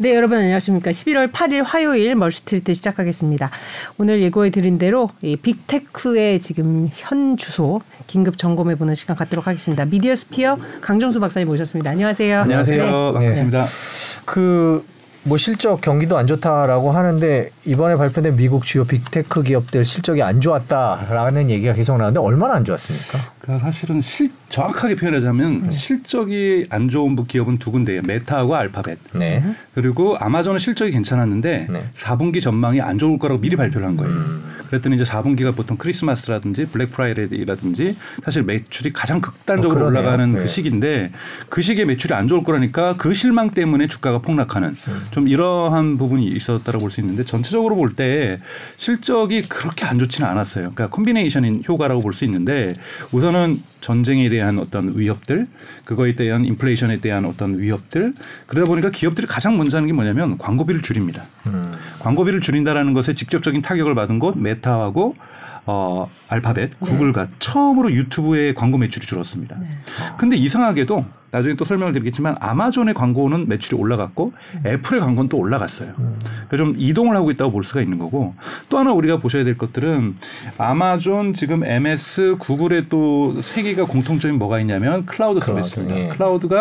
[0.00, 0.92] 네, 여러분 안녕하십니까.
[0.92, 3.50] 11월 8일 화요일 월스트리트 시작하겠습니다.
[3.98, 9.84] 오늘 예고해 드린 대로 이 빅테크의 지금 현 주소 긴급 점검해 보는 시간 갖도록 하겠습니다.
[9.86, 11.90] 미디어 스피어 강정수 박사님 모셨습니다.
[11.90, 12.42] 안녕하세요.
[12.42, 12.84] 안녕하세요.
[12.84, 13.12] 네.
[13.12, 13.66] 반갑습니다.
[14.24, 14.86] 그
[15.24, 21.50] 뭐 실적 경기도 안 좋다라고 하는데 이번에 발표된 미국 주요 빅테크 기업들 실적이 안 좋았다라는
[21.50, 23.32] 얘기가 계속 나오는데 얼마나 안 좋았습니까?
[23.40, 25.72] 그 사실은 실, 정확하게 표현하자면 네.
[25.72, 28.02] 실적이 안 좋은 기업은 두 군데예요.
[28.06, 28.98] 메타하고 알파벳.
[29.12, 29.42] 네.
[29.74, 31.90] 그리고 아마존은 실적이 괜찮았는데 네.
[31.94, 34.12] 4분기 전망이 안 좋을 거라고 미리 발표를 한 거예요.
[34.12, 34.57] 음.
[34.68, 39.88] 그랬더니 이제 4분기가 보통 크리스마스라든지 블랙 프라이데이라든지 사실 매출이 가장 극단적으로 어.
[39.88, 40.40] 올라가는 네.
[40.40, 41.10] 그 시기인데
[41.48, 45.02] 그 시기에 매출이 안 좋을 거라니까 그 실망 때문에 주가가 폭락하는 음.
[45.10, 48.40] 좀 이러한 부분이 있었다고 볼 수 있는데 전체적으로 볼 때
[48.76, 50.72] 실적이 그렇게 안 좋지는 않았어요.
[50.72, 52.72] 그러니까 콤비네이션인 효과라고 볼 수 있는데
[53.12, 55.46] 우선은 전쟁에 대한 어떤 위협들
[55.84, 58.12] 그거에 대한 인플레이션에 대한 어떤 위협들
[58.46, 61.22] 그러다 보니까 기업들이 가장 먼저 하는 게 뭐냐면 광고비를 줄입니다.
[61.46, 61.72] 음.
[62.00, 65.16] 광고비를 줄인다라는 것에 직접적인 타격을 받은 곳 메타하고
[65.70, 69.56] 어, 알파벳, 구글과 처음으로 유튜브의 광고 매출이 줄었습니다.
[70.16, 74.32] 근데 이상하게도 나중에 또 설명을 드리겠지만 아마존의 광고는 매출이 올라갔고
[74.64, 75.92] 애플의 광고는 또 올라갔어요.
[75.94, 78.34] 그러니까 좀 이동을 하고 있다고 볼 수가 있는 거고
[78.70, 80.16] 또 하나 우리가 보셔야 될 것들은
[80.56, 86.00] 아마존 지금 MS 구글의 또 세 개가 공통점이 뭐가 있냐면 클라우드 클라우드, 서비스입니다.
[86.00, 86.08] 예.
[86.08, 86.56] 클라우드가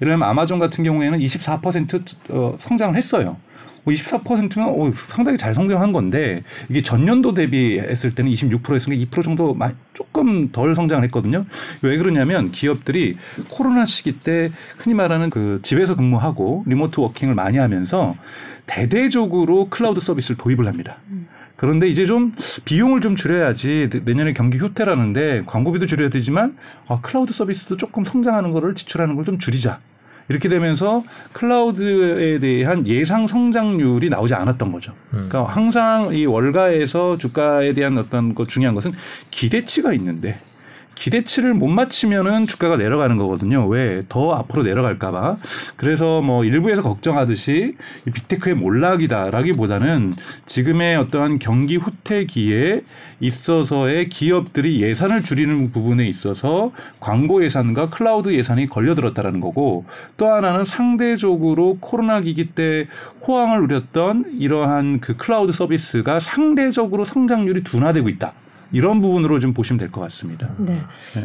[0.00, 3.36] 예를 들면 아마존 같은 경우에는 24% 어, 성장을 했어요.
[3.84, 9.72] 뭐 24%면 어, 상당히 잘 성장한 건데 이게 전년도 대비했을 때는 26%였으니까 2% 정도 마-
[9.94, 11.44] 조금 덜 성장을 했거든요.
[11.82, 13.16] 왜 그러냐면 기업들이
[13.48, 18.14] 코로나 시기 때 흔히 말하는 그 집에서 근무하고 리모트 워킹을 많이 하면서
[18.66, 20.96] 대대적으로 클라우드 서비스를 도입을 합니다.
[21.56, 26.56] 그런데 이제 좀 비용을 좀 줄여야지 내- 내년에 경기 후퇴라는데 광고비도 줄여야 되지만
[26.88, 29.78] 아, 클라우드 서비스도 조금 성장하는 거를 지출하는 걸 좀 줄이자.
[30.32, 34.94] 이렇게 되면서 클라우드에 대한 예상 성장률이 나오지 않았던 거죠.
[35.10, 38.92] 그러니까 항상 이 월가에서 주가에 대한 어떤 그 중요한 것은
[39.30, 40.38] 기대치가 있는데
[40.94, 43.66] 기대치를 못 맞추면은 주가가 내려가는 거거든요.
[43.66, 44.02] 왜?
[44.08, 45.36] 더 앞으로 내려갈까봐.
[45.76, 47.76] 그래서 뭐 일부에서 걱정하듯이
[48.06, 50.14] 이 빅테크의 몰락이다라기보다는
[50.46, 52.82] 지금의 어떠한 경기 후퇴기에
[53.20, 59.84] 있어서의 기업들이 예산을 줄이는 부분에 있어서 광고 예산과 클라우드 예산이 걸려들었다라는 거고
[60.16, 62.88] 또 하나는 상대적으로 코로나 시기 때
[63.26, 68.32] 호황을 누렸던 이러한 그 클라우드 서비스가 상대적으로 성장률이 둔화되고 있다.
[68.72, 70.50] 이런 부분으로 좀 보시면 될 것 같습니다.
[70.58, 70.74] 네.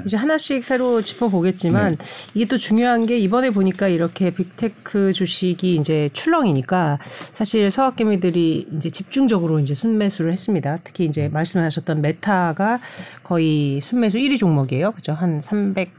[0.05, 1.97] 이제 하나씩 새로 짚어보겠지만
[2.33, 6.99] 이게 또 중요한 게 이번에 보니까 이렇게 빅테크 주식이 이제 출렁이니까
[7.33, 10.79] 사실 서학개미들이 이제 집중적으로 이제 순매수를 했습니다.
[10.83, 12.79] 특히 이제 말씀하셨던 메타가
[13.23, 14.91] 거의 순매수 1위 종목이에요.
[14.91, 15.13] 그죠?
[15.13, 15.91] 한 300,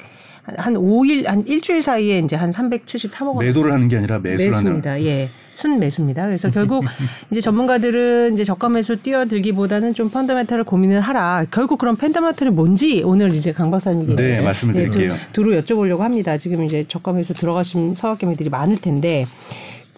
[0.56, 3.38] 한- 한 5일, 한 일주일 사이에 이제 한 373억 원.
[3.44, 5.02] 매도를 하는 게 아니라 매수를 하는 매수입니다.
[5.02, 5.28] 예.
[5.52, 6.24] 순 매수입니다.
[6.26, 6.84] 그래서 결국
[7.32, 11.46] 이제 전문가들은 이제 저가 매수 뛰어들기보다는 좀 fundamental을 고민을 하라.
[11.50, 15.16] 결국 그런 fundamental이 뭔지 오늘 이제 강 박사님이 네, 말씀을 예, 드릴게요.
[15.32, 16.36] 두, 두루 여쭤보려고 합니다.
[16.36, 19.26] 지금 이제 저가 매수 들어가신 서학개미들이 많을 텐데.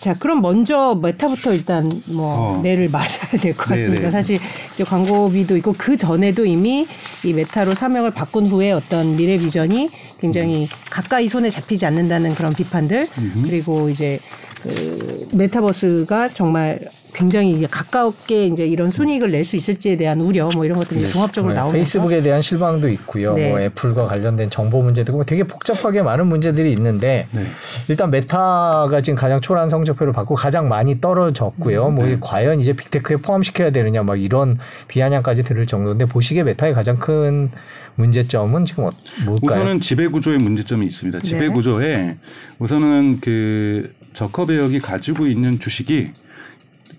[0.01, 2.61] 자, 그럼 먼저 메타부터 일단 뭐 어.
[2.63, 4.01] 매를 맞아야 될 것 같습니다.
[4.01, 4.11] 네네.
[4.11, 4.39] 사실
[4.73, 6.87] 이제 광고비도 있고 그 전에도 이미
[7.23, 13.09] 이 메타로 사명을 바꾼 후에 어떤 미래 비전이 굉장히 가까이 손에 잡히지 않는다는 그런 비판들
[13.45, 14.19] 그리고 이제
[14.63, 16.79] 그 메타버스가 정말
[17.13, 21.53] 굉장히 가깝게 이제 이런 순이익을 낼 수 있을지에 대한 우려 뭐 이런 것들이 이제 종합적으로
[21.53, 23.35] 네, 나오면서 페이스북에 대한 실망도 있고요.
[23.35, 23.49] 네.
[23.51, 27.47] 뭐 애플과 관련된 정보 문제도 있고 되게 복잡하게 많은 문제들이 있는데 네.
[27.89, 31.91] 일단 메타가 지금 가장 초라한 성적표를 받고 가장 많이 떨어졌고요.
[31.91, 32.19] 뭐 네.
[32.21, 37.51] 과연 이제 빅테크에 포함시켜야 되느냐 막 이런 비아냥까지 들을 정도인데 보시기에 메타의 가장 큰
[37.97, 38.93] 문제점은 지금 어-
[39.25, 39.61] 뭘까요?
[39.63, 41.19] 우선은 지배 구조의 문제점이 있습니다.
[41.21, 41.49] 지배 네.
[41.49, 42.17] 구조에
[42.61, 46.13] 우선은 그 저커버그가 가지고 있는 주식이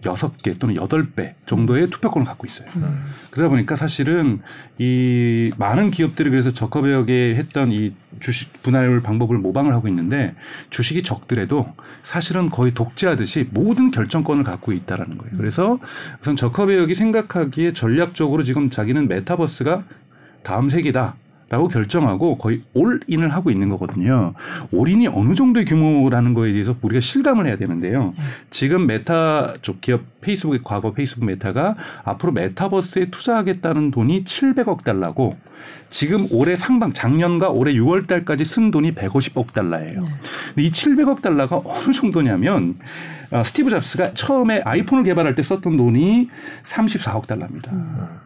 [0.05, 2.69] 여섯 배 또는 여덟 배 정도의 투표권을 갖고 있어요.
[3.29, 4.41] 그러다 보니까 사실은
[4.79, 10.33] 이 많은 기업들이 그래서 저커버그가 했던 이 주식 분할 방법을 모방을 하고 있는데
[10.71, 15.37] 주식이 적더라도 사실은 거의 독재하듯이 모든 결정권을 갖고 있다라는 거예요.
[15.37, 15.79] 그래서
[16.21, 19.83] 우선 저커버그가 생각하기에 전략적으로 지금 자기는 메타버스가
[20.43, 21.15] 다음 세기다.
[21.51, 24.33] 라고 결정하고 거의 all in을 하고 있는 거거든요.
[24.71, 28.13] all in이 어느 정도의 규모라는 거에 대해서 우리가 실감을 해야 되는데요.
[28.49, 31.75] 지금 메타 쪽 기업 페이스북의 과거 페이스북 메타가
[32.05, 35.35] 앞으로 메타버스에 투자하겠다는 돈이 700억 달러고
[35.89, 39.99] 지금 올해 상반 작년과 올해 6월 달까지 쓴 돈이 150억 달러예요.
[39.99, 42.75] 근데 이 700억 달러가 어느 정도냐면
[43.33, 46.29] 어, 스티브 잡스가 처음에 아이폰을 개발할 때 썼던 돈이
[46.63, 48.20] 34억 달러입니다.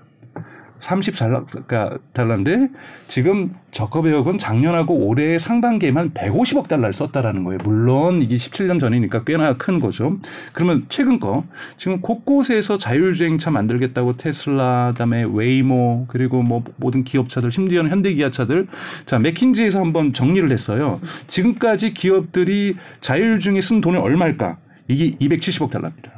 [0.85, 2.69] 34달러인데
[3.07, 7.57] 지금 저커버그는 작년하고 올해 상반기에만 150억 달러를 썼다라는 거예요.
[7.63, 10.17] 물론 이게 17년 전이니까 꽤나 큰 거죠.
[10.53, 11.43] 그러면 최근 거
[11.77, 18.67] 지금 곳곳에서 자율주행차 만들겠다고 테슬라, 그다음에 웨이모 그리고 뭐 모든 기업차들 심지어는 현대기아차들
[19.05, 20.99] 자 맥킨지에서 한번 정리를 했어요.
[21.27, 24.57] 지금까지 기업들이 자율주행에 쓴 돈이 얼마일까?
[24.87, 26.11] 이게 270억 달러입니다.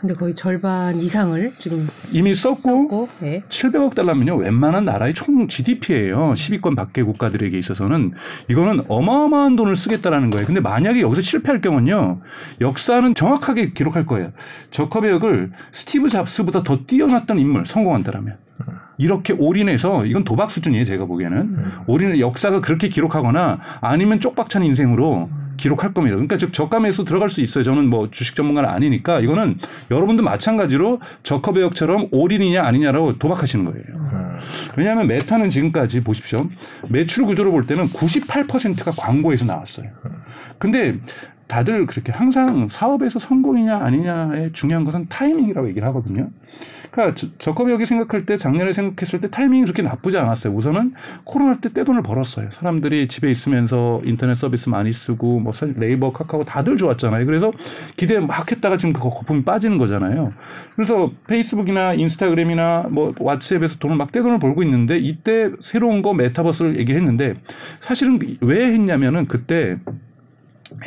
[0.00, 3.42] 근데 거의 절반 이상을 지금 이미 썼고 썼고, 예.
[3.50, 6.32] 700억 달러면요 웬만한 나라의 총 GDP예요.
[6.32, 8.12] 10위권 밖의 국가들에게 있어서는
[8.48, 10.46] 이거는 어마어마한 돈을 쓰겠다라는 거예요.
[10.46, 12.20] 근데 만약에 여기서 실패할 경우는요
[12.62, 14.32] 역사는 정확하게 기록할 거예요.
[14.70, 18.38] 저커베역을 스티브 잡스보다 더 뛰어났던 인물 성공한다라면.
[18.98, 21.56] 이렇게 올인해서 이건 도박 수준이에요 제가 보기에는
[21.86, 25.30] 올인의 역사가 그렇게 기록하거나 아니면 쪽박찬 인생으로
[25.60, 26.16] 기록할 겁니다.
[26.16, 27.62] 그러니까 즉 저가 매수 들어갈 수 있어요.
[27.62, 29.58] 저는 뭐 주식 전문가는 아니니까 이거는
[29.90, 33.84] 여러분도 마찬가지로 저커베역처럼 올인이냐 아니냐라고 도박하시는 거예요.
[34.76, 36.48] 왜냐하면 메타는 지금까지 보십시오.
[36.88, 39.88] 매출 구조를 볼 때는 98%가 광고에서 나왔어요.
[40.58, 40.98] 근데
[41.46, 46.30] 다들 그렇게 항상 사업에서 성공이냐 아니냐의 중요한 것은 타이밍이라고 얘기를 하거든요.
[46.90, 50.52] 그러니까 저- 저커벽이 생각할 때 작년에 생각했을 때 타이밍이 그렇게 나쁘지 않았어요.
[50.54, 50.94] 우선은
[51.24, 52.50] 코로나 때 떼돈을 벌었어요.
[52.50, 57.26] 사람들이 집에 있으면서 인터넷 서비스 많이 쓰고 뭐 네이버, 카카오 다들 좋았잖아요.
[57.26, 57.52] 그래서
[57.96, 60.32] 기대 막 했다가 지금 그 거품이 빠지는 거잖아요.
[60.74, 67.00] 그래서 페이스북이나 인스타그램이나 뭐 왓츠앱에서 돈을 막 떼돈을 벌고 있는데 이때 새로운 거 메타버스를 얘기를
[67.00, 67.34] 했는데
[67.78, 69.78] 사실은 왜 했냐면은 그때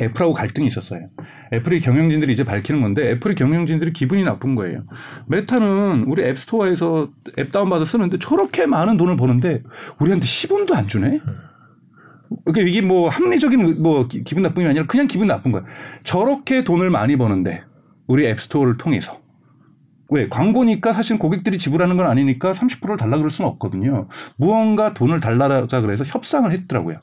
[0.00, 1.08] 애플하고 갈등이 있었어요.
[1.52, 4.84] 애플이 경영진들이 이제 밝히는 건데 애플이 경영진들이 기분이 나쁜 거예요.
[5.28, 9.62] 메타는 우리 앱스토어에서 앱 다운받아 쓰는데 저렇게 많은 돈을 버는데
[9.98, 11.20] 우리한테 10원도 안 주네?
[12.44, 15.64] 그러니까 이게 뭐 합리적인 뭐 기- 기분 나쁨이 아니라 그냥 기분 나쁜 거야.
[16.02, 17.62] 저렇게 돈을 많이 버는데
[18.06, 19.20] 우리 앱스토어를 통해서
[20.10, 24.08] 왜 광고니까 사실 고객들이 지불하는 건 아니니까 30%를 달라 그럴 수는 없거든요.
[24.36, 26.98] 무언가 돈을 달라자 그래서 협상을 했더라고요.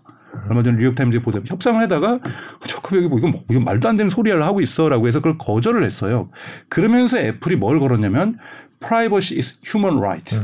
[0.50, 2.20] 얼마 전에 뉴욕타임즈에 보다 협상을 하다가
[2.66, 6.30] 저커벅이 뭐 이건, 뭐 이건 말도 안 되는 소리를 하고 있어라고 해서 그걸 거절을 했어요.
[6.70, 8.38] 그러면서 애플이 뭘 걸었냐면
[8.80, 10.38] privacy is human right.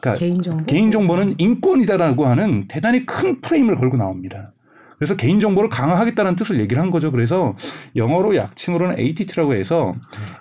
[0.00, 0.64] 그러니까 개인정보.
[0.64, 4.52] 개인정보는 인권이다라고 하는 대단히 큰 프레임을 걸고 나옵니다.
[4.98, 7.12] 그래서 개인정보를 강화하겠다는 뜻을 얘기를 한 거죠.
[7.12, 7.54] 그래서
[7.96, 9.94] 영어로 약칭으로는 ATT라고 해서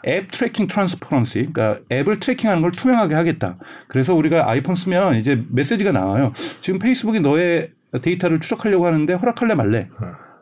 [0.08, 3.58] App Tracking Transparency, 그러니까 앱을 tracking하는 걸 투명하게 하겠다.
[3.90, 6.32] 그래서 우리가 아이폰 쓰면 이제 메시지가 나와요.
[6.62, 7.72] 지금 페이스북이 너의
[8.02, 9.90] 데이터를 추적하려고 하는데 허락할래 말래.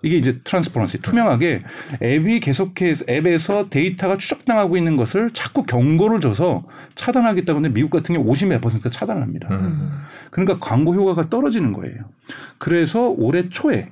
[0.06, 1.64] 이게 이제 transparency 투명하게
[2.02, 6.66] 앱이 계속해서 앱에서 데이터가 추적당하고 있는 것을 자꾸 경고를 줘서
[6.96, 9.48] 차단하겠다고 하는데 미국 같은 경우 50몇 퍼센트가 차단을 합니다.
[10.30, 11.96] 그러니까 광고 효과가 떨어지는 거예요.
[12.58, 13.92] 그래서 올해 초에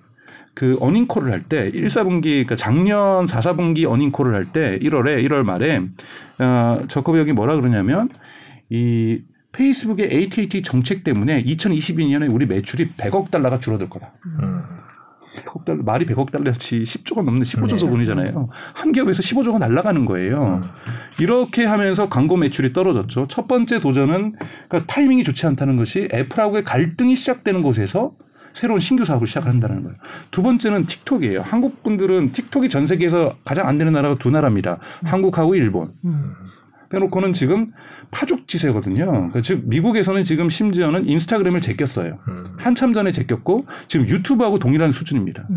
[0.53, 4.77] 그 earning call을 할 때 1, 4분기 그러니까 작년 4, 4분기 earning call을 할 때
[4.79, 5.81] 1월에 1월 말에
[6.39, 8.09] 어 저커벅이 뭐라 그러냐면
[8.69, 14.13] 이 페이스북의 AT&T 정책 때문에 2022년에 우리 매출이 100억 달러가 줄어들 거다.
[15.35, 18.49] 100억 달러, 말이 100억 달러치 10조가 넘는 15조 돈이잖아요.
[18.73, 20.61] 한 기업에서 15조가 날아가는 거예요.
[21.19, 23.27] 이렇게 하면서 광고 매출이 떨어졌죠.
[23.29, 24.35] 첫 번째 도전은
[24.67, 28.13] 그러니까 타이밍이 좋지 않다는 것이 애플하고의 갈등이 시작되는 곳에서
[28.53, 29.97] 새로운 신규 사업을 시작한다는 거예요.
[30.29, 31.41] 두 번째는 틱톡이에요.
[31.41, 34.79] 한국 분들은 틱톡이 전 세계에서 가장 안 되는 나라가 두 나라입니다.
[35.03, 35.93] 한국하고 일본.
[36.91, 37.67] 빼놓고는 지금
[38.11, 39.05] 파죽지세거든요.
[39.05, 42.19] 그러니까 즉 미국에서는 지금 심지어는 인스타그램을 제꼈어요.
[42.57, 45.47] 한참 전에 제꼈고 지금 유튜브하고 동일한 수준입니다.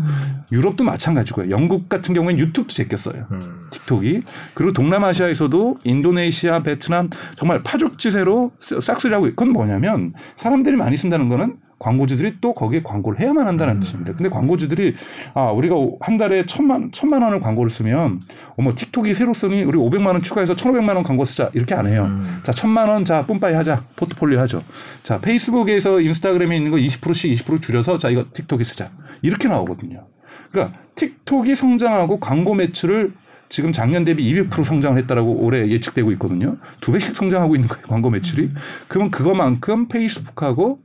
[0.51, 1.51] 유럽도 마찬가지고요.
[1.51, 3.27] 영국 같은 경우에는 유튜브도 제꼈어요.
[3.71, 4.21] 틱톡이
[4.53, 12.51] 그리고 동남아시아에서도 인도네시아, 베트남 정말 파죽지세로 싹쓸이하고 그건 뭐냐면 사람들이 많이 쓴다는 거는 광고주들이 또
[12.53, 14.13] 거기에 광고를 해야만 한다는 뜻입니다.
[14.13, 14.95] 근데 광고주들이
[15.35, 18.21] 아 우리가 한 달에 천만 천만 원을 광고를 쓰면
[18.57, 22.09] 어머 틱톡이 새로 쓰니 우리 500만 원 추가해서 1,500만 원 광고 쓰자 이렇게 안 해요.
[22.41, 24.63] 자 천만 원자 뿜빠이 하자 포트폴리오 하죠.
[25.03, 28.89] 자 페이스북에서 인스타그램에 있는 거 20%씩 20% 줄여서 자 이거 틱톡에 쓰자
[29.21, 30.07] 이렇게 나오거든요.
[30.51, 33.11] 그러니까 틱톡이 성장하고 광고 매출을
[33.47, 36.57] 지금 작년 대비 200% 성장을 했다라고 올해 예측되고 있거든요.
[36.81, 38.49] 두 배씩 성장하고 있는 거예요, 광고 매출이.
[38.87, 40.79] 그러면 그거만큼 페이스북하고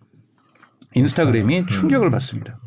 [0.94, 2.58] 인스타그램이 충격을 받습니다.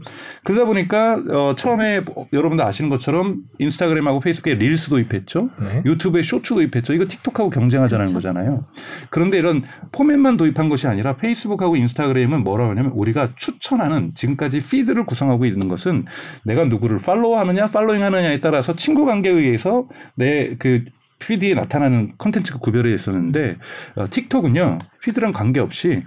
[0.43, 2.01] 그러다 보니까 어, 처음에
[2.31, 5.49] 여러분도 아시는 것처럼 인스타그램하고 페이스북에 릴스 도입했죠.
[5.59, 5.81] 네.
[5.85, 6.93] 유튜브에 쇼츠 도입했죠.
[6.93, 8.63] 이거 틱톡하고 경쟁하자는 거잖아요.
[9.09, 9.61] 그런데 이런
[9.91, 16.05] 포맷만 도입한 것이 아니라 페이스북하고 인스타그램은 뭐라고 하냐면 우리가 추천하는 지금까지 feed를 구성하고 있는 것은
[16.45, 20.85] 내가 누구를 follow하느냐 following 하느냐에 따라서 친구 관계에 의해서 내 그
[21.19, 23.57] feed에 나타나는 컨텐츠가 구별이 있었는데
[23.95, 26.03] 어, 틱톡은요 feed랑 관계없이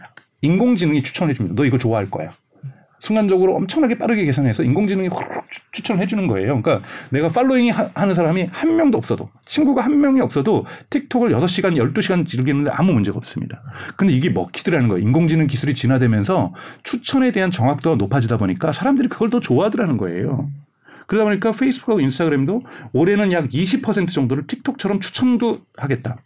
[0.47, 1.55] 인공지능이 추천해 줍니다.
[1.57, 2.31] 너 이거 좋아할 거야.
[2.99, 6.61] 순간적으로 엄청나게 빠르게 계산해서 인공지능이 확 추천을 해주는 거예요.
[6.61, 11.77] 그러니까 내가 팔로잉 하, 하는 사람이 한 명도 없어도 친구가 한 명이 없어도 틱톡을 6시간,
[11.77, 13.63] 12시간 즐기는데 아무 문제가 없습니다.
[13.97, 15.05] 근데 이게 먹히더라는 거예요.
[15.07, 20.49] 인공지능 기술이 진화되면서 추천에 대한 정확도가 높아지다 보니까 사람들이 그걸 더 좋아하더라는 거예요.
[21.07, 26.17] 그러다 보니까 페이스북하고 인스타그램도 올해는 약 20% 정도를 틱톡처럼 추천도 하겠다.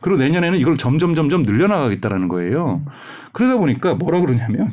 [0.00, 2.84] 그리고 내년에는 이걸 점점 점점 늘려나가겠다라는 거예요.
[3.32, 4.72] 그러다 보니까 뭐라 그러냐면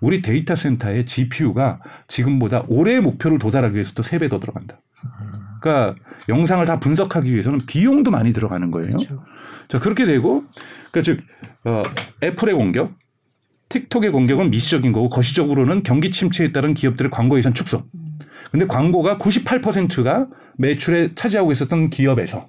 [0.00, 4.80] 우리 데이터 센터의 GPU가 지금보다 올해의 목표를 도달하기 위해서 또 3배 더 들어간다.
[5.60, 5.94] 그러니까
[6.28, 8.88] 영상을 다 분석하기 위해서는 비용도 많이 들어가는 거예요.
[8.88, 9.24] 그렇죠.
[9.68, 10.44] 자, 그렇게 되고
[10.90, 11.20] 그러니까 즉
[11.64, 11.82] 어,
[12.22, 12.94] 애플의 공격,
[13.68, 17.84] 틱톡의 공격은 미시적인 거고 거시적으로는 경기 침체에 따른 기업들의 광고 예산 축소.
[18.50, 20.26] 근데 광고가 98%가
[20.58, 22.48] 매출에 차지하고 있었던 기업에서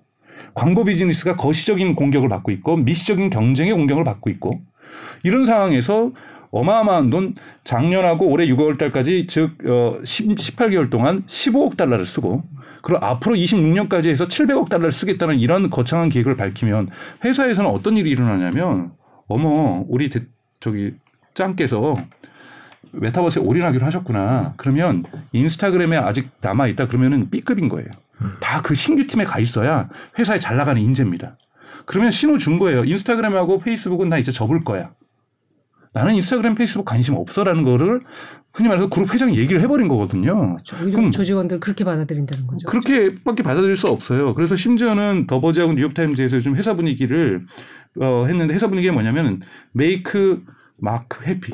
[0.53, 4.61] 광고 비즈니스가 거시적인 공격을 받고 있고 미시적인 경쟁의 공격을 받고 있고
[5.23, 6.11] 이런 상황에서
[6.51, 12.43] 어마어마한 돈 작년하고 올해 6월 달까지 즉 어, 10, 18개월 동안 15억 달러를 쓰고
[12.81, 16.89] 그리고 앞으로 26년까지 해서 700억 달러를 쓰겠다는 이런 거창한 계획을 밝히면
[17.23, 18.91] 회사에서는 어떤 일이 일어나냐면
[19.27, 20.23] 어머 우리 대-
[20.59, 20.91] 저기
[21.33, 21.93] 짱께서
[22.93, 24.53] 메타버스에 올인하기로 하셨구나.
[24.57, 27.87] 그러면 인스타그램에 아직 남아 있다 그러면은 B급인 거예요.
[28.39, 31.37] 다 그 신규 팀에 가 있어야 회사에 잘 나가는 인재입니다.
[31.85, 32.83] 그러면 신호 준 거예요.
[32.83, 34.91] 인스타그램하고 페이스북은 나 이제 접을 거야.
[35.93, 38.01] 나는 인스타그램, 페이스북 관심 없어라는 거를
[38.53, 40.57] 흔히 말해서 그룹 회장이 얘기를 해버린 거거든요.
[40.63, 42.67] 저 오히려 그럼 조직원들 그렇게 받아들인다는 거죠.
[42.67, 44.33] 그렇게밖에 받아들일 수 없어요.
[44.33, 47.45] 그래서 심지어는 더버즈하고 뉴욕타임즈에서 요즘 회사 분위기를
[47.99, 49.41] 어, 했는데 회사 분위기가 뭐냐면
[49.73, 50.43] 메이크
[50.79, 51.53] 마크 happy.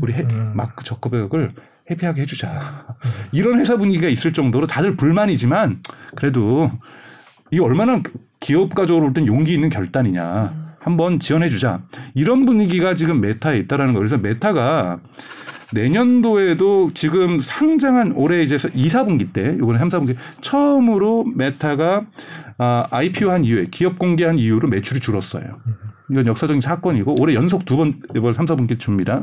[0.00, 1.52] 우리 해, 마크 저커버그를
[1.90, 2.86] happy하게 해주자.
[3.32, 5.80] 이런 회사 분위기가 있을 정도로 다들 불만이지만
[6.14, 6.70] 그래도
[7.50, 8.02] 이게 얼마나
[8.40, 10.68] 기업가적으로 볼 땐 용기 있는 결단이냐.
[10.80, 11.82] 한번 지원해주자.
[12.14, 14.06] 이런 분위기가 지금 메타에 있다라는 거예요.
[14.06, 15.00] 그래서 메타가
[15.72, 22.06] 내년도에도 지금 상장한 올해 이제 2, 4분기 때, 요번에 3, 4분기 처음으로 메타가
[22.58, 25.44] 아, IPO 한 이후에 기업 공개한 이후로 매출이 줄었어요.
[26.10, 29.20] 이건 역사적인 사건이고 올해 연속 두 번 이번 3, 4분기 줍니다.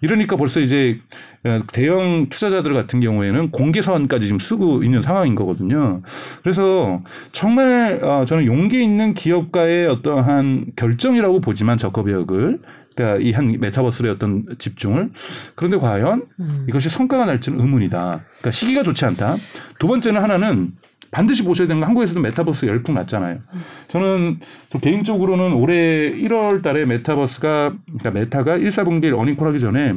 [0.00, 1.00] 이러니까 벌써 이제
[1.44, 6.02] 어, 대형 투자자들 같은 경우에는 공개 사원까지 지금 쓰고 있는 상황인 거거든요.
[6.42, 12.60] 그래서 정말 어, 저는 용기 있는 기업가의 어떠한 결정이라고 보지만 저커비역을
[13.00, 15.10] 그러니까 이 한 메타버스의 어떤 집중을
[15.54, 16.26] 그런데 과연
[16.68, 17.98] 이것이 성과가 날지는 의문이다.
[17.98, 19.36] 그러니까 시기가 좋지 않다.
[19.78, 20.72] 두 번째는 하나는
[21.10, 23.40] 반드시 보셔야 되는 건 한국에서도 메타버스 열풍 났잖아요.
[23.88, 24.38] 저는
[24.68, 29.94] 저 개인적으로는 올해 1월 달에 메타버스가 그러니까 메타가 1, 4분기 earning call 하기 전에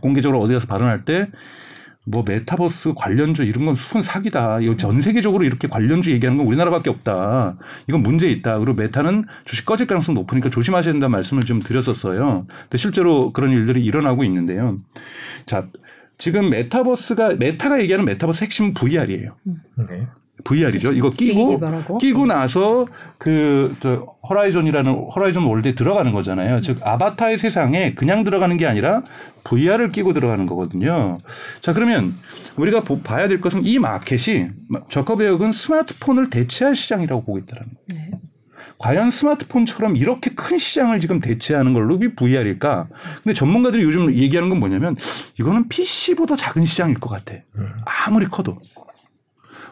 [0.00, 1.28] 공개적으로 어디 가서 발언할 때
[2.04, 4.60] 뭐 메타버스 관련주 이런 건 순 사기다.
[4.60, 7.56] 이거 전 세계적으로 이렇게 관련주 얘기하는 건 우리나라밖에 없다.
[7.88, 8.58] 이건 문제 있다.
[8.58, 12.44] 그리고 메타는 주식 꺼질 가능성 높으니까 조심하셔야 된다는 말씀을 좀 드렸었어요.
[12.62, 14.76] 근데 실제로 그런 일들이 일어나고 있는데요.
[15.46, 15.66] 자,
[16.18, 19.36] 지금 메타버스가 메타가 얘기하는 메타버스 핵심 VR이에요.
[19.88, 20.06] 네.
[20.42, 20.92] VR이죠.
[20.92, 21.58] 이거 끼고.
[21.98, 22.86] 끼고 나서
[23.18, 26.60] 그 저 호라이즌이라는 호라이즌 월드에 들어가는 거잖아요.
[26.60, 29.02] 즉 아바타의 세상에 그냥 들어가는 게 아니라
[29.44, 31.18] VR을 끼고 들어가는 거거든요.
[31.60, 32.16] 자 그러면
[32.56, 34.48] 우리가 보- 봐야 될 것은 이 마켓이
[34.88, 38.10] 저커베역은 스마트폰을 대체할 시장이라고 보고 있다는 거예요.
[38.10, 38.10] 네.
[38.78, 42.88] 과연 스마트폰처럼 이렇게 큰 시장을 지금 대체하는 걸로 이 VR일까?
[43.22, 44.96] 근데 전문가들이 요즘 얘기하는 건 뭐냐면
[45.38, 47.34] 이거는 PC보다 작은 시장일 것 같아.
[48.06, 48.58] 아무리 커도.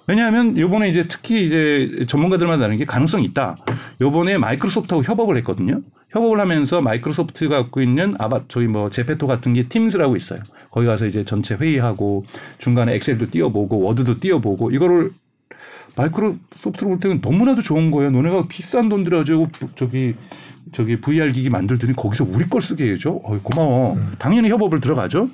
[0.06, 3.56] 왜냐하면 요번에 이제 특히 이제 전문가들만 다는 게 가능성이 있다.
[4.00, 5.80] 요번에 마이크로소프트하고 협업을 했거든요.
[6.10, 10.40] 협업을 하면서 마이크로소프트가 갖고 있는 아바 저희 뭐 제페토 같은 게 팀즈라고 있어요.
[10.70, 12.24] 거기 가서 이제 전체 회의하고
[12.58, 15.12] 중간에 엑셀도 띄워보고 워드도 띄워보고 이거를
[15.96, 18.10] 마이크로소프트로 볼 때는 너무나도 좋은 거예요.
[18.10, 20.14] 너네가 비싼 돈 들여가지고 저기
[20.72, 23.10] 저기 VR 기기 만들더니 거기서 우리 걸 쓰게 해줘.
[23.10, 23.98] 어, 고마워.
[24.18, 25.28] 당연히 협업을 들어가죠.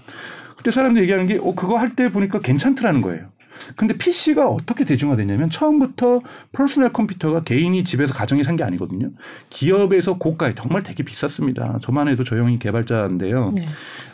[0.56, 3.26] 그때 사람들이 얘기하는 게 어, 그거 할 때 보니까 괜찮더라는 거예요.
[3.76, 6.20] 근데 PC가 어떻게 대중화됐냐면 처음부터
[6.52, 9.10] personal computer가 개인이 집에서 가정에 산 게 아니거든요.
[9.50, 11.78] 기업에서 고가에 정말 되게 비쌌습니다.
[11.80, 13.52] 저만 해도 저 형이 개발자인데요.
[13.54, 13.66] 네.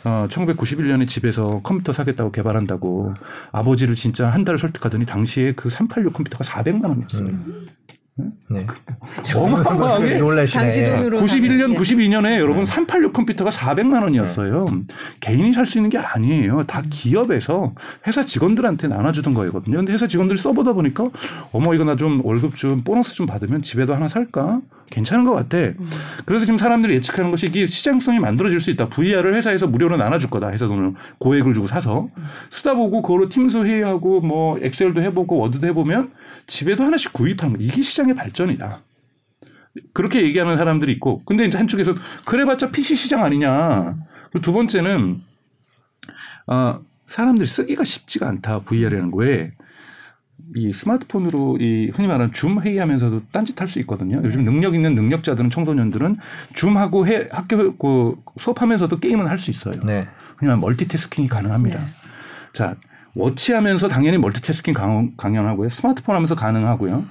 [0.03, 3.15] 어, 1991년에 집에서 컴퓨터 사겠다고 개발한다고
[3.51, 7.29] 아버지를 진짜 한 달을 설득하더니 당시에 그 386 컴퓨터가 400만 원이었어요.
[8.49, 8.65] 네.
[9.35, 10.61] 어마어마하게 놀라시네.
[10.61, 14.65] 당시 돈으로 91년, 사는- 92년에 여러분 386 컴퓨터가 400만 원이었어요.
[15.19, 16.63] 개인이 살 수 있는 게 아니에요.
[16.63, 17.73] 다 기업에서
[18.07, 19.77] 회사 직원들한테 나눠주던 거거든요.
[19.77, 21.09] 근데 회사 직원들이 써보다 보니까
[21.51, 24.61] 어머 이거 나 좀 월급 좀 보너스 좀 받으면 집에도 하나 살까?
[24.91, 25.57] 괜찮은 것 같아.
[26.25, 28.87] 그래서 지금 사람들이 예측하는 것이 이게 시장성이 만들어질 수 있다.
[28.89, 30.49] VR을 회사에서 무료로 나눠줄 거다.
[30.51, 32.09] 회사 돈을 고액을 주고 사서
[32.51, 36.11] 쓰다 보고 그거로 팀스 회의하고 뭐 엑셀도 해보고 워드도 해보면
[36.47, 37.63] 집에도 하나씩 구입하는 거.
[37.63, 38.83] 이게 시장의 발전이다.
[39.93, 43.97] 그렇게 얘기하는 사람들이 있고, 근데 이제 한쪽에서 그래봤자 PC 시장 아니냐.
[44.31, 45.21] 그리고 두 번째는
[46.47, 49.51] 어, 사람들이 쓰기가 쉽지가 않다 VR이라는 거에
[50.55, 54.21] 이 스마트폰으로 이 흔히 말하는 줌 회의하면서도 딴짓 할 수 있거든요.
[54.23, 56.17] 요즘 능력 있는 능력자들은 청소년들은
[56.53, 59.81] 줌하고 해, 학교 그 수업하면서도 게임은 할 수 있어요.
[59.83, 60.07] 네.
[60.37, 61.79] 그냥 멀티태스킹이 가능합니다.
[61.79, 61.85] 네.
[62.53, 62.75] 자,
[63.15, 65.69] watch하면서 당연히 멀티태스킹 강, 강연하고요.
[65.69, 67.03] 스마트폰 하면서 가능하고요.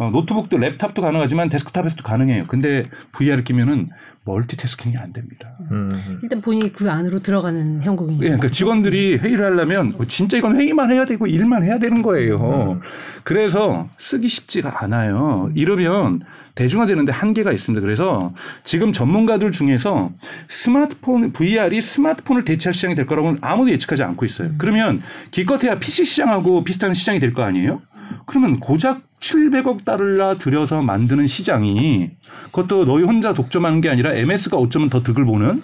[0.00, 2.46] 어, 노트북도 laptop도 가능하지만 데스크탑에서도 가능해요.
[2.48, 3.88] 근데 VR을 끼면은
[4.24, 5.50] multitasking이 안 됩니다.
[5.70, 5.90] 음.
[6.22, 8.24] 일단 본인이 그 안으로 들어가는 형국이니까.
[8.24, 12.80] 예, 그러니까 직원들이 회의를 하려면 뭐 진짜 이건 회의만 해야 되고 일만 해야 되는 거예요.
[13.24, 15.50] 그래서 쓰기 쉽지가 않아요.
[15.54, 16.22] 이러면
[16.54, 17.82] 대중화되는데 한계가 있습니다.
[17.82, 18.32] 그래서
[18.64, 20.10] 지금 전문가들 중에서
[20.48, 24.50] 스마트폰 VR이 스마트폰을 대체할 시장이 될 거라고는 아무도 예측하지 않고 있어요.
[24.58, 27.80] 그러면 기껏해야 PC 시장하고 비슷한 시장이 될 거 아니에요?
[28.26, 32.10] 그러면 고작 700억 달러 들여서 만드는 시장이
[32.46, 35.62] 그것도 너희 혼자 독점하는 게 아니라 MS가 어쩌면 더 득을 보는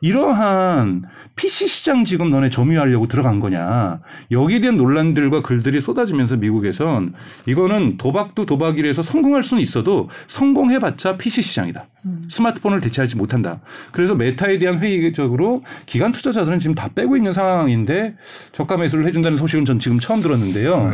[0.00, 1.04] 이러한
[1.36, 4.00] PC 시장 지금 너네 점유하려고 들어간 거냐.
[4.30, 7.12] 여기에 대한 논란들과 글들이 쏟아지면서 미국에선
[7.46, 11.86] 이거는 도박도 도박이라서 성공할 수는 있어도 성공해봤자 PC 시장이다.
[12.28, 13.60] 스마트폰을 대체하지 못한다.
[13.90, 18.16] 그래서 메타에 대한 회의적으로 기관 투자자들은 지금 다 빼고 있는 상황인데
[18.52, 20.90] 저가 매수를 해준다는 소식은 전 지금 처음 들었는데요.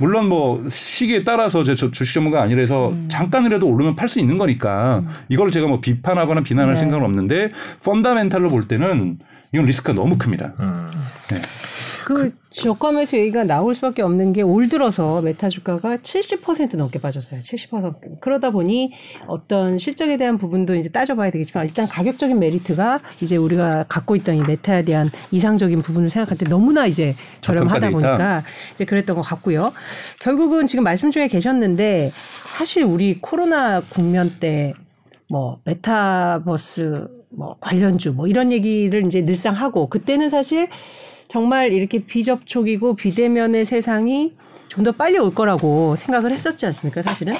[0.00, 5.50] 물론 뭐 시기에 따라서 제 주식 전문가 아니라서 잠깐이라도 오르면 팔 수 있는 거니까 이걸
[5.50, 6.80] 제가 뭐 비판하거나 비난할 네.
[6.80, 7.52] 생각은 없는데
[7.84, 9.18] fundamental로 볼 때는
[9.52, 10.52] 이건 리스크가 너무 큽니다.
[11.30, 11.42] 네.
[12.04, 17.40] 그 저감에서 얘기가 나올 수밖에 없는 게 올 들어서 메타 주가가 70% 넘게 빠졌어요.
[17.40, 18.20] 70%.
[18.22, 18.94] 그러다 보니
[19.26, 24.42] 어떤 실적에 대한 부분도 이제 따져봐야 되겠지만 일단 가격적인 메리트가 이제 우리가 갖고 있던 이
[24.42, 28.42] 메타에 대한 이상적인 부분을 생각할 때 너무나 이제 저렴하다 보니까
[28.74, 29.74] 이제 그랬던 것 같고요.
[30.20, 32.10] 결국은 지금 말씀 중에 계셨는데
[32.56, 34.72] 사실 우리 코로나 국면 때
[35.30, 40.68] 뭐 메타버스 뭐 관련주 뭐 이런 얘기를 이제 늘상 하고 그때는 사실
[41.28, 44.34] 정말 이렇게 비접촉이고 비대면의 세상이
[44.68, 47.34] 좀 더 빨리 올 거라고 생각을 했었지 않습니까 사실은?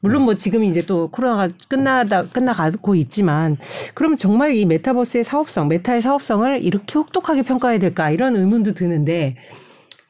[0.00, 3.56] 물론 뭐 지금 이제 또 코로나가 끝나다 끝나가고 있지만
[3.94, 9.36] 그럼 정말 이 메타버스의 사업성 메타의 사업성을 이렇게 혹독하게 평가해야 될까 이런 의문도 드는데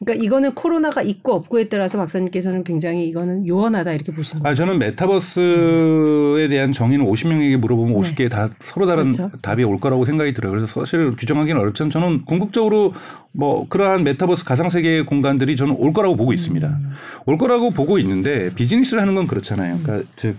[0.04, 4.52] 그러니까 이거는 코로나가 있고 없고에 따라서 박사님께서는 굉장히 이거는 요원하다 이렇게 보시는 거예요.
[4.52, 8.14] 아, 저는 메타버스에 대한 정의는 50명에게 물어보면 네.
[8.14, 9.30] 50개 다 서로 다른 그렇죠.
[9.42, 10.52] 답이 올 거라고 생각이 들어요.
[10.52, 12.94] 그래서 사실 규정하기는 어렵지만 저는 궁극적으로
[13.32, 16.68] 뭐 그러한 메타버스 가상 세계의 공간들이 저는 올 거라고 보고 있습니다.
[16.68, 16.90] 음.
[17.26, 19.80] 올 거라고 보고 있는데 비즈니스를 하는 건 그렇잖아요.
[19.82, 20.36] 그러니까 즉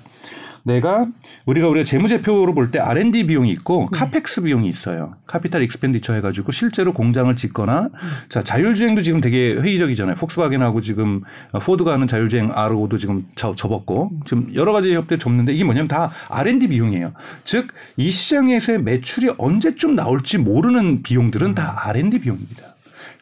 [0.64, 1.08] 내가
[1.46, 3.98] 우리가 우리가 재무제표로 볼 때 R&D 비용이 있고 네.
[3.98, 5.16] CapEx 비용이 있어요.
[5.26, 8.10] capital expenditure 해가지고 실제로 공장을 짓거나 음.
[8.30, 10.16] 자 자율주행도 지금 되게 회의적이잖아요.
[10.18, 11.22] 폭스바겐하고 지금
[11.64, 16.12] 포드가 하는 자율주행 아르고도 지금 저- 접었고 지금 여러 가지 협대 접는데 이게 뭐냐면 다
[16.30, 17.14] R&D 비용이에요.
[17.44, 17.68] 즉
[17.98, 22.69] 이 시장에서의 매출이 언제쯤 나올지 모르는 비용들은 다 R&D 비용입니다.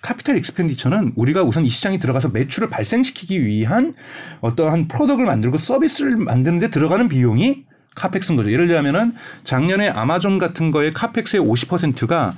[0.01, 3.93] capital expenditure는 우리가 우선 이 시장에 들어가서 매출을 발생시키기 위한
[4.41, 7.66] 어떠한 product를 만들고 서비스를 만드는데 들어가는 비용이
[7.97, 8.51] CapEx인 거죠.
[8.51, 12.31] 예를 들자면은 작년에 아마존 같은 거의 CapEx의 50%가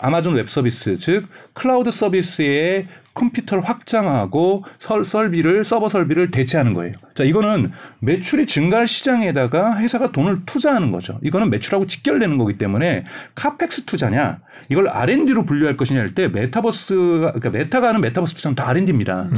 [0.00, 6.94] 아마존 웹 서비스, 즉 클라우드 서비스의 컴퓨터를 확장하고 설, 설비를 서버 설비를 대체하는 거예요.
[7.14, 11.18] 자, 이거는 매출이 증가할 시장에다가 회사가 돈을 투자하는 거죠.
[11.22, 13.04] 이거는 매출하고 직결되는 거기 때문에
[13.34, 18.68] CapEx 투자냐, 이걸 R&D로 분류할 것이냐 할 때 메타버스가 그러니까 메타가 하는 메타버스 투자는 다
[18.68, 19.28] R&D입니다.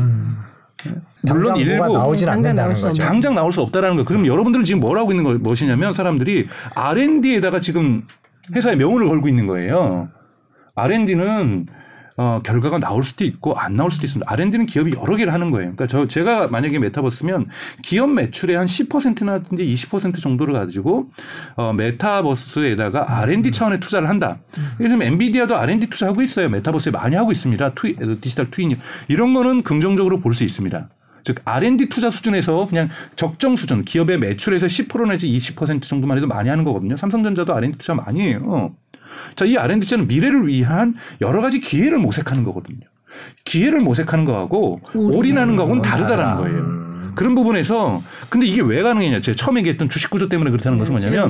[1.23, 3.03] 물론 일부 나오진 당장 않는다는 나올 수 거죠.
[3.03, 4.05] 당장 나올 수 없다라는 거.
[4.05, 8.05] 그럼 여러분들은 지금 뭘 하고 있는 거 무엇이냐면 사람들이 R&D에다가 지금
[8.55, 10.09] 회사의 명운을 걸고 있는 거예요.
[10.75, 11.67] R&D는
[12.21, 14.31] 어, 결과가 나올 수도 있고 안 나올 수도 있습니다.
[14.31, 15.75] R&D는 기업이 여러 개를 하는 거예요.
[15.75, 17.47] 그러니까 저 제가 만약에 메타버스면
[17.81, 21.09] 기업 매출의 한 10%나든지 20% 정도를 가지고
[21.57, 24.37] 어, 메타버스에다가 R&D 차원의 투자를 한다.
[24.79, 26.51] 예를 들면 엔비디아도 R&D 투자하고 있어요.
[26.51, 27.71] 메타버스에 많이 하고 있습니다.
[27.75, 28.79] 트위, 디지털 트윈
[29.09, 30.91] 이런 거는 긍정적으로 볼 수 있습니다.
[31.25, 36.51] 즉 R&D 투자 수준에서 그냥 적정 수준 기업의 매출에서 10% 내지 20% 정도만 해도 많이
[36.51, 36.97] 하는 거거든요.
[36.97, 38.75] 삼성전자도 R&D 투자 많이 해요.
[39.37, 42.81] 자, 이 R&D 투자는 미래를 위한 여러 가지 기회를 모색하는 거거든요.
[43.45, 46.81] 기회를 모색하는 거하고 올인하는 거하고는 다르다라는 거예요.
[47.17, 49.21] 그런 부분에서 근데 이게 왜 가능했냐?
[49.21, 51.29] 제가 처음 얘기했던 주식 구조 때문에 그렇다는 것은 뭐냐면.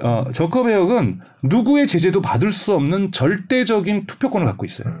[0.00, 4.92] 어, 저커베역은 누구의 제재도 받을 수 없는 절대적인 투표권을 갖고 있어요.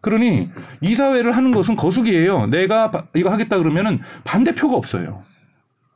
[0.00, 0.48] 그러니
[0.80, 2.46] 이사회를 하는 것은 거수기예요.
[2.46, 5.22] 내가 바- 이거 하겠다 그러면은 반대표가 없어요.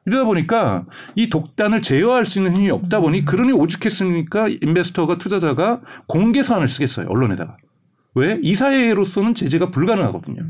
[0.07, 6.43] 이러다 보니까 이 독단을 제어할 수 있는 힘이 없다 보니 그러니 오죽했으니까 인베스터가 투자자가 공개
[6.43, 7.07] 서한을 쓰겠어요.
[7.09, 7.57] 언론에다가.
[8.15, 8.39] 왜?
[8.43, 10.43] 이사회로서는 제재가 불가능하거든요.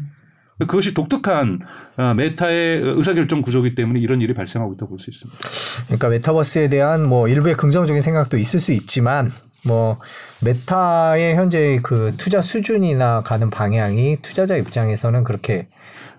[0.59, 1.61] 그것이 독특한
[1.97, 5.41] 아, 메타의 의사결정 구조이기 때문에 이런 일이 발생하고 있다고 볼 수 있습니다.
[5.87, 9.33] 그러니까 메타버스에 대한 뭐 일부의 긍정적인 생각도 있을 수 있지만
[9.67, 9.99] 뭐
[10.45, 15.69] 메타의 현재 그 투자 수준이나 가는 방향이 투자자 입장에서는 그렇게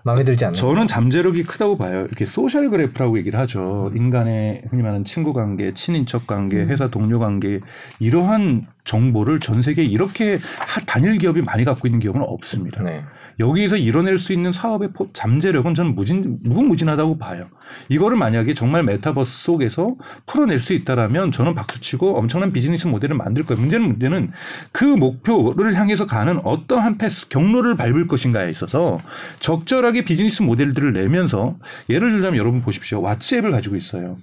[0.06, 2.02] 마음에 들지 않는 저는 잠재력이 크다고 봐요.
[2.06, 3.90] 이렇게 social graph라고 얘기를 하죠.
[3.96, 7.58] 인간의 흔히 말하는 친구 관계, 친인척 관계, 회사 동료 관계
[7.98, 12.84] 이러한 정보를 전 세계에 이렇게 하- 단일 기업이 많이 갖고 있는 기업은 없습니다.
[12.84, 13.02] 네.
[13.38, 17.46] 여기에서 이뤄낼 수 있는 사업의 포- 잠재력은 저는 무진, 무궁무진하다고 봐요.
[17.88, 19.94] 이거를 만약에 정말 메타버스 속에서
[20.26, 23.60] 풀어낼 수 있다라면 저는 박수치고 엄청난 비즈니스 모델을 만들 거예요.
[23.60, 24.30] 문제는 문제는
[24.72, 29.00] 그 목표를 향해서 가는 어떠한 path, 경로를 밟을 것인가에 있어서
[29.40, 31.56] 적절하게 비즈니스 모델들을 내면서
[31.90, 33.02] 예를 들자면 여러분 보십시오.
[33.02, 34.16] 왓츠앱을 가지고 있어요.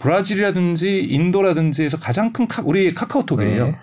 [0.00, 3.66] 브라질이라든지 인도라든지에서 가장 큰 카, 우리 카카오톡이에요.
[3.66, 3.76] 네.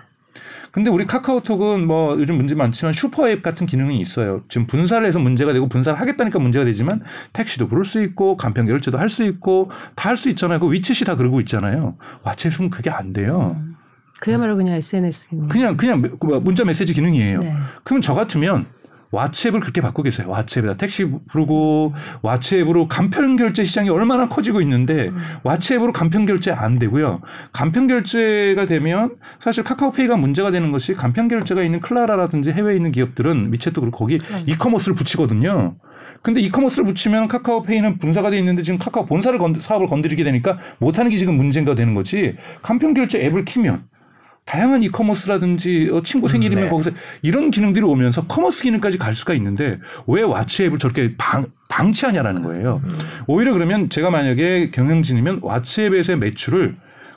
[0.76, 4.42] 근데 우리 카카오톡은 뭐 요즘 문제 많지만 슈퍼앱 같은 기능이 있어요.
[4.50, 8.98] 지금 분사를 해서 문제가 되고 분사를 하겠다니까 문제가 되지만 택시도 부를 수 있고 간편 결제도
[8.98, 10.60] 할 수 있고 다 할 수 있잖아요.
[10.60, 11.96] 그 위챗이 다 그러고 있잖아요.
[12.26, 13.56] 왓츠앱은 그게 안 돼요.
[14.20, 15.48] 그야말로 그냥 SNS 기능.
[15.48, 17.40] 그냥 그냥 메- 그 문자 메시지 기능이에요.
[17.40, 17.54] 네.
[17.86, 18.66] 그러면 저 같으면
[19.16, 20.28] 왓츠앱을 그렇게 바꾸겠어요.
[20.28, 25.12] 왓츠앱에다 택시 부르고 왓츠앱으로 간편 결제 시장이 얼마나 커지고 있는데
[25.44, 27.22] 왓츠앱으로 간편 결제 안 되고요.
[27.52, 33.52] 간편 결제가 되면 사실 카카오페이가 문제가 되는 것이 간편 결제가 있는 클라라라든지 해외에 있는 기업들은
[33.52, 35.76] 미챗도 그렇고 거기 이커머스를 붙이거든요.
[36.22, 41.12] 근데 이커머스를 붙이면 카카오페이는 분사가 돼 있는데 지금 카카오 본사를 건, 사업을 건드리게 되니까 못하는
[41.12, 42.36] 게 지금 문제가 되는 거지.
[42.62, 43.84] 간편 결제 앱을 키면
[44.46, 46.70] 다양한 이커머스라든지 어, 친구 생일이면 네.
[46.70, 46.92] 거기서
[47.24, 52.82] 이런 기능들이 오면서 commerce 기능까지 갈 수가 있는데 왜 왓츠앱을 저렇게 방, 방치하냐라는 거예요.
[53.26, 56.76] 오히려 그러면 제가 만약에 경영진이면 왓츠앱에서의 매출을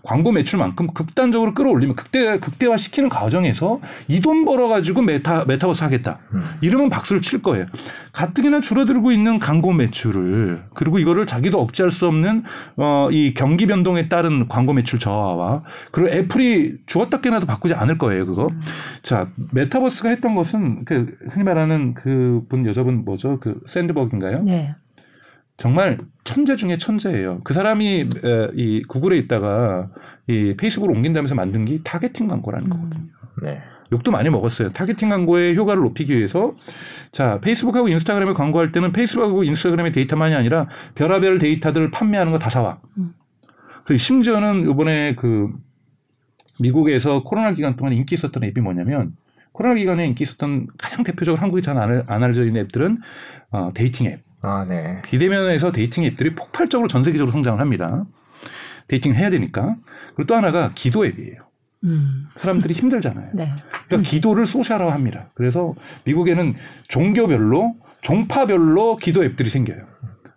[0.09, 6.19] 광고 매출만큼 극단적으로 끌어올리면 극대 극대화 시키는 과정에서 이 돈 벌어 가지고 메타 메타버스 하겠다.
[6.63, 7.67] 이러면 박수를 칠 거예요.
[8.13, 12.43] 가뜩이나 줄어들고 있는 광고 매출을 그리고 이거를 자기도 억제할 수 없는
[12.77, 18.25] 어 이 경기 변동에 따른 광고 매출 저하와 그리고 애플이 죽었다 깨나도 바꾸지 않을 거예요.
[18.27, 18.51] 그거.
[19.03, 23.39] 자 메타버스가 했던 것은 그 흔히 말하는 그 분 여자분 뭐죠?
[23.41, 24.43] 그 샌드버그인가요?
[24.45, 24.75] 네.
[25.59, 27.41] 정말 천재 중에 천재예요.
[27.45, 27.87] 그 사람이
[28.25, 29.91] 에, 이 구글에 있다가
[30.29, 33.07] 이 페이스북으로 옮긴다면서 만든 게 targeting 광고라는 거거든요.
[33.43, 33.61] 네.
[33.91, 34.71] 욕도 많이 먹었어요.
[34.73, 36.55] targeting 광고의 효과를 높이기 위해서
[37.11, 42.81] 자 페이스북하고 인스타그램에 광고할 때는 페이스북하고 인스타그램의 데이터만이 아니라 별의별 데이터들 판매하는 거 다 사와.
[43.85, 45.49] 그리고 심지어는 이번에 그
[46.61, 49.17] 미국에서 코로나 기간 동안 인기 있었던 앱이 뭐냐면
[49.53, 52.99] 코로나 기간에 인기 있었던 가장 대표적으로 한국이 잘안안 알려져 있는 앱들은
[53.51, 54.28] 어, dating 앱.
[54.41, 55.03] 아, 네.
[55.03, 58.05] 비대면에서 dating 앱들이 폭발적으로 전 세계적으로 성장을 합니다.
[58.89, 59.77] dating을 해야 되니까.
[60.15, 61.49] 그리고 또 하나가 기도 앱이에요.
[61.85, 62.27] 음.
[62.37, 63.31] 사람들이 힘들잖아요.
[63.35, 63.49] 네.
[63.87, 65.31] 그러니까 기도를 social화 합니다.
[65.35, 65.75] 그래서
[66.05, 66.55] 미국에는
[66.89, 69.87] 종교별로 종파별로 기도 앱들이 생겨요.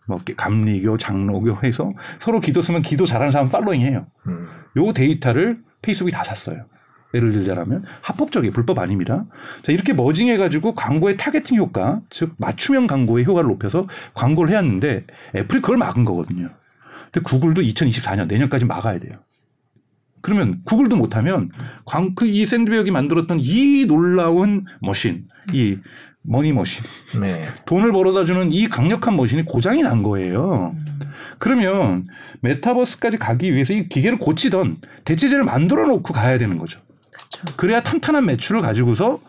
[0.07, 4.07] 뭐 감리교, 장로교 해서 서로 기도 쓰면 기도 잘하는 사람 following 해요.
[4.27, 4.47] 음.
[4.77, 6.65] 요 데이터를 페이스북이 다 샀어요.
[7.13, 8.53] 예를 들자면 합법적이에요.
[8.53, 9.25] 불법 아닙니다.
[9.63, 15.61] 자, 이렇게 merging해 가지고 광고의 targeting 효과, 즉 맞춤형 광고의 효과를 높여서 광고를 해왔는데 애플이
[15.61, 16.49] 그걸 막은 거거든요.
[17.11, 19.13] 근데 구글도 2024년 내년까지 막아야 돼요.
[20.21, 21.49] 그러면 구글도 못하면
[21.85, 25.77] 광, 그 이 샌드버그가 만들었던 이 놀라운 machine, 이
[26.21, 26.83] money machine,
[27.19, 27.47] 네.
[27.65, 30.75] 돈을 벌어다 주는 이 강력한 machine이 고장이 난 거예요.
[31.39, 32.05] 그러면
[32.41, 36.79] 메타버스까지 가기 위해서 이 기계를 고치던 대체제를 만들어 놓고 가야 되는 거죠.
[37.31, 37.57] 그렇죠.
[37.57, 39.19] 그래야 탄탄한 매출을 가지고서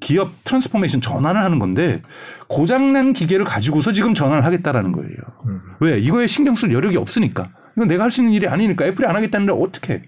[0.00, 2.02] 기업 transformation 전환을 하는 건데
[2.48, 5.16] 고장난 기계를 가지고서 지금 전환을 하겠다라는 거예요.
[5.46, 5.60] 음.
[5.80, 5.98] 왜?
[5.98, 7.50] 이거에 신경 쓸 여력이 없으니까.
[7.76, 10.02] 이건 내가 할 수 있는 일이 아니니까 애플이 안 하겠다는데 어떻게?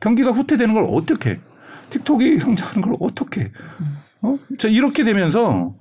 [0.00, 1.40] 경기가 후퇴되는 걸 어떻게?
[1.90, 3.52] 틱톡이 성장하는 걸 어떻게?
[4.22, 4.38] 어?
[4.58, 5.74] 자, 이렇게 되면서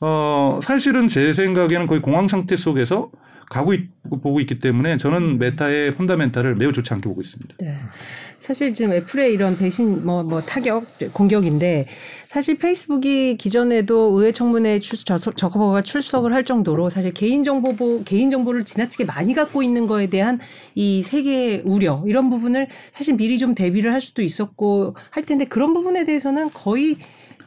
[0.00, 3.10] 어, 사실은 제 생각에는 거의 공황 상태 속에서
[3.50, 7.56] 가고 있, 보고 있기 때문에 저는 메타의 펀다멘탈을 매우 좋지 않게 보고 있습니다.
[7.60, 7.76] 네.
[8.38, 11.86] 사실 지금 애플의 이런 배신 뭐, 뭐 타격 공격인데
[12.28, 19.04] 사실 페이스북이 기존에도 의회 청문회 출, 저, 저커버가 출석을 할 정도로 사실 개인정보 개인정보를 지나치게
[19.04, 20.40] 많이 갖고 있는 거에 대한
[20.74, 25.72] 이 세계의 우려 이런 부분을 사실 미리 좀 대비를 할 수도 있었고 할 텐데 그런
[25.72, 26.96] 부분에 대해서는 거의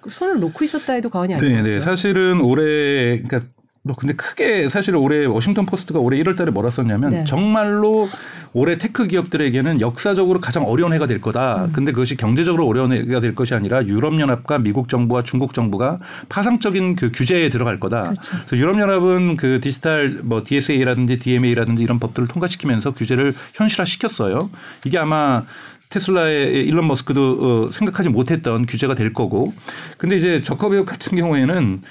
[0.10, 1.55] 손을 놓고 있었다 해도 과언이 아니에요.
[1.55, 1.79] 네, 네.
[1.79, 3.41] 사실은 올해 그러니까
[3.88, 7.23] 뭐 근데 크게 사실 올해 워싱턴 포스트가 올해 1월 달에 뭐라 썼냐면 네.
[7.23, 8.08] 정말로
[8.54, 11.65] 올해 tech 기업들에게는 역사적으로 가장 어려운 해가 될 거다.
[11.65, 11.71] 음.
[11.71, 16.95] 근데 그것이 경제적으로 어려운 해가 될 것이 아니라 유럽 연합과 미국 정부와 중국 정부가 파상적인
[16.95, 18.04] 그 규제에 들어갈 거다.
[18.04, 18.38] 그렇죠.
[18.45, 24.50] 그래서 유럽 연합은 그 디지털 뭐 DSA라든지 DMA라든지 이런 법들을 통과시키면서 규제를 현실화 시켰어요.
[24.86, 25.43] 이게 아마
[25.89, 29.54] 테슬라의 일론 머스크도 어, 생각하지 못했던 규제가 될 거고.
[29.97, 31.82] 근데 이제 저커비역 같은 경우에는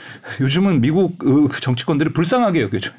[0.41, 2.95] 요즘은 미국 어, 그 정치권들이 불쌍하게 여겨져요.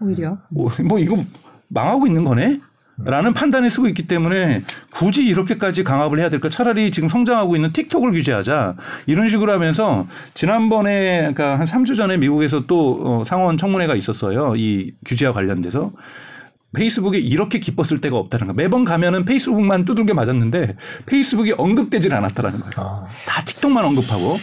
[0.00, 1.22] 오히려 뭐, 뭐 이거
[1.68, 2.60] 망하고 있는 거네?
[3.04, 6.50] 라는 판단을 쓰고 있기 때문에 굳이 이렇게까지 강압을 해야 될까?
[6.50, 8.76] 차라리 지금 성장하고 있는 틱톡을 규제하자.
[9.06, 14.54] 이런 식으로 하면서 지난번에 그러니까 한 3주 전에 미국에서 또 어, 상원 청문회가 있었어요.
[14.56, 15.92] 이 규제와 관련돼서.
[16.72, 18.52] 페이스북이 이렇게 기뻤을 때가 없다는 거.
[18.52, 22.72] 매번 가면은 페이스북만 두들겨 맞았는데 페이스북이 언급되질 않았다라는 거예요.
[22.76, 23.06] 아.
[23.26, 24.36] 다 틱톡만 언급하고.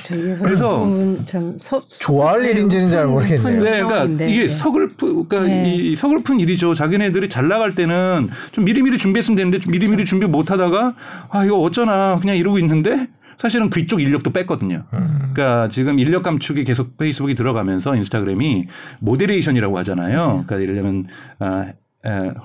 [0.43, 0.87] 그래서
[1.25, 3.63] 참 서, 좋아할 일인지는 잘 모르겠네요.
[3.63, 4.25] 네, 그러니까.
[4.25, 5.73] 이게 서글프, 그러니까 네.
[5.73, 6.73] 이 서글픈 일이죠.
[6.73, 10.95] 자기네들이 잘 나갈 때는 좀 미리미리 준비했으면 되는데 좀 미리미리 준비 못 하다가
[11.29, 14.83] 아, 이거 어쩌나 그냥 이러고 있는데 사실은 그쪽 인력도 뺐거든요.
[14.89, 18.65] 그러니까 지금 인력 감축이 계속 페이스북이 들어가면서 인스타그램이
[18.99, 20.43] moderation이라고 하잖아요.
[20.47, 21.05] 그러니까 예를 들면
[21.39, 21.67] 아,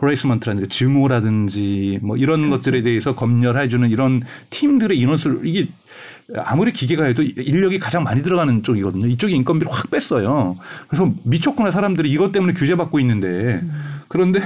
[0.00, 5.68] harassment라든지 증오라든지 뭐 이런 것들에 대해서 검열해주는 이런 팀들의 인원수를 이게
[6.36, 9.06] 아무리 기계가 해도 인력이 가장 많이 들어가는 쪽이거든요.
[9.06, 10.56] 이쪽이 인건비를 확 뺐어요.
[10.88, 13.62] 그래서 미쳤구나 사람들이 이것 때문에 규제 받고 있는데
[14.08, 14.40] 그런데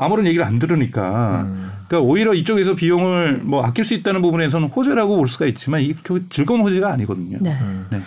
[0.00, 1.46] 아무런 얘기를 안 들으니까
[1.90, 5.94] 그러니까 오히려 이쪽에서 비용을 뭐 아낄 수 있다는 부분에서는 호재라고 볼 수가 있지만 이게
[6.28, 7.38] 즐거운 호재가 아니거든요.
[7.40, 7.56] 네.
[7.90, 8.00] 네.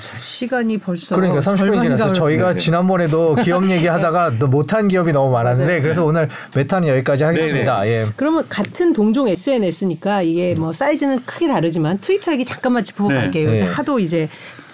[0.00, 2.12] 자, 시간이 벌써 그러니까 30분이 절반이 지났어요.
[2.14, 2.58] 저희가 네.
[2.58, 5.82] 지난번에도 기업 얘기하다가 또 못한 기업이 너무 많았는데 맞아요.
[5.82, 7.86] 그래서 오늘 메타는 여기까지 하겠습니다.
[7.86, 8.06] 예.
[8.16, 13.46] 그러면 같은 동종 SNS니까 이게 뭐 사이즈는 크게 다르지만 트위터 얘기 잠깐만 짚어볼게요.
[13.48, 13.52] 네.
[13.52, 13.70] 요새 네.
[13.70, 14.28] 하도 이제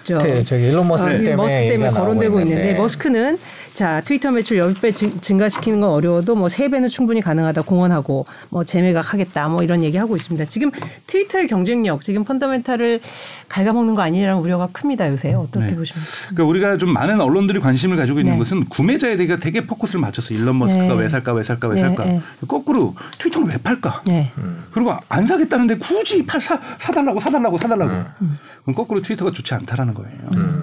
[0.05, 2.61] 저 네, 저기 일론 머스크 어, 때문에 머스크 때문에 거론되고 있는데.
[2.61, 3.37] 있는데 머스크는
[3.75, 9.13] 자 트위터 매출 10배 증, 증가시키는 건 어려워도 뭐 3배는 충분히 가능하다 공언하고 뭐 재매각
[9.13, 10.45] 하겠다 뭐 이런 얘기 하고 있습니다.
[10.45, 10.71] 지금
[11.07, 13.01] 트위터의 경쟁력 지금 펀더멘탈을
[13.49, 15.75] 갉아먹는 거 아니냐는 우려가 큽니다 요새 어떻게 네.
[15.75, 16.09] 보십니까?
[16.29, 18.39] 그러니까 우리가 좀 많은 언론들이 관심을 가지고 있는 네.
[18.39, 20.33] 것은 구매자에 대해 되게 포커스를 맞췄어.
[20.33, 21.01] 일론 머스크가 네.
[21.01, 22.05] 왜 살까, 왜 살까, 왜 네, 살까.
[22.05, 22.21] 네.
[22.47, 24.03] 거꾸로 트위터는 왜 팔까?
[24.07, 24.31] 네.
[24.71, 27.91] 그리고 안 사겠다는데 굳이 팔, 사, 사달라고, 사달라고, 사달라고.
[28.21, 28.39] 음.
[28.63, 30.17] 그럼 거꾸로 트위터가 좋지 않다라는 거예요.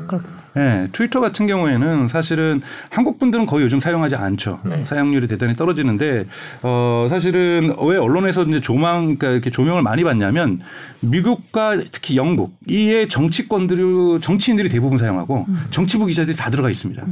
[0.08, 0.20] 그렇-
[0.54, 4.60] 네, 트위터 같은 경우에는 사실은 한국 분들은 거의 요즘 사용하지 않죠.
[4.64, 4.84] 네.
[4.84, 6.26] 사용률이 대단히 떨어지는데
[6.62, 10.60] 어 사실은 왜 언론에서 이제 조망 그러니까 이렇게 조명을 많이 받냐면
[11.00, 17.02] 미국과 특히 영국 이의 정치권들이 정치인들이 대부분 사용하고 정치부 기자들이 다 들어가 있습니다.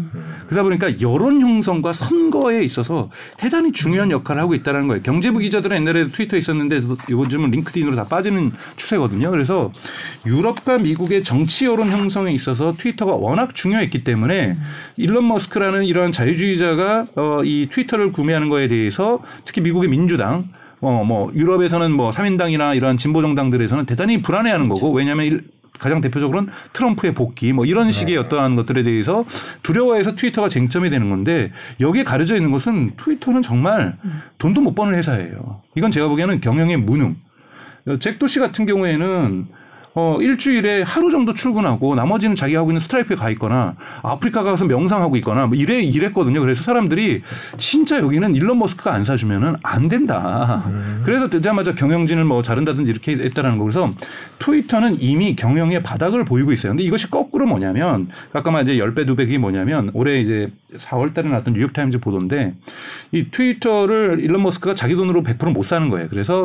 [0.46, 5.02] 그러다 보니까 여론 형성과 선거에 있어서 대단히 중요한 역할을 하고 있다는 거예요.
[5.02, 9.30] 경제부 기자들은 옛날에 트위터에 있었는데 요즘은 링크드인으로 다 빠지는 추세거든요.
[9.30, 9.72] 그래서
[10.26, 14.56] 유럽과 미국의 정치 여론 형성에 있어서 트위터가 워낙 중요했기 때문에
[14.96, 20.48] 일론 머스크라는 이러한 자유주의자가 어, 이 트위터를 구매하는 거에 대해서 특히 미국의 민주당
[20.80, 25.44] 어, 뭐 유럽에서는 뭐 3인당이나 이러한 진보 정당들에서는 대단히 불안해하는 거고 왜냐하면 일-
[25.78, 29.24] 가장 대표적으로는 트럼프의 복귀 뭐 이런 식의 어떠한 것들에 대해서
[29.62, 33.96] 두려워해서 트위터가 쟁점이 되는 건데 여기에 가려져 있는 것은 트위터는 정말
[34.38, 35.62] 돈도 못 버는 회사예요.
[35.76, 37.16] 이건 제가 보기에는 경영의 무능.
[37.86, 39.46] 어, 잭도 씨 같은 경우에는
[39.94, 45.16] 어, 일주일에 하루 정도 출근하고 나머지는 자기 하고 있는 스트라이프에 가 있거나 아프리카 가서 명상하고
[45.16, 46.40] 있거나 뭐 이래 이랬거든요.
[46.40, 47.22] 그래서 사람들이
[47.56, 50.64] 진짜 여기는 일론 머스크가 안 사주면은 안 된다.
[51.04, 53.64] 그래서 되자마자 경영진을 뭐 자른다든지 이렇게 했다라는 거.
[53.64, 53.92] 그래서
[54.38, 56.72] 트위터는 이미 경영의 바닥을 보이고 있어요.
[56.72, 61.54] 근데 이것이 거꾸로 뭐냐면 아까 말 이제 10배, 2배이 뭐냐면 올해 이제 4월 달에 나왔던
[61.54, 62.54] 뉴욕타임즈 보도인데
[63.10, 66.08] 이 트위터를 일론 머스크가 자기 돈으로 100%못 사는 거예요.
[66.08, 66.44] 그래서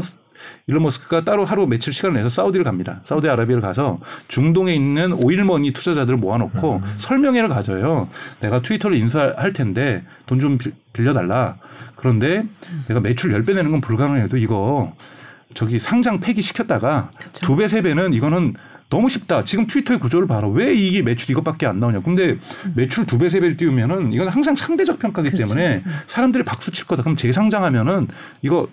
[0.68, 3.02] 일론 머스크가 따로 하루 며칠 시간을 내서 사우디를 갑니다.
[3.06, 8.10] 사우디아라비아를 가서 중동에 있는 오일머니 투자자들을 모아놓고 설명회를 가져요.
[8.40, 10.58] 내가 트위터를 인수할 텐데 돈 좀
[10.94, 11.58] 빌려달라.
[11.96, 12.46] 그런데
[12.88, 14.94] 내가 매출 10배 내는 건 불가능해도 이거
[15.54, 18.54] 저기 상장 폐기 시켰다가 두 배, 세 배는 이거는
[18.90, 19.44] 너무 쉽다.
[19.44, 20.48] 지금 트위터의 구조를 봐라.
[20.48, 22.02] 왜 이게 매출 이것밖에 안 나오냐.
[22.02, 22.38] 근데
[22.76, 27.02] 매출 두 배, 세 배를 띄우면은 이건 항상 상대적 평가기 때문에 사람들이 박수 칠 거다.
[27.04, 28.08] 그럼 재상장하면은
[28.42, 28.68] 이거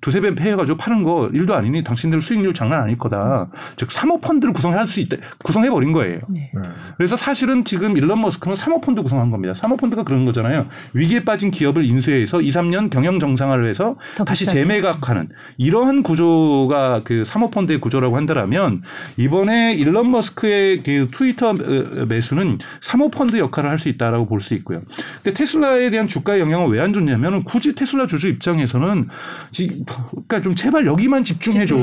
[0.00, 3.48] 두세 배 해가지고 파는 거 일도 아니니 당신들 수익률 장난 아닐 거다.
[3.76, 5.16] 즉 사모펀드를 구성할 수 있다.
[5.44, 6.20] 구성해 버린 거예요.
[6.28, 6.50] 네.
[6.96, 9.54] 그래서 사실은 지금 일론 머스크는 사모펀드 구성한 겁니다.
[9.54, 10.66] 사모펀드가 그런 거잖아요.
[10.92, 14.46] 위기에 빠진 기업을 인수해서 2, 3년 경영 정상화를 해서 더 다시.
[14.46, 18.82] 재매각하는 이러한 구조가 그 사모펀드의 구조라고 한다면
[19.16, 24.80] 이번에 일론 머스크의 그 트위터 어, 매수는 사모펀드 역할을 할 수 있다라고 볼 수 있고요.
[25.22, 29.08] 근데 테슬라에 대한 주가의 영향은 왜 안 좋냐면 굳이 테슬라 주주 입장에서는
[29.50, 31.76] 지, 그러니까 좀 제발 여기만 집중해줘.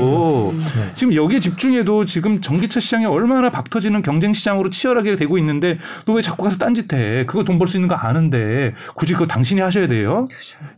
[0.94, 6.22] 지금 여기에 집중해도 지금 전기차 시장이 얼마나 박터지는 경쟁 시장으로 치열하게 되고 있는데 너 왜
[6.22, 7.24] 자꾸 가서 딴짓해?
[7.26, 10.28] 그거 돈 벌 수 있는 거 아는데 굳이 그거 당신이 하셔야 돼요.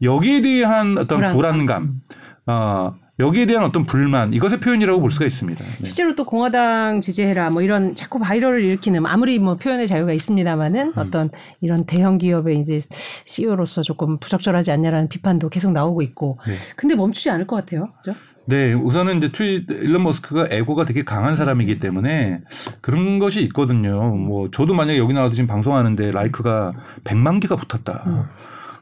[0.03, 1.37] 여기에 대한 어떤 불안감.
[1.37, 2.01] 불안감,
[2.47, 5.65] 어, 여기에 대한 어떤 불만 이것의 표현이라고 볼 수가 있습니다.
[5.65, 5.87] 네.
[5.87, 10.15] 실제로 또 공화당 지지해라 뭐 이런 자꾸 바이럴을 일으키는 아무리 뭐 표현의 자유가 음.
[10.15, 11.31] 있습니다만은 어떤
[11.63, 12.81] 이런 대형 기업의 이제
[13.25, 16.55] CEO로서 조금 부적절하지 않냐라는 비판도 계속 나오고 있고 네.
[16.77, 17.89] 근데 멈추지 않을 것 같아요.
[17.97, 18.15] 그죠?
[18.49, 22.43] 네, 우선은 이제 트윗 일론 머스크가 ego가 되게 강한 사람이기 때문에
[22.81, 24.15] 그런 것이 있거든요.
[24.15, 28.29] 뭐 저도 만약에 여기 나와서 지금 방송하는데 like가 100만 개가 붙었다.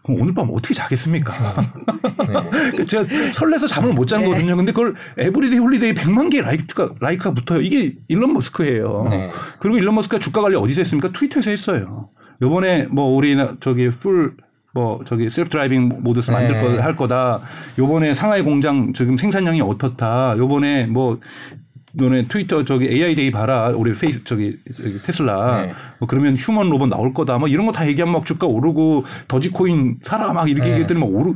[0.04, 1.32] 그럼 오늘 밤 어떻게 자겠습니까?
[2.28, 2.70] 네.
[2.76, 4.54] 그 제가 설레서 잠을 못 자는 네.
[4.54, 7.60] 근데 그걸 everyday holiday 100만 개의 like가, like가 붙어요.
[7.62, 9.06] 이게 일론 머스크예요.
[9.10, 9.30] 네.
[9.58, 11.10] 그리고 일론 머스크가 주가 관리 어디서 했습니까?
[11.10, 12.10] 트위터에서 했어요.
[12.42, 14.36] 요번에 뭐 우리 저기 full
[14.74, 16.76] 뭐 저기 self driving modes 만들 네.
[16.76, 17.40] 거할 거다.
[17.78, 20.34] 요번에 상하이 공장 지금 생산량이 어떻다.
[20.36, 21.20] 요번에 뭐
[21.96, 23.68] 너네 트위터 저기 AI Day 봐라.
[23.68, 25.62] 우리 페이스 저기, 저기 테슬라.
[25.66, 25.72] 네.
[25.98, 27.38] 뭐 그러면 human 로봇 나올 거다.
[27.38, 30.70] 뭐 이런 거 다 얘기하면 막 주가 오르고 도지코인 사라 막 이렇게 네.
[30.72, 31.34] 얘기했더니 막 오르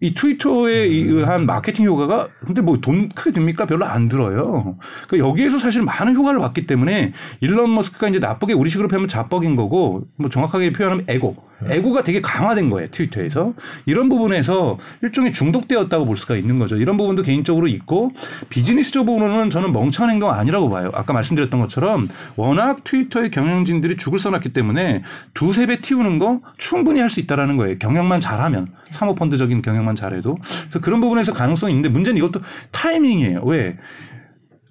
[0.00, 3.64] 이 트위터에 의한 마케팅 효과가 근데 뭐 돈 크게 듭니까?
[3.66, 4.76] 별로 안 들어요.
[5.08, 10.04] 그 여기에서 사실 많은 효과를 봤기 때문에 일론 머스크가 이제 나쁘게 우리식으로 표현하면 자뻑인 거고
[10.16, 11.47] 뭐 정확하게 표현하면 에고.
[11.66, 12.88] 에고가 되게 강화된 거예요.
[12.90, 13.54] 트위터에서.
[13.86, 16.76] 이런 부분에서 일종의 중독되었다고 볼 수가 있는 거죠.
[16.76, 18.12] 이런 부분도 개인적으로 있고
[18.48, 20.90] 비즈니스적으로는 저는 멍청한 행동 아니라고 봐요.
[20.94, 25.02] 아까 말씀드렸던 것처럼 워낙 트위터의 경영진들이 죽을 써놨기 때문에
[25.34, 27.78] 두세 배 띄우는 거 충분히 할 수 있다라는 거예요.
[27.78, 32.40] 경영만 잘하면 사모펀드적인 경영만 잘해도 그래서 그런 부분에서 가능성이 있는데 문제는 이것도
[32.70, 33.40] 타이밍이에요.
[33.44, 33.78] 왜?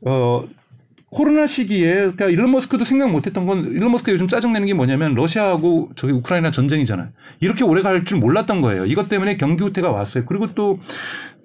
[0.06, 0.44] 어
[1.10, 5.92] 코로나 시기에 그러니까 일론 머스크도 생각 못했던 건 일론 머스크 요즘 짜증내는 게 뭐냐면 러시아하고
[5.96, 7.08] 저기 우크라이나 전쟁이잖아요.
[7.40, 8.86] 이렇게 오래 갈 줄 몰랐던 거예요.
[8.86, 10.26] 이것 때문에 경기 후퇴가 왔어요.
[10.26, 10.80] 그리고 또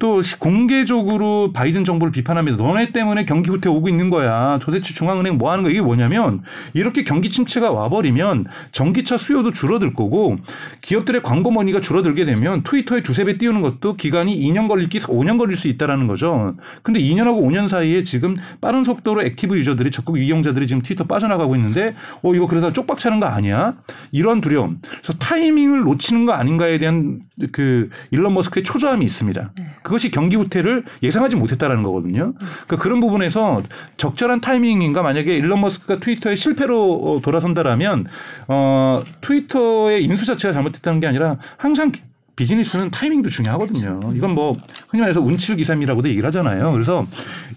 [0.03, 2.57] 또 공개적으로 바이든 정부를 비판합니다.
[2.57, 4.59] 너네 때문에 경기 후퇴 오고 있는 거야.
[4.61, 5.71] 도대체 중앙은행 뭐 하는 거야?
[5.71, 6.43] 이게 뭐냐면
[6.75, 10.39] 이렇게 경기 침체가 와버리면 전기차 수요도 줄어들 거고
[10.81, 15.39] 기업들의 광고 money가 줄어들게 되면 트위터에 두세 배 띄우는 것도 기간이 2년 걸릴 기 5년
[15.39, 16.57] 걸릴 수 있다라는 거죠.
[16.83, 21.95] 근데 2년하고 5년 사이에 지금 빠른 속도로 active user들이 적극 이용자들이 지금 트위터 빠져나가고 있는데
[22.25, 23.75] 어 이거 그러다 쪽박 차는 거 아니야?
[24.11, 24.81] 이런 두려움.
[24.83, 27.21] 그래서 타이밍을 놓치는 거 아닌가에 대한
[27.53, 29.53] 그 일론 머스크의 초조함이 있습니다.
[29.93, 32.33] 그것이 경기 후퇴를 예상하지 못했다라는 거거든요.
[32.39, 33.61] 그러니까 그런 부분에서
[33.99, 38.07] 적절한 타이밍인가 만약에 일론 머스크가 트위터의 실패로 어, 돌아선다라면
[38.49, 41.93] 어 트위터의 인수 자체가 잘못됐다는 게 아니라 항상
[42.37, 44.01] 비즈니스는 타이밍도 중요하거든요.
[44.15, 44.53] 이건 뭐
[44.89, 46.73] 흔히 말해서 운칠기삼이라고도 얘기를 하잖아요.
[46.73, 47.05] 그래서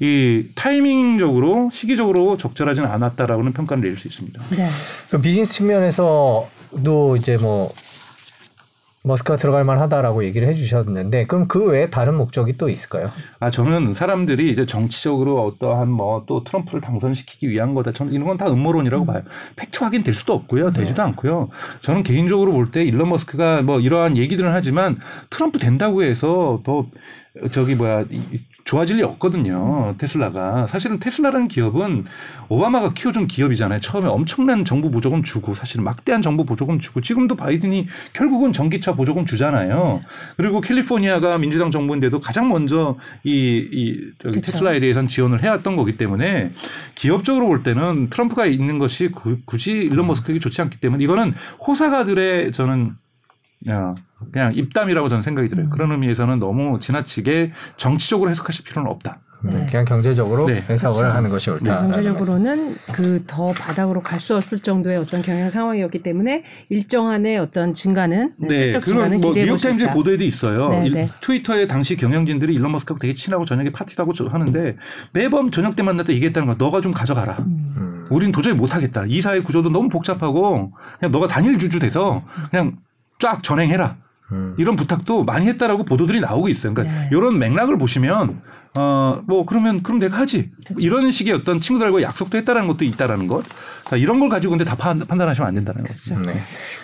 [0.02, 4.42] 이 타이밍적으로 시기적으로 적절하지는 않았다라고는 평가를 내릴 수 있습니다.
[4.58, 4.70] 네.
[5.08, 7.72] 그럼 비즈니스 측면에서도 이제 뭐
[9.06, 13.10] 머스크가 들어갈 만하다라고 얘기를 해주셨는데 그럼 그 외에 다른 목적이 또 있을까요?
[13.40, 17.92] 아 저는 사람들이 이제 정치적으로 어떠한 뭐 또 트럼프를 당선시키기 위한 거다.
[17.94, 19.22] 저는 이런 건 다 음모론이라고 봐요.
[19.56, 21.50] 팩트 확인 될 수도 없고요, 되지도 않고요.
[21.82, 24.98] 저는 개인적으로 볼 때 일론 머스크가 뭐 이러한 얘기들은 하지만
[25.30, 26.88] 트럼프 된다고 해서 더
[27.52, 29.94] 저기 뭐야 이- 좋아질 리 없거든요.
[30.00, 32.06] 테슬라가 사실은 테슬라라는 기업은
[32.50, 33.80] 오바마가 키워준 기업이잖아요.
[33.80, 39.28] 처음에 엄청난 정부 보조금 주고 사실은 막대한 정부 보조금 주고 지금도 바이든이 결국은 전기차 보조금
[39.28, 40.02] 주잖아요.
[40.36, 44.52] 그리고 캘리포니아가 민주당 정부인데도 가장 먼저 이, 이 저기 그쵸.
[44.52, 46.52] 테슬라에 대해서는 지원을 해왔던 거기 때문에
[46.96, 51.36] 기업적으로 볼 때는 트럼프가 있는 것이 구- 굳이 일론 머스크에게 좋지 않기 때문에 이거는
[51.68, 52.96] 호사가들의 저는
[53.70, 53.94] 야,
[54.32, 55.70] 그냥 입담이라고 저는 생각이 들어요.
[55.70, 59.20] 그런 의미에서는 너무 지나치게 정치적으로 해석하실 필요는 없다.
[59.44, 60.64] 네, 그냥 경제적으로 네.
[60.68, 61.16] 해석을 그렇죠.
[61.18, 61.82] 하는 것이 옳다.
[61.82, 68.34] 경제적으로는 그 더 바닥으로 갈 수 없을 정도의 어떤 경영 상황이었기 때문에 일정한의 어떤 증가는
[68.38, 69.94] 네, 네, 실적 증가는 뭐 기대해 볼수 뉴욕타임즈.
[69.94, 70.70] 보도에도 있어요.
[70.70, 71.10] 네, 일- 네.
[71.22, 74.78] 트위터의 당시 경영진들이 일론 머스크하고 되게 친하고 저녁에 파티도 하고 저- 하는데
[75.14, 76.56] 매번 저녁 때 만날 때 얘기했다는 거야.
[76.58, 77.38] 너가 좀 가져가라.
[77.40, 78.08] 음.
[78.10, 79.06] 우린 도저히 못하겠다.
[79.08, 82.78] 이사의 구조도 너무 복잡하고 그냥 너가 단일 주주 돼서 그냥
[83.20, 83.98] 쫙 전행해라.
[84.32, 84.56] 음.
[84.58, 86.74] 이런 부탁도 많이 했다라고 보도들이 나오고 있어요.
[86.74, 87.10] 그러니까 네.
[87.12, 88.42] 이런 맥락을 보시면
[88.78, 90.52] 어 뭐 그러면 그럼 내가 하지.
[90.66, 90.86] 그렇죠.
[90.86, 93.46] 이런 식의 어떤 친구들과 약속도 했다라는 것도 있다라는 것.
[93.88, 96.16] 자, 이런 걸 가지고 근데 다 판, 판단하시면 안 된다는 거죠.
[96.16, 96.32] 그렇죠.
[96.32, 96.40] 네.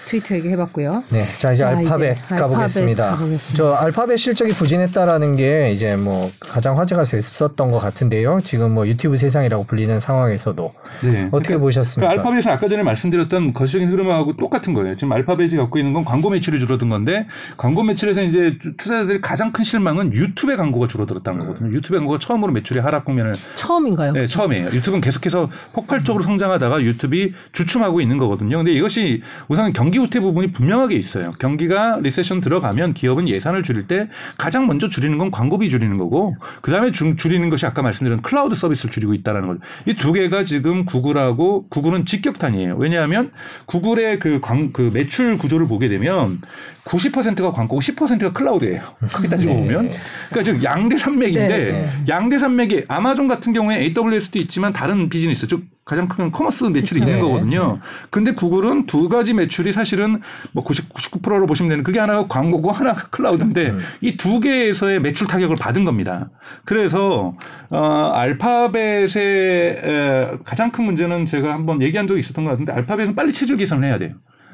[0.05, 1.03] 트위터 얘기 해봤고요.
[1.09, 3.03] 네, 자 이제 자, 알파벳 이제 가보겠습니다.
[3.03, 3.57] 알파벳 가보겠습니다.
[3.57, 8.39] 저 알파벳 실적이 부진했다라는 게 이제 뭐 가장 화제가 됐었던 것 같은데요.
[8.41, 11.29] 지금 뭐 유튜브 세상이라고 불리는 상황에서도 네.
[11.31, 12.11] 어떻게 그 보셨습니까?
[12.11, 14.95] 알파벳은 아까 전에 말씀드렸던 거시적인 흐름하고 똑같은 거예요.
[14.95, 17.25] 지금 알파벳이 갖고 있는 건 광고 매출이 줄어든 건데
[17.57, 21.71] 광고 매출에서 이제 투자자들이 가장 큰 실망은 유튜브의 광고가 줄어들었다는 거거든요.
[21.73, 24.11] 유튜브 광고가 처음으로 매출이 하락 국면을 처음인가요?
[24.11, 24.67] 네, 처음이에요.
[24.67, 28.57] 유튜브는 계속해서 폭발적으로 성장하다가 유튜브이 주춤하고 있는 거거든요.
[28.57, 31.31] 근데 이것이 우선 경기 후퇴 부분이 분명하게 있어요.
[31.39, 36.91] 경기가 recession 들어가면 기업은 예산을 줄일 때 가장 먼저 줄이는 건 광고비 줄이는 거고 그다음에
[36.91, 39.59] 줄- 줄이는 것이 아까 말씀드린 클라우드 서비스를 줄이고 있다는 거죠.
[39.87, 42.75] 이 두 개가 지금 구글하고 구글은 직격탄이에요.
[42.77, 43.31] 왜냐하면
[43.65, 46.39] 구글의 그, 광, 그 매출 구조를 보게 되면
[46.85, 48.81] 90%가 광고고 10%가 클라우드예요.
[49.13, 49.59] 크게 따지고 네.
[49.61, 49.91] 보면.
[50.29, 51.89] 그러니까 즉 양대 산맥인데 네, 네.
[52.09, 57.11] 양대 산맥이 아마존 같은 경우에 AWS도 있지만 다른 비즈니스 즉 가장 큰 commerce 매출이 그쵸.
[57.11, 57.21] 있는 네.
[57.21, 57.79] 거거든요.
[58.11, 60.21] 근데 구글은 두 가지 매출이 사실은
[60.53, 63.79] 뭐 90, 99%로 보시면 되는 그게 하나가 광고고 하나가 클라우드인데 음.
[63.99, 66.29] 이두 개에서의 매출 타격을 받은 겁니다.
[66.63, 67.33] 그래서
[67.69, 73.33] 어, 알파벳의 에, 가장 큰 문제는 제가 한번 얘기한 적이 있었던 것 같은데 알파벳은 빨리
[73.33, 74.13] 체질 개선을 해야 돼요.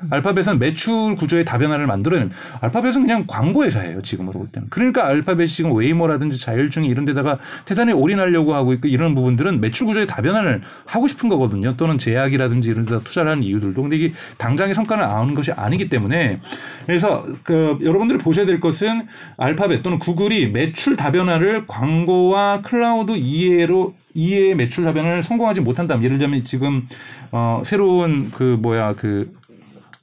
[0.10, 2.32] 알파벳은 매출 구조의 다변화를 만들어내는
[2.62, 4.70] 알파벳은 그냥 광고 회사예요 지금으로 볼 때는.
[4.70, 10.08] 그러니까 알파벳이 지금 웨이모라든지 자율주행 이런 데다가 대단히 올인하려고 하고 있고 이런 부분들은 매출 구조의
[10.08, 11.76] 다변화를 하고 싶은 거거든요.
[11.78, 13.82] 또는 제약이라든지 이런 데다 투자를 하는 이유들도.
[13.82, 16.40] 근데 이게 당장의 성과를 나오는 것이 아니기 때문에.
[16.86, 24.56] 그래서 그 여러분들이 보셔야 될 것은 알파벳 또는 구글이 매출 다변화를 광고와 클라우드 이외로 이외의
[24.56, 26.88] 매출 다변화를 성공하지 못한다면 예를 들면 지금
[27.32, 29.37] 어 새로운 그 뭐야 그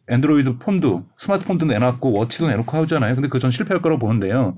[0.08, 3.14] 앤드로이드 폰도 스마트폰도 내놨고 watch도 내놓고 하잖아요.
[3.14, 4.56] 근데 그건 실패할 거라고 보는데요.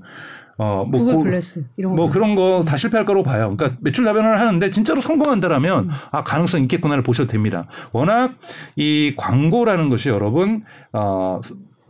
[0.59, 1.95] 어, 뭐, 구글 고- 플러스 이런 거.
[1.95, 3.55] 뭐 그런 거 다 실패할 거라고 봐요.
[3.55, 7.67] 그러니까 매출 다변화를 하는데 진짜로 성공한다라면 아 가능성 있겠구나를 보셔도 됩니다.
[7.91, 8.33] 워낙
[8.75, 11.41] 이 광고라는 것이 여러분 어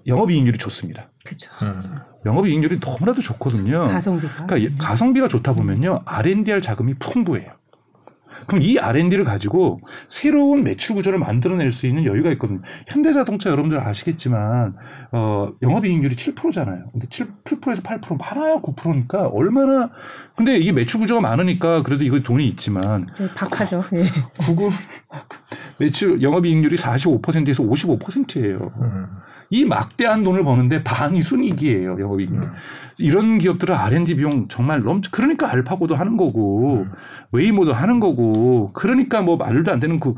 [0.06, 1.10] 영업이익률이 좋습니다.
[1.26, 1.50] 그죠.
[2.26, 3.86] 영업이익률이 너무나도 좋거든요.
[3.86, 4.46] 가성비가.
[4.46, 7.52] 그러니까 이 가성비가 좋다 보면요 R&D할 자금이 풍부해요.
[8.48, 12.62] 그럼 이 R&D를 가지고 새로운 매출 구조를 만들어낼 수 있는 여유가 있거든요.
[12.88, 14.76] 현대자동차 여러분들 아시겠지만
[15.12, 16.86] 어, 영업이익률이 7%잖아요.
[16.92, 18.62] 근데 7, 7%에서 8% 많아요.
[18.62, 19.90] 9%니까 얼마나
[20.36, 23.84] 근데 이게 매출 구조가 많으니까 그래도 이거 돈이 있지만 박하죠.
[23.94, 24.04] 예.
[24.38, 24.70] 구글
[25.78, 28.72] 매출 영업이익률이 45%에서 55%예요.
[28.82, 29.08] 음.
[29.50, 32.50] 이 막대한 돈을 버는데 반이 순이익이에요 영업이익률.
[33.00, 35.02] 이런 기업들은 R&D 비용 정말 넘.
[35.12, 36.86] 그러니까 알파고도 하는 거고
[37.32, 40.16] 웨이모도 하는 거고 그러니까 뭐 말도 안 되는 그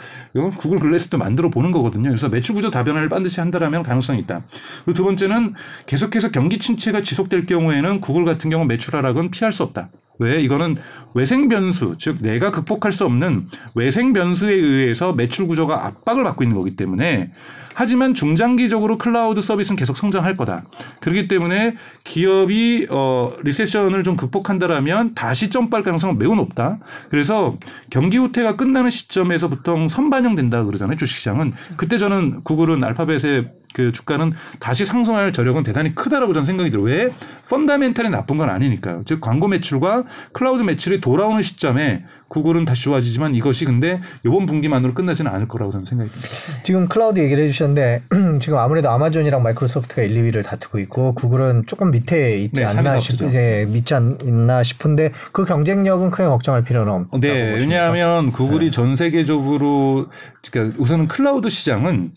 [0.58, 2.10] 구글 글래스도 만들어 보는 거거든요.
[2.10, 4.44] 그래서 매출 구조 다변화를 반드시 한다라면 가능성이 있다.
[4.86, 5.56] 그리고 두 번째는
[5.88, 9.90] 계속해서 경기 침체가 지속될 경우에는 구글 같은 경우 매출 하락은 피할 수 없다.
[10.20, 10.42] 왜?
[10.42, 10.76] 이거는
[11.14, 16.58] 외생 변수, 즉 내가 극복할 수 없는 외생 변수에 의해서 매출 구조가 압박을 받고 있는
[16.58, 17.32] 거기 때문에
[17.80, 20.64] 하지만 중장기적으로 클라우드 서비스는 계속 성장할 거다.
[21.00, 26.80] 그렇기 때문에 기업이 어 리세션을 좀 극복한다라면 다시 점프할 가능성은 매우 높다.
[27.10, 27.56] 그래서
[27.90, 30.98] 경기 후퇴가 끝나는 시점에서 보통 선반영된다 그러잖아요.
[30.98, 36.86] 주식시장은 그때 저는 구글은 알파벳의 그 주가는 다시 상승할 저력은 대단히 크다라고 저는 생각이 들어요.
[36.86, 37.10] 왜?
[37.48, 39.04] fundamental이 나쁜 건 아니니까요.
[39.06, 40.04] 즉 광고 매출과
[40.34, 45.86] 클라우드 매출이 돌아오는 시점에 구글은 다시 좋아지지만 이것이 근데 이번 분기만으로 끝나지는 않을 거라고 저는
[45.86, 46.30] 생각이 듭니다.
[46.64, 48.04] 지금 클라우드 얘기를 해주셨는데
[48.40, 53.22] 지금 아무래도 아마존이랑 마이크로소프트가 1, 2위를 다투고 있고 구글은 조금 밑에 있지 네, 않나 싶.
[53.22, 57.54] 이제 밑이지 않나 싶은데 그 경쟁력은 크게 걱정할 필요는 없다고 네?
[57.54, 60.08] 왜냐하면 구글이 전 세계적으로
[60.52, 62.12] 그러니까 우선은 클라우드 시장은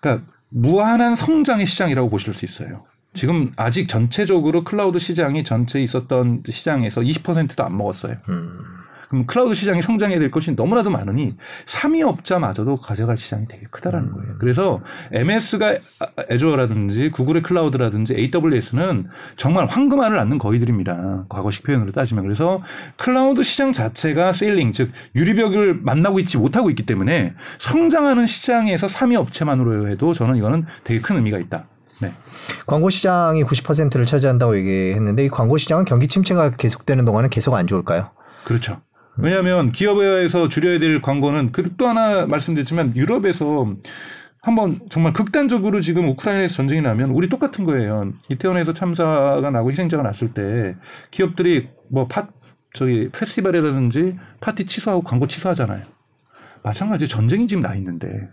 [0.00, 0.24] 그러니까
[0.56, 2.84] 무한한 성장의 시장이라고 보실 수 있어요.
[3.12, 8.16] 지금 아직 전체적으로 클라우드 시장이 전체 있었던 시장에서 20%도 안 먹었어요.
[8.30, 8.75] 음.
[9.08, 11.36] 그럼 클라우드 시장이 성장해야 될 것이 너무나도 많으니
[11.66, 14.34] 3위 업자마저도 가져갈 시장이 되게 크다라는 거예요.
[14.38, 14.80] 그래서
[15.12, 15.76] MS가
[16.30, 21.26] Azure라든지 구글의 클라우드라든지 AWS는 정말 황금알을 낳는 거위들입니다.
[21.28, 22.62] 과거식 표현으로 따지면 그래서
[22.96, 29.88] 클라우드 시장 자체가 ceiling 즉 유리벽을 만나고 있지 못하고 있기 때문에 성장하는 시장에서 3위 업체만으로
[29.88, 31.66] 해도 저는 이거는 되게 큰 의미가 있다.
[32.00, 32.12] 네.
[32.66, 38.10] 광고 시장이 90%를 차지한다고 얘기했는데 이 광고 시장은 경기 침체가 계속되는 동안은 계속 안 좋을까요?
[38.44, 38.80] 그렇죠.
[39.18, 43.74] 왜냐하면 기업에서 줄여야 될 광고는 그리고 또 하나 말씀드렸지만 유럽에서
[44.42, 48.12] 한번 정말 극단적으로 지금 우크라이나에서 전쟁이 나면 우리 똑같은 거예요.
[48.30, 50.76] 이태원에서 참사가 나고 희생자가 났을 때
[51.10, 52.28] 기업들이 뭐 파,
[52.72, 55.82] 저기 페스티벌이라든지 파티 취소하고 광고 취소하잖아요.
[56.62, 58.28] 마찬가지 전쟁이 지금 나 있는데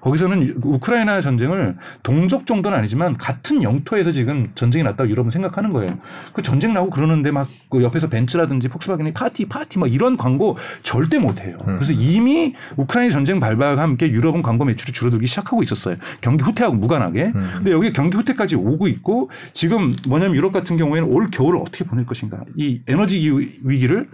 [0.00, 5.98] 거기서는 우크라이나 전쟁을 동족 정도는 아니지만 같은 영토에서 지금 전쟁이 났다고 유럽은 생각하는 거예요.
[6.32, 11.18] 그 전쟁 나고 그러는데 막 그 옆에서 벤츠라든지 폭스바겐이 파티 파티 막 이런 광고 절대
[11.18, 11.58] 못 해요.
[11.66, 15.96] 그래서 이미 우크라이나 전쟁 발발과 함께 유럽은 광고 매출이 줄어들기 시작하고 있었어요.
[16.22, 17.32] 경기 후퇴하고 무관하게.
[17.32, 22.06] 근데 여기 경기 후퇴까지 오고 있고 지금 뭐냐면 유럽 같은 경우에는 올 겨울을 어떻게 보낼
[22.06, 22.40] 것인가.
[22.56, 24.08] 이 에너지 기- 위기를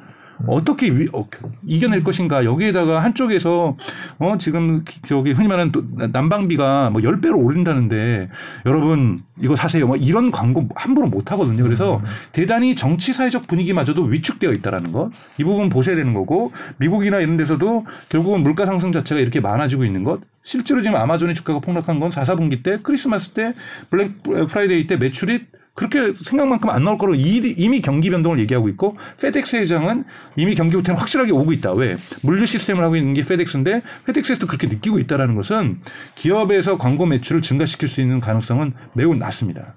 [0.46, 1.26] 어떻게 위- 어,
[1.66, 2.44] 이겨낼 것인가?
[2.44, 3.76] 여기에다가 한쪽에서
[4.18, 8.28] 어 지금 기- 저기 흔히 말하는 또 난방비가 뭐 10배로 오른다는데
[8.66, 9.86] 여러분 이거 사세요.
[9.86, 11.62] 뭐 이런 광고 함부로 못 하거든요.
[11.62, 17.86] 그래서 대단히 정치 사회적 분위기마저도 위축되어 있다라는 것이 부분 보셔야 되는 거고 미국이나 이런 데서도
[18.08, 20.20] 결국은 물가 상승 자체가 이렇게 많아지고 있는 것.
[20.42, 23.54] 실제로 지금 아마존의 주가가 폭락한 건 4, 4분기 때 크리스마스 때
[23.88, 24.12] 블랙
[24.48, 29.56] 프라이데이 때 매출이 그렇게 생각만큼 안 나올 거로 이- 이미 경기 변동을 얘기하고 있고 페덱스
[29.56, 30.04] 회장은
[30.36, 31.72] 이미 경기 후퇴는 확실하게 오고 있다.
[31.72, 31.96] 왜?
[32.22, 35.80] 물류 시스템을 하고 있는 게 페덱스인데 페덱스에서도 그렇게 느끼고 있다라는 것은
[36.14, 39.74] 기업에서 광고 매출을 증가시킬 수 있는 가능성은 매우 낮습니다.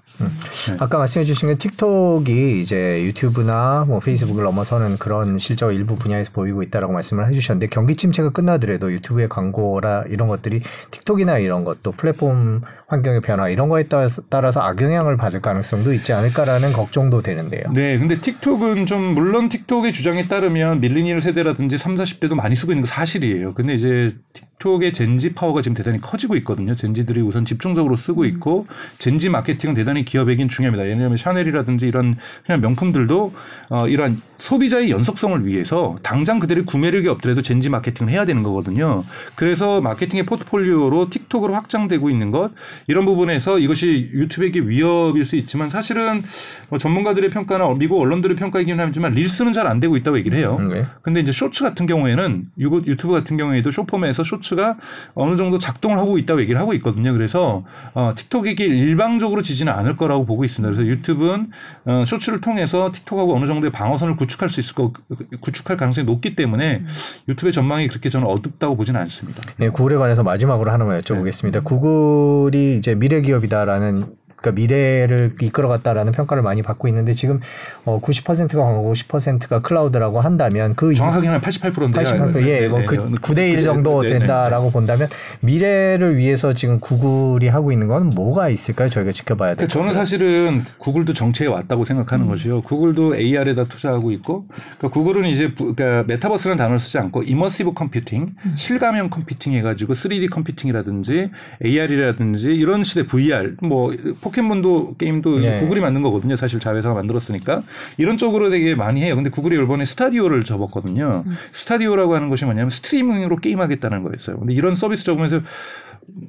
[0.78, 6.62] 아까 말씀해 주신 게 틱톡이 이제 유튜브나 뭐 페이스북을 넘어서는 그런 실적 일부 분야에서 보이고
[6.62, 12.62] 있다라고 말씀을 해 주셨는데 경기 침체가 끝나더라도 유튜브의 광고라 이런 것들이 틱톡이나 이런 것도 플랫폼
[12.88, 17.62] 환경의 변화 이런 거에 따라서, 따라서 악영향을 받을 가능성도 있지 않을까라는 걱정도 되는데요.
[17.72, 22.82] 네, 근데 틱톡은 좀 물론 틱톡의 주장에 따르면 밀리니얼 세대라든지 3, 40대도 많이 쓰고 있는
[22.82, 23.54] 거 사실이에요.
[23.54, 26.74] 근데 이제 틱- 틱톡의 젠지 파워가 지금 대단히 커지고 있거든요.
[26.74, 28.66] 젠지들이 우선 집중적으로 쓰고 있고
[28.98, 30.84] 젠지 마케팅은 대단히 기업에겐 중요합니다.
[30.84, 33.32] 들면 샤넬이라든지 이런 그냥 명품들도
[33.70, 39.04] 어, 이러한 소비자의 연속성을 위해서 당장 그들의 구매력이 없더라도 젠지 마케팅을 해야 되는 거거든요.
[39.34, 42.50] 그래서 마케팅의 포트폴리오로 틱톡으로 확장되고 있는 것
[42.86, 46.22] 이런 부분에서 이것이 유튜브에게 위협일 수 있지만 사실은
[46.68, 50.56] 뭐 전문가들의 평가나 미국 언론들의 평가이긴 하지만 릴스는 잘 안 되고 있다고 얘기를 해요.
[50.60, 50.86] 음, 네.
[51.02, 54.76] 근데 이제 쇼츠 같은 경우에는 유튜브 같은 경우에도 쇼폼에서 쇼츠 가
[55.14, 57.12] 어느 정도 작동을 하고 있다고 얘기를 하고 있거든요.
[57.12, 60.74] 그래서 어, 틱톡에게 일방적으로 지지는 않을 거라고 보고 있습니다.
[60.74, 61.50] 그래서 유튜브는
[61.84, 64.92] 어, 쇼츠를 통해서 틱톡하고 어느 정도의 방어선을 구축할 수 있을 거
[65.40, 66.84] 구축할 가능성이 높기 때문에
[67.28, 69.42] 유튜브의 전망이 그렇게 저는 어둡다고 보지는 않습니다.
[69.56, 71.64] 네, 구글에 관해서 마지막으로 하나만 여쭤보겠습니다.
[71.64, 77.40] 구글이 이제 미래 기업이다라는 그러니까 미래를 이끌어갔다라는 평가를 많이 받고 있는데 지금
[77.84, 82.04] 어 90%가 광고, 10%가 클라우드라고 한다면 그 정확하게는 88%인데요.
[82.32, 84.10] 88%, 예, 뭐그 9대 1 정도 네.
[84.10, 85.08] 된다라고 본다면
[85.40, 88.88] 미래를 위해서 지금 구글이 하고 있는 건 뭐가 있을까요?
[88.88, 92.28] 저희가 지켜봐야 그러니까 될 저는 사실은 구글도 정체에 왔다고 생각하는 음.
[92.30, 92.62] 것이요.
[92.62, 94.46] 구글도 AR에다 투자하고 있고,
[94.78, 98.52] 그러니까 구글은 이제 부- 그러니까 메타버스라는 단어를 쓰지 않고 immersive computing, 음.
[98.56, 101.30] 실감형 컴퓨팅 해가지고 3D 컴퓨팅이라든지
[101.64, 103.92] AR이라든지 이런 시대 VR, 뭐
[104.28, 105.60] 포켓몬도 게임도 네.
[105.60, 106.36] 구글이 만든 거거든요.
[106.36, 107.62] 사실 자회사가 만들었으니까
[107.96, 109.16] 이런 쪽으로 되게 많이 해요.
[109.16, 111.24] 근데 구글이 이번에 스타디아를 접었거든요.
[111.52, 114.38] 스타디아라고 하는 것이 뭐냐면 스트리밍으로 게임하겠다는 거였어요.
[114.38, 115.40] 근데 이런 서비스 접으면서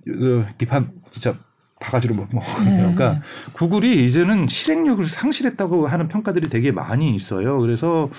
[0.05, 1.35] 그 비판 진짜
[1.81, 2.75] 바가지로 먹- 먹거든요.
[2.77, 3.21] 그러니까
[3.53, 7.57] 구글이 이제는 실행력을 상실했다고 하는 평가들이 되게 많이 있어요.
[7.59, 8.09] 그래서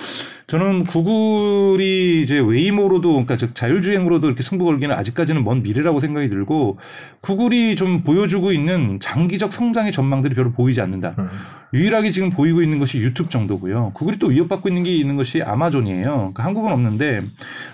[0.50, 6.76] 저는 구글이 이제 웨이모로도 그러니까 즉 자율주행으로도 이렇게 승부 걸기는 아직까지는 먼 미래라고 생각이 들고
[7.20, 11.14] 구글이 좀 보여주고 있는 장기적 성장의 전망들이 별로 보이지 않는다.
[11.20, 11.28] 음.
[11.72, 13.92] 유일하게 지금 보이고 있는 것이 유튜브 정도고요.
[13.94, 16.14] 구글이 또 위협받고 있는 게 있는 것이 아마존이에요.
[16.16, 17.20] 그러니까 한국은 없는데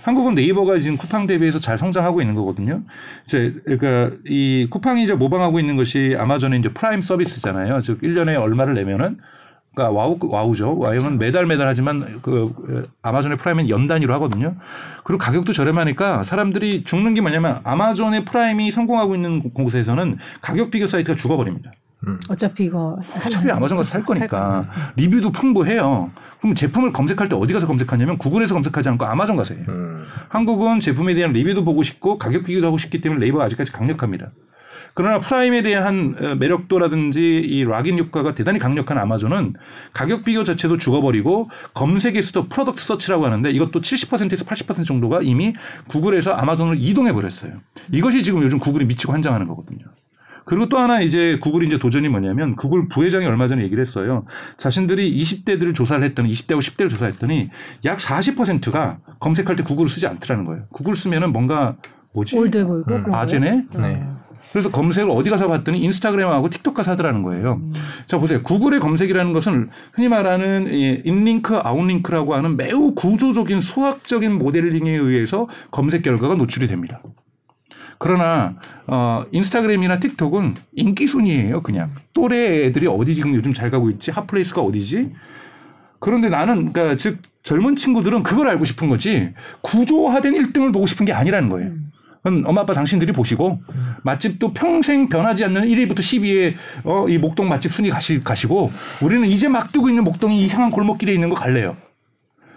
[0.02, 2.82] 한국은 네이버가 지금 쿠팡 대비해서 잘 성장하고 있는 거거든요.
[3.24, 7.80] 이제 그러니까 이 쿠팡이 이제 모방하고 있는 것이 아마존의 이제 프라임 서비스잖아요.
[7.80, 9.16] 즉 1년에 얼마를 내면은
[9.76, 10.78] 그러니까 와우 와우죠.
[10.78, 14.56] 와우는 매달 매달 하지만 그 어, 아마존의 프라임은 연 단위로 하거든요.
[15.04, 21.14] 그리고 가격도 저렴하니까 사람들이 죽는 게 뭐냐면 아마존의 프라임이 성공하고 있는 곳에서는 가격 비교 사이트가
[21.14, 21.72] 죽어버립니다.
[22.30, 24.66] 어차피 이거 어차피 아마존 가서 살 거니까
[24.96, 26.10] 리뷰도 풍부해요.
[26.40, 29.64] 그럼 제품을 검색할 때 어디 가서 검색하냐면 구글에서 검색하지 않고 아마존 가서 해요.
[29.68, 30.04] 음.
[30.28, 34.30] 한국은 제품에 대한 리뷰도 보고 싶고 가격 비교도 하고 싶기 때문에 네이버가 아직까지 강력합니다.
[34.96, 39.52] 그러나 프라임에 대한 어, 매력도라든지 이 lock-in 효과가 대단히 강력한 아마존은
[39.92, 45.52] 가격 비교 자체도 죽어버리고 검색에서도 product search라고 하는데 이것도 70%에서 80% 정도가 이미
[45.88, 47.60] 구글에서 아마존으로 이동해 버렸어요.
[47.92, 49.84] 이것이 지금 요즘 구글이 미치고 환장하는 거거든요.
[50.46, 54.24] 그리고 또 하나 이제 구글이 이제 도전이 뭐냐면 구글 부회장이 얼마 전에 얘기를 했어요.
[54.56, 57.50] 자신들이 20대들을 조사를 했더니 20대하고 10대를 조사했더니
[57.84, 60.64] 약 40%가 검색할 때 구글을 쓰지 않더라는 거예요.
[60.72, 61.76] 구글 쓰면은 뭔가
[62.14, 62.38] 뭐지?
[62.38, 63.14] old해 보이고 거예요?
[63.14, 63.64] 아재네?
[63.76, 64.02] 네.
[64.56, 67.60] 그래서 검색을 어디 가서 봤더니 인스타그램하고 틱톡 가서 하더라는 거예요.
[68.06, 68.42] 자 보세요.
[68.42, 76.00] 구글의 검색이라는 것은 흔히 말하는 이 in-link, out-link라고 하는 매우 구조적인 수학적인 모델링에 의해서 검색
[76.00, 77.02] 결과가 노출이 됩니다.
[77.98, 81.90] 그러나 어 인스타그램이나 틱톡은 인기 순위예요, 그냥.
[82.14, 84.10] 또래 애들이 어디 지금 요즘 잘 가고 있지?
[84.10, 85.12] 핫플레이스가 어디지?
[86.00, 91.12] 그런데 나는 그러니까 즉 젊은 친구들은 그걸 알고 싶은 거지 구조화된 1등을 보고 싶은 게
[91.12, 91.72] 아니라는 거예요.
[92.26, 93.62] 그건 엄마 아빠 당신들이 보시고
[94.02, 99.46] 맛집도 평생 변하지 않는 1위부터 10위에 어, 이 목동 맛집 순위 가시, 가시고 우리는 이제
[99.46, 101.76] 막 뜨고 있는 목동이 이상한 골목길에 있는 거 갈래요.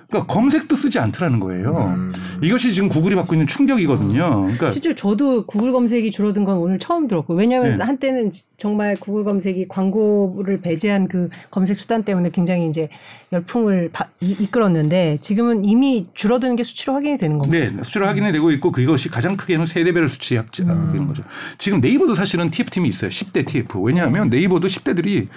[0.10, 1.94] 그러니까 검색도 쓰지 않더라는 거예요.
[1.96, 2.14] 음.
[2.42, 4.42] 이것이 지금 구글이 받고 있는 충격이거든요.
[4.44, 7.84] 그러니까 실제로 저도 구글 검색이 줄어든 건 오늘 처음 들었고 왜냐하면 네.
[7.84, 12.90] 한때는 지- 정말 구글 검색이 광고를 배제한 그 검색 수단 때문에 굉장히 이제
[13.32, 17.72] 열풍을 바- 이, 이끌었는데 지금은 이미 줄어드는 게 수치로 확인이 되는 겁니다.
[17.76, 21.24] 네, 수치로 확인이 되고 있고 그것이 가장 크게는 세대별 수치하고 있는 거죠.
[21.60, 23.12] 지금 네이버도 사실은 TF팀이 있어요.
[23.12, 23.80] 10대 TF.
[23.82, 25.28] 왜냐하면 네이버도 10대들이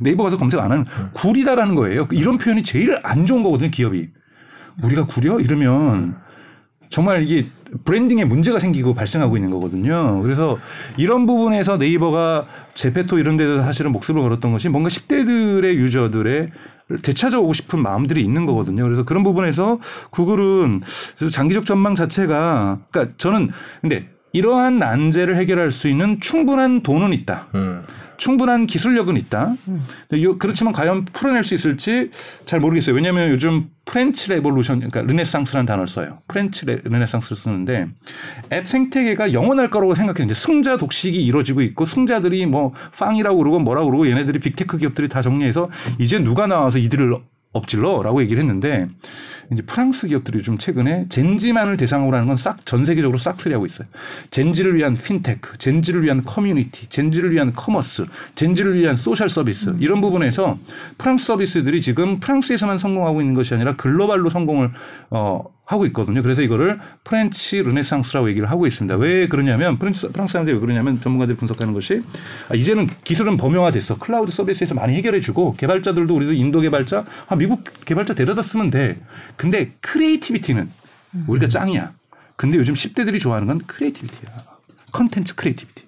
[0.00, 2.08] 네이버 가서 검색 안 하는 구리다라는 거예요.
[2.12, 4.08] 이런 표현이 제일 안 좋은 거거든요, 기업이.
[4.82, 5.40] 우리가 구려?
[5.40, 6.16] 이러면
[6.88, 7.48] 정말 이게
[7.84, 10.20] 브랜딩에 문제가 생기고 발생하고 있는 거거든요.
[10.22, 10.58] 그래서
[10.96, 16.50] 이런 부분에서 네이버가 제페토 이런 데서 사실은 목숨을 걸었던 것이 뭔가 10대들의 유저들의
[17.02, 18.82] 되찾아오고 싶은 마음들이 있는 거거든요.
[18.82, 19.78] 그래서 그런 부분에서
[20.10, 20.80] 구글은
[21.30, 27.48] 장기적 전망 자체가 그러니까 저는 근데 이러한 난제를 해결할 수 있는 충분한 돈은 있다.
[27.54, 27.82] 음.
[28.20, 29.54] 충분한 기술력은 있다.
[30.20, 32.10] 요- 그렇지만 과연 풀어낼 수 있을지
[32.44, 32.94] 잘 모르겠어요.
[32.94, 36.18] 왜냐하면 요즘 French Revolution, 그러니까 르네상스라는 단어를 써요.
[36.28, 37.86] French Re-, Renaissance를 쓰는데
[38.52, 44.06] 앱 생태계가 영원할 거라고 생각했는데 승자 독식이 이루어지고 있고 승자들이 뭐 FAANG이라고 그러고 뭐라고 그러고
[44.08, 47.14] 얘네들이 빅테크 기업들이 다 정리해서 이제 누가 나와서 이들을
[47.52, 48.88] 엎질러라고 얘기를 했는데
[49.52, 53.88] 이제 프랑스 기업들이 좀 최근에 Gen Z만을 대상으로 하는 건 싹 전 세계적으로 싹쓸이하고 있어요.
[54.30, 58.06] 젠지를 위한 핀테크, 젠지를 위한 커뮤니티, 젠지를 위한 커머스,
[58.36, 60.56] Gen Z를 위한 social 서비스 이런 부분에서
[60.98, 64.70] 프랑스 서비스들이 지금 프랑스에서만 성공하고 있는 것이 아니라 글로벌로 성공을
[65.10, 66.20] 어 하고 있거든요.
[66.20, 68.96] 그래서 이거를 French Renaissance라고 얘기를 하고 있습니다.
[68.96, 72.02] 왜 그러냐면 프랑스, 프랑스 사람들이 왜 그러냐면 전문가들이 분석하는 것이
[72.48, 73.98] 아, 이제는 기술은 범용화됐어.
[73.98, 79.00] 클라우드 서비스에서 많이 해결해주고 개발자들도 우리도 인도 개발자, 아, 미국 개발자 데려다 쓰면 돼.
[79.36, 80.68] 근데 creativity는
[81.28, 81.92] 우리가 짱이야.
[82.34, 84.32] 근데 요즘 10대들이 좋아하는 건 creativity야.
[84.90, 85.84] 컨텐츠 creativity.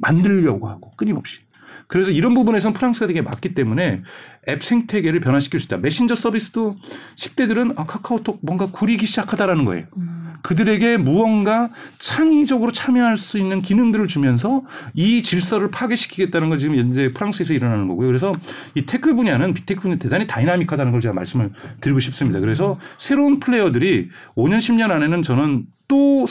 [0.00, 1.40] 만들려고 하고 끊임없이.
[1.86, 4.02] 그래서 이런 부분에서는 프랑스가 되게 맞기 때문에
[4.48, 5.78] 앱 생태계를 변화시킬 수 있다.
[5.78, 6.74] 메신저 서비스도
[7.16, 9.86] 10대들은 아, 카카오톡 뭔가 구리기 시작하다라는 거예요.
[10.42, 14.62] 그들에게 무언가 창의적으로 참여할 수 있는 기능들을 주면서
[14.92, 18.06] 이 질서를 파괴시키겠다는 건 지금 현재 프랑스에서 일어나는 거고요.
[18.06, 18.30] 그래서
[18.74, 21.50] 이 테크 분야는 빅테크 분야 대단히 다이나믹하다는 걸 제가 말씀을
[21.80, 22.40] 드리고 싶습니다.
[22.40, 26.26] 그래서 새로운 플레이어들이 5년 10년 안에는 저는 또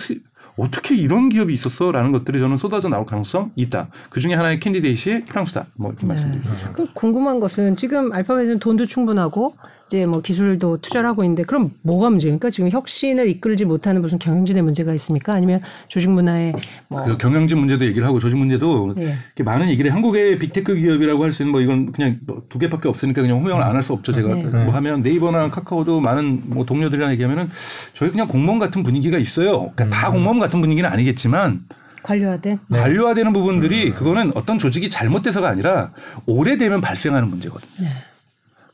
[0.57, 3.87] 어떻게 이런 기업이 있었어 라는 것들이 저는 쏟아져 나올 가능성 이 있다.
[4.09, 5.67] 그 중에 하나의 candidate이 프랑스다.
[5.75, 6.73] 뭐 이렇게 말씀드리죠.
[6.73, 9.55] 그 궁금한 것은 지금 알파벳은 돈도 충분하고
[9.93, 12.49] 이제 뭐 기술도 투자를 하고 있는데 그럼 뭐가 문제입니까?
[12.49, 15.33] 지금 혁신을 이끌지 못하는 무슨 경영진의 문제가 있습니까?
[15.33, 16.53] 아니면 조직 문화에
[16.87, 19.03] 뭐그 경영진 문제도 얘기를 하고 조직 문제도 예.
[19.03, 19.93] 이렇게 많은 얘기를 해.
[19.93, 22.19] 한국의 빅테크 기업이라고 할 수 있는 뭐 이건 그냥
[22.49, 24.13] 두 개밖에 없으니까 그냥 호명을 안 할 수 없죠.
[24.13, 24.43] 제가 네.
[24.45, 27.49] 뭐 하면 네이버나 카카오도 많은 뭐 동료들이랑 얘기하면은
[27.93, 29.71] 저희 그냥 공무원 같은 분위기가 있어요.
[29.75, 31.65] 그러니까 다 공무원 같은 분위기는 아니겠지만
[32.01, 32.79] 관료화된 네.
[32.79, 35.91] 관료화되는 부분들이 그거는 어떤 조직이 잘못돼서가 아니라
[36.25, 37.89] 오래되면 발생하는 문제거든요.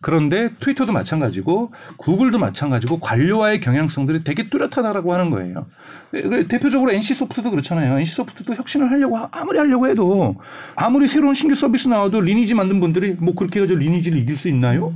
[0.01, 5.65] 그런데 트위터도 마찬가지고 구글도 마찬가지고 관료와의 경향성들이 되게 뚜렷하다라고 하는 거예요.
[6.11, 7.99] 그 대표적으로 NC 소프트도 그렇잖아요.
[7.99, 10.35] NC 소프트도 혁신을 하려고 하- 아무리 하려고 해도
[10.75, 14.93] 아무리 새로운 신규 서비스 나와도 리니지 만든 분들이 뭐 그렇게 해서 리니지를 이길 수 있나요?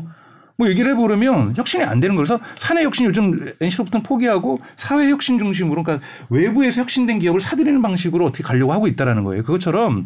[0.55, 5.83] 뭐 얘기를 해보려면 혁신이 안 되는 거라서 사내 혁신 요즘 NC소프트는 포기하고 사회 혁신 중심으로
[5.83, 9.43] 그러니까 외부에서 혁신된 기업을 사들이는 방식으로 어떻게 가려고 하고 있다라는 거예요.
[9.43, 10.05] 그것처럼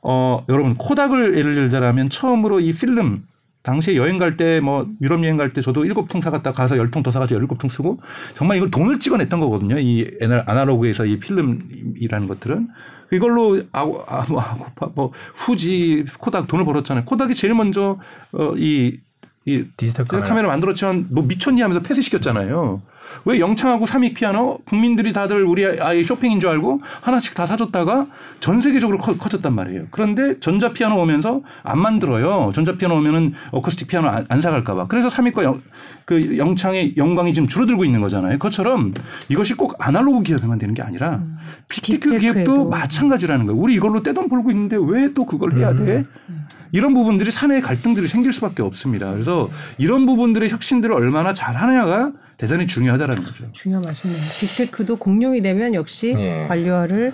[0.00, 3.24] 어 여러분 코닥을 예를 들자면 처음으로 이 필름
[3.62, 6.90] 당시에 여행 갈 때 뭐 유럽 여행 갈 때 저도 일곱 통 사갔다 가서 열
[6.90, 8.00] 통 더 사가지고 열일곱 통 쓰고
[8.34, 9.78] 정말 이걸 돈을 찍어냈던 거거든요.
[9.78, 10.10] 이
[10.46, 12.68] 아날로그에서 이 필름이라는 것들은
[13.12, 17.04] 이걸로 아고 아, 뭐, 아고파, 뭐 후지 코닥 돈을 벌었잖아요.
[17.04, 17.98] 코닥이 제일 먼저
[18.32, 18.98] 어이
[19.46, 20.26] 이 디지털 카메라.
[20.28, 20.48] 카메라.
[20.48, 22.82] 만들었지만 뭐 미쳤니 하면서 폐쇄시켰잖아요.
[23.24, 28.06] 왜 영창하고 삼익 피아노 국민들이 다들 우리 아이 쇼팽인 줄 알고 하나씩 다 사줬다가
[28.40, 29.84] 전 세계적으로 커, 커졌단 말이에요.
[29.90, 32.52] 그런데 전자 피아노 오면서 안 만들어요.
[32.54, 34.86] 전자 피아노 오면은 어쿠스틱 피아노 안, 안 사갈까봐.
[34.88, 35.60] 그래서 삼익과 영,
[36.04, 38.32] 그 영창의 영광이 지금 줄어들고 있는 거잖아요.
[38.38, 38.94] 그것처럼
[39.28, 41.22] 이것이 꼭 아날로그 기업에만 되는 게 아니라
[41.68, 42.68] 빅테크 기업도 빅테크에도.
[42.68, 43.60] 마찬가지라는 거예요.
[43.60, 46.04] 우리 이걸로 떼돈 벌고 있는데 왜 또 그걸 해야 돼?
[46.70, 49.10] 이런 부분들이 사내의 갈등들이 생길 수밖에 없습니다.
[49.10, 53.44] 그래서 이런 부분들의 혁신들을 얼마나 잘하느냐가 대단히 중요하다라는 거죠.
[53.52, 54.18] 중요한 말씀이에요.
[54.40, 56.46] 빅테크도 공룡이 되면 역시 예.
[56.48, 57.12] 관료화를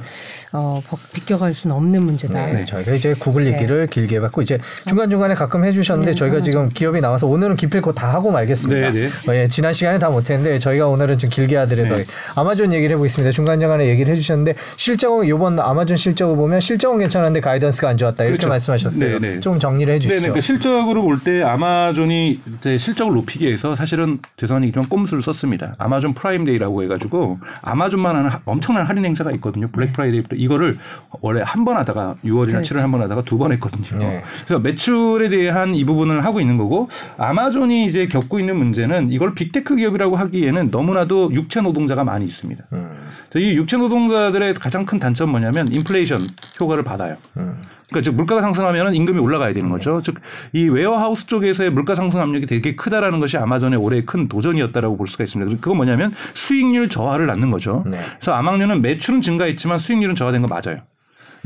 [0.52, 2.46] 어, 벗- 비껴갈 수는 없는 문제다.
[2.46, 3.52] 네, 저희가 이제 구글 네.
[3.54, 6.50] 얘기를 길게 해봤고 이제 중간 중간에 가끔 해주셨는데 네, 저희가 당연하죠.
[6.50, 8.90] 지금 기업이 나와서 오늘은 기필코 다 하고 말겠습니다.
[8.92, 9.30] 네, 네.
[9.30, 12.04] 어, 예, 지난 시간에 다 못했는데 저희가 오늘은 좀 길게 하더라도 네.
[12.36, 13.32] 아마존 얘기를 해보겠습니다.
[13.32, 18.36] 중간 중간에 얘기를 해주셨는데 실적은 이번 아마존 실적을 보면 실적은 괜찮은데 가이던스가 안 좋았다 이렇게
[18.36, 18.48] 그렇죠.
[18.48, 19.18] 말씀하셨어요.
[19.18, 19.40] 네, 네.
[19.40, 20.20] 좀 정리를 해주시죠.
[20.20, 20.32] 네, 네.
[20.32, 24.78] 그 실적으로 볼 때 아마존이 이제 실적을 높이기 위해서 사실은 죄송한 얘기지
[25.16, 25.74] 만 꼼수를 썼습니다.
[25.78, 29.68] 아마존 프라임데이라고 해가지고 아마존만 하는 하- 엄청난 할인 행사가 있거든요.
[29.70, 30.78] 블랙 프라이데이 이거를
[31.20, 32.74] 원래 한 번 하다가 6월이나 그렇죠.
[32.76, 33.98] 7월 한번 하다가 두 번 했거든요.
[33.98, 34.22] 네.
[34.46, 36.88] 그래서 매출에 대한 이 부분을 하고 있는 거고
[37.18, 42.64] 아마존이 이제 겪고 있는 문제는 이걸 빅테크 기업이라고 하기에는 너무나도 육체 노동자가 많이 있습니다.
[42.72, 42.90] 음,
[43.34, 46.28] 이 육체 노동자들의 가장 큰 단점 뭐냐면 인플레이션
[46.60, 47.16] 효과를 받아요.
[47.36, 47.62] 음.
[47.88, 50.00] 그러니까 즉 물가가 상승하면 임금이 올라가야 되는 거죠.
[50.00, 50.16] 즉
[50.52, 55.06] 이 warehouse 쪽에서의 물가 상승 압력이 되게 크다라는 것이 아마존의 올해 의 큰 도전이었다라고 볼
[55.06, 55.56] 수가 있습니다.
[55.60, 57.82] 그건 뭐냐면 수익률 저하를 낳는 거죠.
[57.86, 57.98] 네.
[58.18, 60.80] 그래서 아마존은 매출은 증가했지만 수익률은 저하된 건 맞아요.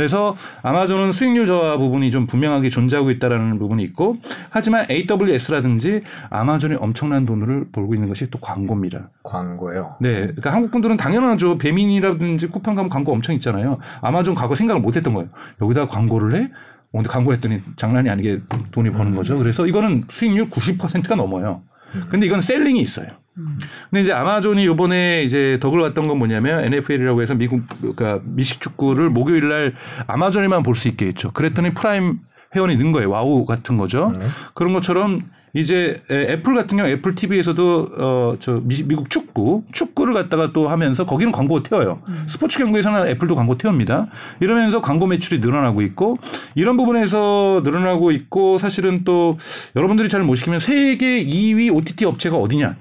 [0.00, 4.16] 그래서 아마존은 수익률 저하 부분이 좀 분명하게 존재하고 있다라는 부분이 있고
[4.48, 9.10] 하지만 AWS라든지 아마존이 엄청난 돈을 벌고 있는 것이 또 광고입니다.
[9.24, 9.96] 광고요.
[10.00, 10.20] 네.
[10.20, 11.58] 그러니까 한국 분들은 당연하죠.
[11.58, 13.76] 배민이라든지 쿠팡 가면 광고 엄청 있잖아요.
[14.00, 15.28] 아마존 과거 생각을 못 했던 거예요.
[15.60, 16.44] 여기다 광고를 해?
[16.44, 16.48] 어,
[16.92, 18.40] 근데 광고했더니 장난이 아니게
[18.70, 19.36] 돈이 버는 거죠.
[19.36, 21.60] 그래서 이거는 수익률 90%가 넘어요.
[22.08, 23.08] 근데 이건 ceiling이 있어요.
[23.34, 29.08] 근데 이제 아마존이 요번에 이제 덕을 봤던 건 뭐냐면 NFL이라고 해서 미국 그러니까 미식 축구를
[29.08, 29.74] 목요일 날
[30.06, 31.30] 아마존에만 볼 수 있게 했죠.
[31.32, 32.18] 그랬더니 프라임
[32.54, 33.10] 회원이 는 거예요.
[33.10, 34.12] 와우 같은 거죠.
[34.54, 35.22] 그런 것처럼
[35.52, 41.32] 이제 에, 애플 같은 경우 애플 TV에서도 어저 미국 축구 축구를 갖다가 또 하면서 거기는
[41.32, 42.02] 광고가 튀어요.
[42.28, 44.06] 스포츠 경기에서는 애플도 광고 튀옵니다.
[44.40, 46.18] 이러면서 광고 매출이 늘어나고 있고
[46.54, 49.38] 이런 부분에서 늘어나고 있고 사실은 또
[49.76, 52.76] 여러분들이 잘 모르시면 세계 2위 OTT 업체가 어디냐?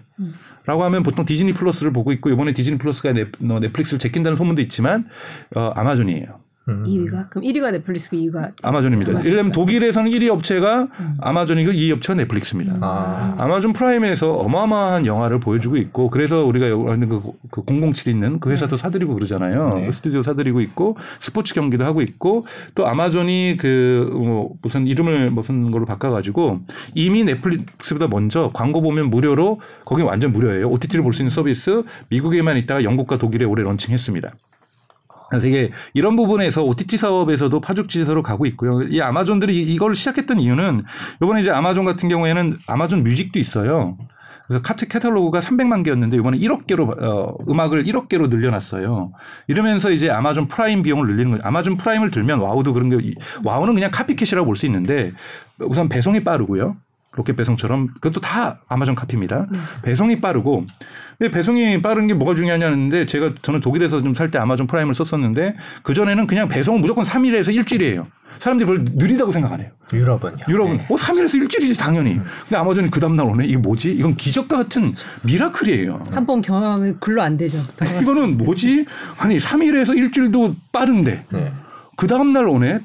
[0.65, 4.61] 라고 하면 보통 디즈니 플러스를 보고 있고 이번에 디즈니 플러스가 넷, 어, 넷플릭스를 제낀다는 소문도
[4.61, 5.07] 있지만
[5.55, 6.48] 어, 아마존이에요.
[6.85, 9.11] 2위가 그럼 1위가 넷플릭스고 2위가 아마존입니다.
[9.11, 10.87] 예를 들면 독일에서는 1위 업체가
[11.19, 12.77] 아마존이고 2위 업체가 넷플릭스입니다.
[12.81, 13.35] 아.
[13.39, 18.77] 아마존 프라임에서 어마어마한 영화를 보여주고 있고 그래서 우리가 여기 있는 그, 그007 있는 그 회사도
[18.77, 19.73] 사들이고 그러잖아요.
[19.75, 19.85] 네.
[19.87, 22.45] 그 스튜디오 사들이고 있고 스포츠 경기도 하고 있고
[22.75, 26.61] 또 아마존이 그 뭐 무슨 이름을 무슨 걸로 바꿔가지고
[26.95, 30.69] 이미 넷플릭스보다 먼저 광고 보면 무료로 거기 완전 무료예요.
[30.69, 34.31] OTT를 볼 수 있는 서비스 미국에만 있다가 영국과 독일에 올해 런칭했습니다.
[35.29, 38.81] 그래서 이게 이런 부분에서 OTT 사업에서도 파죽지세로 가고 있고요.
[38.83, 40.83] 이 아마존들이 이- 이걸 시작했던 이유는
[41.21, 43.97] 이번에 이제 아마존 같은 경우에는 아마존 뮤직도 있어요.
[44.47, 49.11] 그래서 카트 카탈로그가 300만 개였는데 이번에 1억 개로 어, 음악을 1억 개로 늘려놨어요.
[49.47, 51.43] 이러면서 이제 아마존 프라임 비용을 늘리는 거죠.
[51.45, 53.13] 아마존 프라임을 들면 와우도 그런 게 이-
[53.43, 55.11] 와우는 그냥 copycat이라고 볼 수 있는데
[55.59, 56.77] 우선 배송이 빠르고요.
[57.13, 59.47] 로켓 배송처럼 그것도 다 아마존 카피입니다.
[59.81, 60.65] 배송이 빠르고
[61.17, 65.55] 근데 배송이 빠른 게 뭐가 중요하냐는데 제가 저는 독일에서 좀 살 때 아마존 프라임을 썼었는데
[65.83, 68.07] 그 전에는 그냥 배송은 무조건 3일에서 일주일이에요.
[68.37, 69.69] 사람들이 그걸 느리다고 생각 안 해요.
[69.91, 70.45] 유럽은요.
[70.47, 70.85] 유럽은 네.
[70.87, 72.19] 어 3일에서 일주일이지 당연히.
[72.43, 73.45] 근데 아마존이 그 다음 날 오네.
[73.45, 73.91] 이게 뭐지?
[73.91, 74.91] 이건 기적과 같은
[75.23, 75.99] miracle이에요.
[76.11, 77.57] 한 번 경험하면 글로 안 되죠.
[78.01, 78.85] 이거는 뭐지?
[79.17, 81.51] 아니 3일에서 일주일도 빠른데 네.
[81.97, 82.79] 그 다음 날 오네.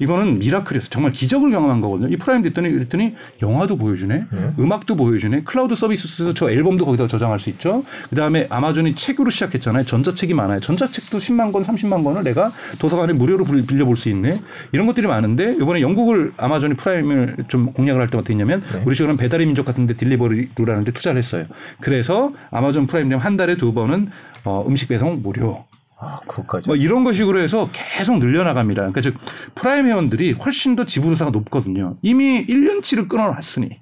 [0.00, 0.88] 이거는 miracle이었어.
[0.90, 2.08] 정말 기적을 경험한 거거든요.
[2.12, 4.50] 이 프라임 됐더니 그랬더니 영화도 보여주네, 네.
[4.58, 7.84] 음악도 보여주네, 클라우드 서비스 저 앨범도 거기다 저장할 수 있죠.
[8.08, 9.84] 그 다음에 아마존이 책으로 시작했잖아요.
[9.84, 10.60] 전자책이 많아요.
[10.60, 14.40] 전자책도 10만 권, 30만 권을 내가 도서관에 무료로 빌- 빌려볼 수 있네.
[14.72, 18.82] 이런 것들이 많은데 이번에 영국을 아마존이 프라임을 좀 공략을 할 때 어떻게 했냐면 네.
[18.86, 21.44] 우리 식으로는 배달의 민족 같은 데 딜리버루라는 데 투자를 했어요.
[21.80, 24.10] 그래서 아마존 프라임 되면 한 달에 두 번은
[24.44, 25.64] 어, 음식 배송 무료.
[26.00, 26.68] 아, 그것까지.
[26.68, 28.82] 뭐 이런 것식으로 해서 계속 늘려나갑니다.
[28.82, 29.16] 그러니까 즉
[29.54, 31.96] 프라임 회원들이 훨씬 더 지불 의사가 높거든요.
[32.02, 33.80] 이미 1년치를 끊어놨으니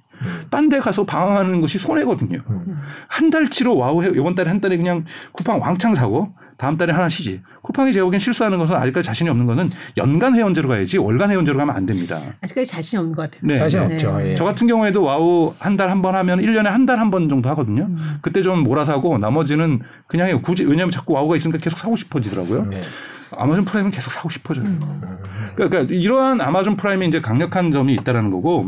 [0.51, 2.39] 딴 데 가서 방황하는 것이 손해거든요.
[3.09, 7.09] 한 달치로 와우 해- 이번 달에 한 달에 그냥 쿠팡 왕창 사고 다음 달에 하나
[7.09, 7.43] 쉬지.
[7.63, 11.75] 쿠팡이 제가 보기엔 실수하는 것은 아직까지 자신이 없는 것은 연간 회원제로 가야지 월간 회원제로 가면
[11.75, 12.19] 안 됩니다.
[12.41, 13.41] 아직까지 자신 없는 것 같아요.
[13.45, 13.59] 네.
[13.59, 13.95] 자신 네.
[13.95, 14.19] 없죠.
[14.25, 14.35] 예.
[14.35, 17.49] 저 같은 경우에도 와우 한 달 한 번 하면 1년에 한 달 한 번 정도
[17.51, 17.89] 하거든요.
[18.23, 20.41] 그때 좀 몰아사고 나머지는 그냥 해요.
[20.43, 22.67] 굳이 왜냐하면 자꾸 와우가 있으니까 계속 사고 싶어지더라고요.
[22.71, 22.81] 네.
[23.31, 24.66] 아마존 프라임은 계속 사고 싶어져요.
[25.55, 28.66] 그러니까 이러한 아마존 프라임의 이제 강력한 점이 있다라는 거고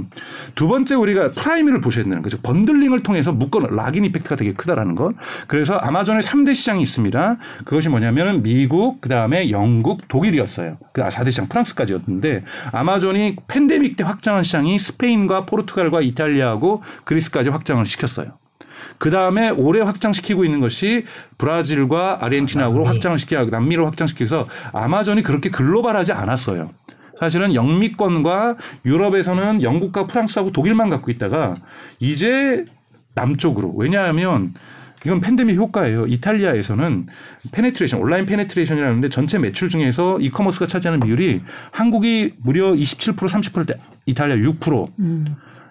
[0.54, 2.38] 두 번째 우리가 프라임을 보셔야 되는 거죠.
[2.42, 5.14] bundling을 통해서 묶어 lock-in effect가 되게 크다라는 것.
[5.46, 7.36] 그래서 아마존의 3대 시장이 있습니다.
[7.64, 10.78] 그것이 뭐냐면은 미국, 그다음에 영국, 독일이었어요.
[10.92, 18.38] 그 4대 시장 프랑스까지였는데 아마존이 팬데믹 때 확장한 시장이 스페인과 포르투갈과 이탈리아하고 그리스까지 확장을 시켰어요.
[18.98, 21.04] 그 다음에 올해 확장시키고 있는 것이
[21.38, 26.70] 브라질과 아르헨티나로 확장을 시켜 남미로 확장시켜서 아마존이 그렇게 글로벌하지 않았어요.
[27.18, 31.54] 사실은 영미권과 유럽에서는 영국과 프랑스하고 독일만 갖고 있다가
[31.98, 32.64] 이제
[33.14, 34.54] 남쪽으로 왜냐하면
[35.04, 36.06] 이건 팬데믹 효과예요.
[36.06, 37.06] 이탈리아에서는
[37.52, 41.40] penetration, 온라인 penetration이라는데 전체 매출 중에서 e-commerce가 차지하는 비율이
[41.70, 44.90] 한국이 무려 27% 30%대 이탈리아 6%.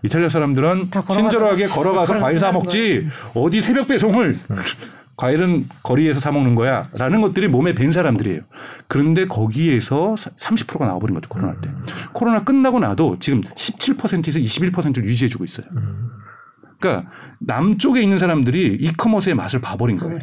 [0.07, 4.35] 이탈리아 사람들은 친절하게 걸어가서 과일 사 먹지 어디 새벽 배송을
[5.17, 8.41] 과일은 거리에서 사 먹는 거야 라는 것들이 몸에 밴 사람들이에요.
[8.87, 11.71] 그런데 거기에서 30%가 나와버린 거죠 코로나 때.
[12.13, 15.65] 코로나 끝나고 나도 지금 17%에서 21%를 유지해주고 있어요.
[16.79, 20.19] 그러니까 남쪽에 있는 사람들이 이커머스의 맛을 봐버린 거예요.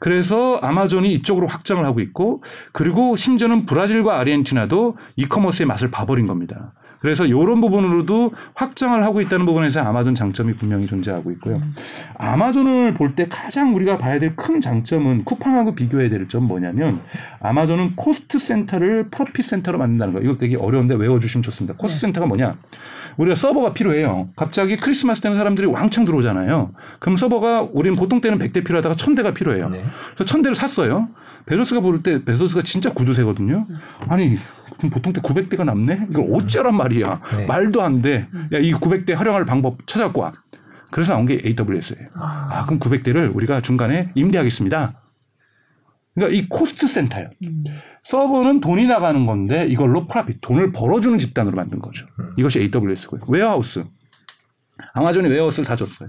[0.00, 2.42] 그래서 아마존이 이쪽으로 확장을 하고 있고
[2.72, 6.72] 그리고 심지어는 브라질과 아르헨티나도 e-commerce의 맛을 봐버린 겁니다.
[7.00, 11.62] 그래서 이런 부분으로도 확장을 하고 있다는 부분에서 아마존 장점이 분명히 존재하고 있고요.
[12.16, 17.00] 아마존을 볼 때 가장 우리가 봐야 될 큰 장점은 쿠팡하고 비교해야 될 점 뭐냐면
[17.40, 20.20] 아마존은 cost center를 profit center로 만든다는 거.
[20.20, 21.74] 이거 되게 어려운데 외워주시면 좋습니다.
[21.78, 22.56] cost center가 뭐냐?
[23.16, 24.28] 우리가 서버가 필요해요.
[24.36, 26.72] 갑자기 크리스마스 때는 사람들이 왕창 들어오잖아요.
[26.98, 29.68] 그럼 서버가 우리는 보통 때는 100대 필요하다가 1000대가 필요해요.
[29.70, 29.82] 네.
[30.14, 31.08] 그래서 1000대를 샀어요.
[31.46, 33.64] 베조스가 부를 때 베조스가 진짜 구두쇠거든요.
[34.08, 34.38] 아니
[34.78, 36.06] 그럼 보통 때 900대가 남네?
[36.10, 37.20] 이걸 어쩌란 말이야.
[37.36, 37.46] 네.
[37.46, 38.28] 말도 안 돼.
[38.52, 40.32] 야, 이 900대 활용할 방법 찾아갖고 와.
[40.90, 42.08] 그래서 나온 게 AWS예요.
[42.16, 45.02] 아, 그럼 900대를 우리가 중간에 임대하겠습니다.
[46.14, 47.28] 그러니까 이 cost center예요.
[48.02, 52.06] 서버는 돈이 나가는 건데 이걸로 profit, 돈을 벌어주는 집단으로 만든 거죠.
[52.38, 53.20] 이것이 AWS고요.
[53.28, 53.84] Warehouse.
[54.94, 56.08] 아마존이 warehouse를 다 지었어요.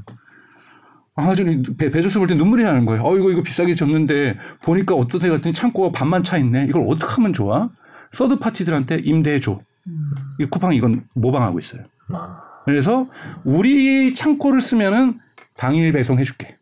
[1.16, 3.04] 아마존이 배, 베조스 볼 때 눈물이 나는 거예요.
[3.04, 6.66] 어, 이거, 이거 비싸게 지었는데 보니까 데 갔더니 창고가 반만 차 있네.
[6.70, 7.70] 이걸 어떻게 하면 좋아?
[8.12, 9.60] third party들한테 임대해줘.
[10.40, 11.84] 이 쿠팡이 이건 모방하고 있어요.
[12.10, 13.08] 아, 그래서
[13.44, 15.20] 우리 창고를 쓰면은
[15.56, 16.58] 당일 배송해줄게.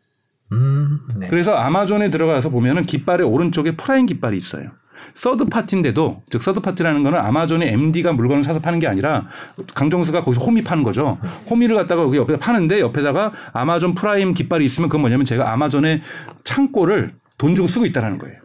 [0.52, 1.28] 음, 네.
[1.28, 4.70] 그래서 아마존에 들어가서 보면은 깃발의 오른쪽에 프라임 깃발이 있어요.
[5.14, 9.26] third party인데도 즉 third party라는 거는 아마존의 MD가 물건을 사서 파는 게 아니라
[9.74, 11.18] 강정수가 거기서 호미 파는 거죠.
[11.48, 16.02] 호미를 갖다가 여기 옆에 파는데 옆에다가 아마존 프라임 깃발이 있으면 그건 뭐냐면 제가 아마존의
[16.44, 18.36] 창고를 돈 주고 쓰고 있다라는 거예요.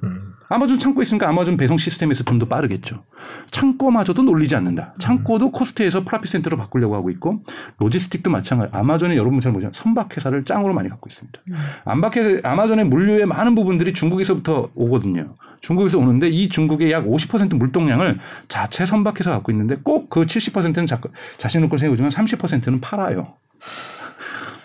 [0.50, 3.04] 아마존 창고에 있으니까 아마존 배송 시스템에서 좀 더 빠르겠죠.
[3.50, 4.94] 창고마저도 놀리지 않는다.
[5.00, 7.42] 창고도 cost에서 profit center로 바꾸려고 하고 있고
[7.80, 8.72] logistic도 마찬가지.
[8.76, 11.40] 아마존이 여러분 잘 모르지만 선박 회사를 짱으로 많이 갖고 있습니다.
[11.86, 15.36] 안박회 아마존의 물류의 많은 부분들이 중국에서부터 오거든요.
[15.62, 21.00] 중국에서 오는데 이 중국의 약 50% 물동량을 자체 선박회사 갖고 있는데 꼭 그 70%는 자,
[21.38, 23.36] 자신의 걸 채우지만 30%는 팔아요.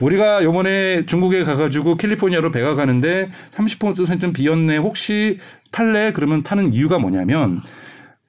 [0.00, 4.76] 우리가 요번에 중국에 가가지고 캘리포니아로 배가 가는데 30%는 비었네.
[4.76, 5.38] 혹시
[5.70, 6.12] 탈래?
[6.12, 7.60] 그러면 타는 이유가 뭐냐면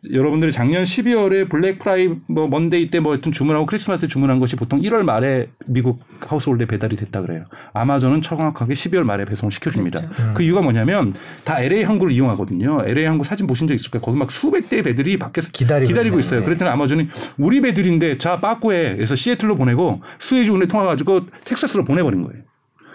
[0.10, 4.82] 여러분들이 작년 12월에 Black Fri- 뭐 Monday 때 뭐 하여튼 주문하고 크리스마스에 주문한 것이 보통
[4.82, 7.44] 1월 말에 미국 household에 배달이 됐다 그래요.
[7.74, 10.34] 아마존은 정확하게 12월 말에 배송을 시켜줍니다.
[10.36, 12.84] 그 이유가 뭐냐면 다 LA 항구를 이용하거든요.
[12.86, 14.02] LA 항구 사진 보신 적 있을 거예요.
[14.02, 16.20] 거기 막 수백 대의 배들이 밖에서 기다리고 기다리고.
[16.20, 16.40] 있어요.
[16.40, 16.46] 네.
[16.46, 18.96] 그랬더니 아마존이 우리 배들인데 자 빠꾸해.
[18.96, 22.42] 그래서 시애틀로 보내고 수에즈 운하 통과해 가지고 텍사스로 보내버린 거예요.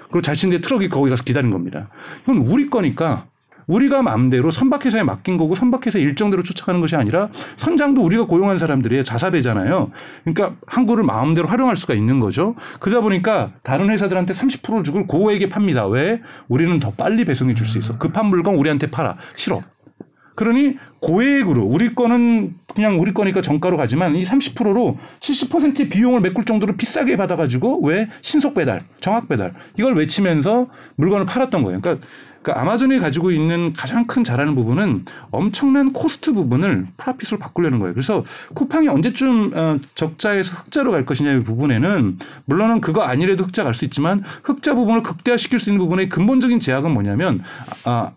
[0.08, 1.88] 그리고 자신의 트럭이 거기 가서 기다린 겁니다.
[2.22, 3.26] 이건 우리 거니까
[3.66, 9.02] 우리가 마음대로 선박회사에 맡긴 거고 선박회사 일정대로 쫓아가는 것이 아니라 선장도 우리가 고용한 사람들이에요.
[9.04, 9.90] 자사배잖아요.
[10.24, 12.54] 그러니까 항구를 마음대로 활용할 수가 있는 거죠.
[12.80, 15.86] 그러다 보니까 다른 회사들한테 30%를 주고 고액에 팝니다.
[15.86, 16.20] 왜?
[16.48, 17.96] 우리는 더 빨리 배송해 줄 수 있어.
[17.98, 19.16] 급한 물건 우리한테 팔아.
[19.34, 19.62] 싫어.
[20.34, 26.76] 그러니 고액으로 우리 거는 그냥 우리 거니까 정가로 가지만 이 30%로 70%의 비용을 메꿀 정도로
[26.76, 31.80] 비싸게 받아가지고 왜 신속 배달, 정확 배달 이걸 외치면서 물건을 팔았던 거예요.
[31.80, 32.06] 그러니까,
[32.44, 37.94] 그러니까 아마존이 가지고 있는 가장 큰 잘하는 부분은 엄청난 cost 부분을 profit으로 바꾸려는 거예요.
[37.94, 38.22] 그래서
[38.54, 44.22] 쿠팡이 언제쯤 어, 적자에서 흑자로 갈 것이냐의 부분에는 물론은 그거 아니래도 흑자 갈 수 있지만
[44.44, 47.40] 흑자 부분을 극대화시킬 수 있는 부분의 근본적인 제약은 뭐냐면
[47.84, 48.12] 아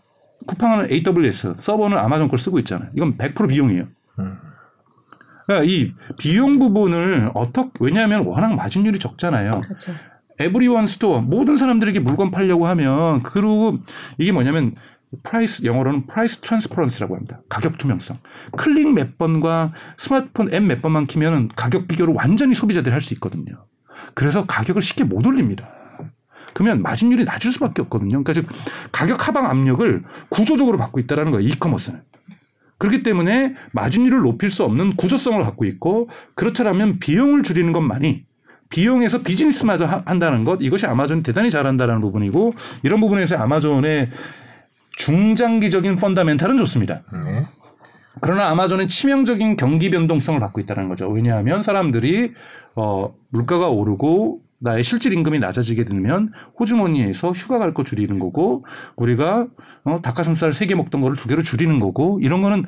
[0.46, 2.90] 쿠팡은 AWS 서버는 아마존 걸 쓰고 있잖아요.
[2.96, 3.86] 이건 100% 비용이에요.
[5.48, 9.52] 그러니까 이 비용 부분을 어떻게 왜냐하면 워낙 마진율이 적잖아요.
[9.62, 9.94] 그렇죠.
[10.40, 13.78] everyone store 모든 사람들에게 물건 팔려고 하면 그리고
[14.18, 14.76] 이게 뭐냐면
[15.24, 17.42] price 영어로는 price transparency라고 합니다.
[17.50, 18.18] 가격 투명성.
[18.58, 23.66] 클릭 몇 번과 스마트폰 앱 몇 번만 키면은 가격 비교를 완전히 소비자들이 할 수 있거든요.
[24.14, 25.70] 그래서 가격을 쉽게 못 올립니다.
[26.54, 28.24] 그러면 마진율이 낮을 수밖에 없거든요.
[28.24, 28.48] 그러니까 즉
[28.92, 31.48] 가격 하방 압력을 구조적으로 받고 있다라는 거예요.
[31.48, 32.02] 이커머스는.
[32.78, 38.26] 그렇기 때문에 마진율을 높일 수 없는 구조성을 갖고 있고 그렇다면 비용을 줄이는 것만이
[38.70, 42.54] 비용에서 비즈니스마저 하- 한다는 것 이것이 아마존이 대단히 잘한다는 부분이고
[42.84, 44.10] 이런 부분에서 아마존의
[44.98, 47.02] 중장기적인 펀다멘탈은 좋습니다.
[47.14, 47.46] 네.
[48.22, 51.08] 그러나 아마존은 치명적인 경기 변동성을 갖고 있다는 거죠.
[51.08, 52.34] 왜냐하면 사람들이
[52.76, 58.66] 어 물가가 오르고 나의 실질 임금이 낮아지게 되면 호주머니에서 휴가 갈 거 줄이는 거고
[58.96, 59.46] 우리가
[59.84, 62.66] 어 닭가슴살 세 개 먹던 거를 두 개로 줄이는 거고 이런 거는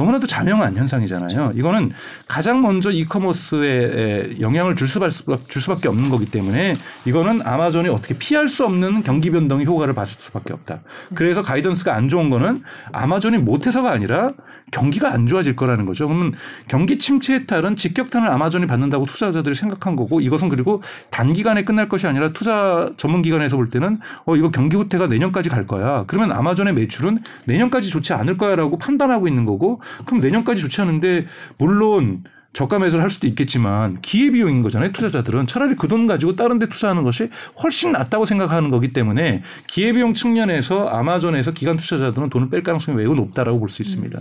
[0.00, 1.52] 너무나도 자명한 현상이잖아요.
[1.56, 1.92] 이거는
[2.26, 5.14] 가장 먼저 이커머스에 영향을 줄 수밖에,
[5.46, 6.72] 줄 수밖에 없는 거기 때문에
[7.04, 10.80] 이거는 아마존이 어떻게 피할 수 없는 경기 변동의 효과를 받을 수밖에 없다.
[11.14, 14.30] 그래서 가이던스가 안 좋은 거는 아마존이 못해서가 아니라
[14.70, 16.06] 경기가 안 좋아질 거라는 거죠.
[16.06, 16.32] 그러면
[16.68, 22.32] 경기 침체에 따른 직격탄을 아마존이 받는다고 투자자들이 생각한 거고 이것은 그리고 단기간에 끝날 것이 아니라
[22.32, 26.04] 투자 전문 기관에서 볼 때는 어 이거 경기 후퇴가 내년까지 갈 거야.
[26.06, 31.26] 그러면 아마존의 매출은 내년까지 좋지 않을 거야라고 판단하고 있는 거고 그럼 내년까지 좋지 않은데
[31.58, 34.90] 물론 저가 매수를 할 수도 있겠지만 기회 비용인 거잖아요.
[34.92, 37.30] 투자자들은 차라리 그 돈 가지고 다른 데 투자하는 것이
[37.62, 43.14] 훨씬 낫다고 생각하는 거기 때문에 기회 비용 측면에서 아마존에서 기관 투자자들은 돈을 뺄 가능성이 매우
[43.14, 44.18] 높다라고 볼 수 있습니다.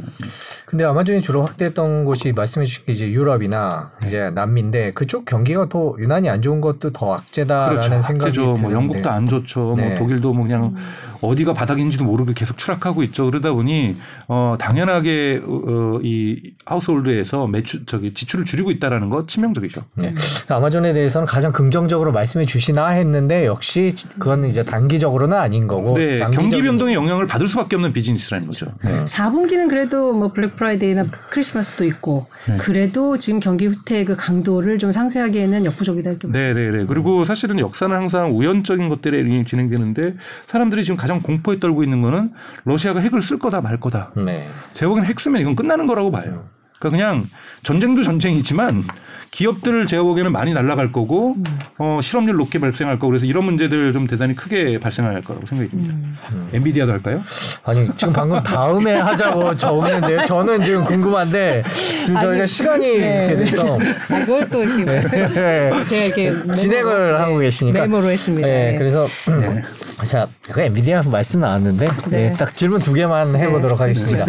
[0.65, 5.95] 근데 아마존이 주로 확대했던 곳이 말씀해 주신 게 이제 유럽이나 이제 남미인데 그쪽 경기가 더
[5.99, 8.01] 유난히 안 좋은 것도 더 악재다라는 그렇죠.
[8.01, 8.41] 생각이 악재죠.
[8.43, 8.61] 드는데.
[8.61, 9.73] 뭐 영국도 안 좋죠.
[9.77, 9.89] 네.
[9.89, 10.75] 뭐 독일도 뭐 그냥
[11.21, 13.25] 어디가 바닥인지도 모르고 계속 추락하고 있죠.
[13.25, 19.81] 그러다 보니 어 당연하게 어, 어, 이 하우스홀드에서 매출 저기 지출을 줄이고 있다라는 거 치명적이죠.
[19.95, 20.13] 네.
[20.49, 26.61] 아마존에 대해서는 가장 긍정적으로 말씀해 주시나 했는데 역시 그건 이제 단기적으로는 아닌 거고 네, 경기
[26.61, 28.67] 변동의 영향을 받을 수밖에 없는 비즈니스라는 거죠.
[28.83, 29.05] 네.
[29.05, 32.57] 4분기는 그래도 뭐 블랙 프라이데이나 크리스마스도 있고 네.
[32.57, 36.85] 그래도 지금 경기 후퇴 그 강도를 좀 상쇄하기에는 역부족이다 이렇게 네, 네, 네.
[36.85, 40.15] 그리고 사실은 역사는 항상 우연적인 것들에 진행되는데
[40.47, 42.31] 사람들이 지금 가장 공포에 떨고 있는 거는
[42.65, 44.11] 러시아가 핵을 쓸 거다 말 거다.
[44.15, 44.47] 네.
[44.73, 46.45] 제가 보기엔 핵 쓰면 이건 끝나는 거라고 봐요.
[46.79, 47.27] 그러니까 그냥
[47.63, 48.85] 전쟁도 전쟁이지만
[49.31, 51.35] 기업들을 제가 보기에는 많이 날아갈 거고
[51.77, 55.93] 어, 실업률 높게 발생할 거고 그래서 이런 문제들 좀 대단히 크게 발생할 거라고 생각이 듭니다.
[56.53, 57.21] 엔비디아도 할까요?
[57.63, 60.25] 아니 지금 방금 다음에 하자고 정했는데요.
[60.25, 61.63] 저는 지금 궁금한데
[62.05, 63.27] 지금 저희가 아니, 시간이 네.
[63.27, 63.77] 이렇게 돼서
[64.09, 64.85] 아, 그걸 또 이렇게
[65.85, 68.47] 제가 이렇게 메모로, 진행을 네, 하고 계시니까 메모로 했습니다.
[68.47, 68.77] 네, 네.
[68.77, 69.61] 그래서 음,
[70.07, 72.33] 자, 그 엔비디아 말씀 나왔는데 네, 네.
[72.33, 74.25] 딱 질문 두 개만 해보도록 하겠습니다.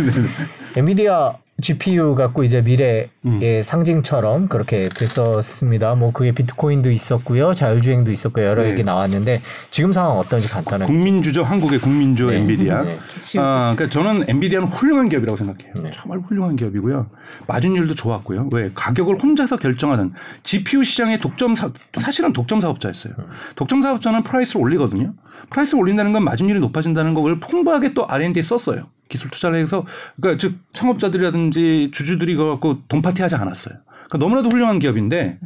[0.77, 3.63] 엔비디아 GPU 갖고 이제 미래의 음.
[3.63, 5.95] 상징처럼 그렇게 됐었습니다.
[5.95, 8.71] 뭐 그게 비트코인도 있었고요, 자율주행도 있었고요, 여러 네.
[8.71, 9.41] 얘기 나왔는데
[9.71, 10.93] 지금 상황 어떤지 간단하게.
[10.93, 12.37] 국민주죠 한국의 국민주 네.
[12.37, 12.83] 엔비디아.
[12.83, 12.99] 네.
[13.39, 15.75] 아, 그러니까 저는 엔비디아는 훌륭한 기업이라고 생각해요.
[15.83, 15.91] 네.
[15.95, 17.07] 정말 훌륭한 기업이고요.
[17.47, 18.49] 마진율도 좋았고요.
[18.53, 23.15] 왜 가격을 혼자서 결정하는 GPU 시장의 독점 사 사실은 독점 사업자였어요.
[23.57, 25.15] 독점 사업자는 price를 올리거든요.
[25.51, 28.87] price를 올린다는 건 마진율이 높아진다는 걸 풍부하게 또 R&D에 썼어요.
[29.11, 29.85] 기술 투자를 해서
[30.17, 33.77] 그러니까 즉 창업자들이라든지 주주들이 그거 갖고 돈 파티하지 않았어요.
[34.09, 35.39] 그러니까 너무나도 훌륭한 기업인데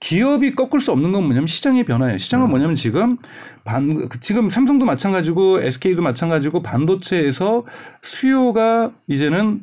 [0.00, 2.18] 기업이 꺾을 수 없는 건 뭐냐면 시장의 변화예요.
[2.18, 3.16] 시장은 뭐냐면 지금
[3.64, 7.64] 반 지금 삼성도 마찬가지고 SK도 마찬가지고 반도체에서
[8.02, 9.60] 수요가 이제는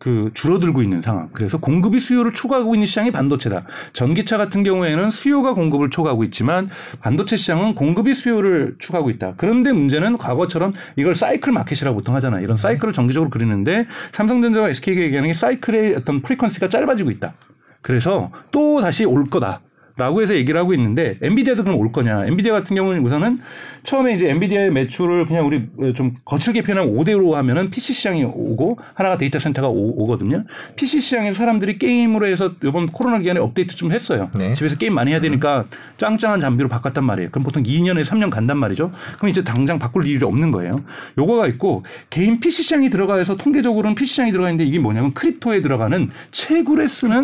[0.00, 1.28] 그 줄어들고 있는 상황.
[1.34, 3.66] 그래서 공급이 수요를 초과하고 있는 시장이 반도체다.
[3.92, 6.70] 전기차 같은 경우에는 수요가 공급을 초과하고 있지만
[7.00, 9.34] 반도체 시장은 공급이 수요를 추가하고 있다.
[9.36, 12.42] 그런데 문제는 과거처럼 이걸 사이클 마켓이라고 보통 하잖아요.
[12.42, 17.34] 이런 사이클을 정기적으로 그리는데 삼성전자와 SK가 얘기하는 게 사이클의 어떤 프리퀀시가 짧아지고 있다.
[17.82, 19.60] 그래서 또 다시 올 거다.
[19.96, 22.26] 라고 해서 얘기를 하고 있는데 엔비디아도 그럼 올 거냐?
[22.26, 23.40] 엔비디아 같은 경우는 우선은
[23.82, 29.18] 처음에 이제 엔비디아의 매출을 그냥 우리 좀 거칠게 표현하면 5대5로 하면은 PC 시장이 오고 하나가
[29.18, 30.44] 데이터 센터가 오, 거든요
[30.76, 34.30] PC 시장에서 사람들이 게임으로 해서 이번 코로나 기간에 업데이트 좀 했어요.
[34.34, 34.54] 네.
[34.54, 35.64] 집에서 게임 많이 해야 되니까
[35.96, 37.30] 짱짱한 장비로 바꿨단 말이에요.
[37.30, 38.90] 그럼 보통 2년에서 3년 간단 말이죠.
[39.18, 40.82] 그럼 이제 당장 바꿀 일이 없는 거예요.
[41.18, 46.10] 요거가 있고 개인 PC 시장이 들어가서 통계적으로는 PC 시장이 들어가 있는데 이게 뭐냐면 crypto에 들어가는
[46.32, 47.20] 채굴에 쓰는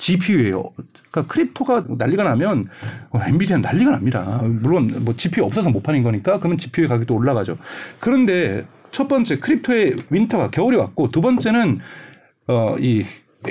[0.00, 0.72] GPU예요.
[1.10, 2.64] 그러니까 crypto가 난리가 나면
[3.10, 4.40] 어, 엔비디아는 난리가 납니다.
[4.42, 7.58] 물론 뭐 GPU 없어서 못 파는 거니까 그러면 GPU의 가격도 올라가죠.
[8.00, 11.80] 그런데 첫 번째 crypto의 winter가 겨울이 왔고 두 번째는
[12.46, 13.04] 어이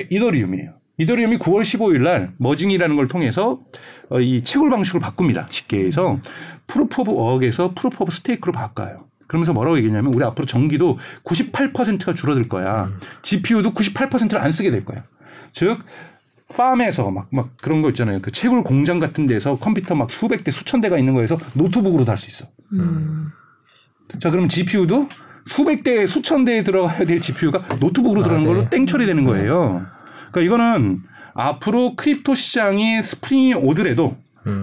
[0.10, 0.74] 이더리움이에요.
[0.98, 3.62] 이더리움이 9월 15일 날 merging이라는 걸 통해서
[4.10, 5.46] 어, 이 채굴 방식을 바꿉니다.
[5.50, 6.20] 쉽게 해서
[6.68, 9.06] proof of work에서 proof of stake로 바꿔요.
[9.28, 12.90] 그러면서 뭐라고 얘기냐면 우리 앞으로 전기도 98%가 줄어들 거야.
[13.22, 15.04] GPU도 98%를 안 쓰게 될 거야.
[15.54, 15.80] 즉
[16.56, 18.20] farm에서 막, 막 그런 거 있잖아요.
[18.22, 22.18] 그 채굴 공장 같은 데서 컴퓨터 막 수백 대, 수천 대가 있는 거에서 노트북으로 달
[22.18, 22.50] 수 있어.
[24.20, 25.08] 자, 그럼 GPU도
[25.46, 28.54] 수백 대, 수천 대에 들어가야 될 GPU가 노트북으로 들어가는 네.
[28.54, 29.86] 걸로 땡 처리되는 거예요.
[30.32, 31.00] 그러니까 이거는
[31.36, 34.18] 앞으로 crypto 시장이 spring이 오더라도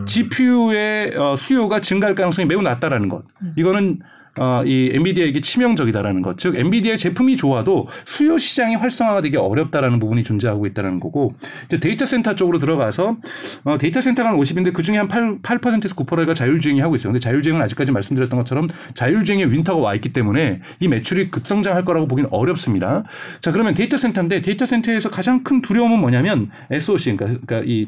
[0.07, 3.25] GPU의 어, 수요가 증가할 가능성이 매우 낮다라는 것.
[3.57, 4.01] 이거는
[4.39, 6.39] 어, 이 엔비디아에게 치명적이다라는 것.
[6.39, 11.35] 즉 엔비디아의 제품이 좋아도 수요 시장이 활성화가 되기 어렵다라는 부분이 존재하고 있다는 거고
[11.67, 13.17] 이제 데이터 센터 쪽으로 들어가서
[13.65, 17.13] 어, 데이터 센터가 한 50인데 그 중에 한 8, 8%에서 9%가 자율주행이 하고 있어요.
[17.13, 22.29] 근데 자율주행은 아직까지 말씀드렸던 것처럼 자율주행의 winter가 와 있기 때문에 이 매출이 급성장할 거라고 보기는
[22.33, 23.05] 어렵습니다.
[23.41, 27.87] 자 그러면 데이터 센터인데 데이터 센터에서 가장 큰 두려움은 뭐냐면 SOC 그러니까, 그러니까 이,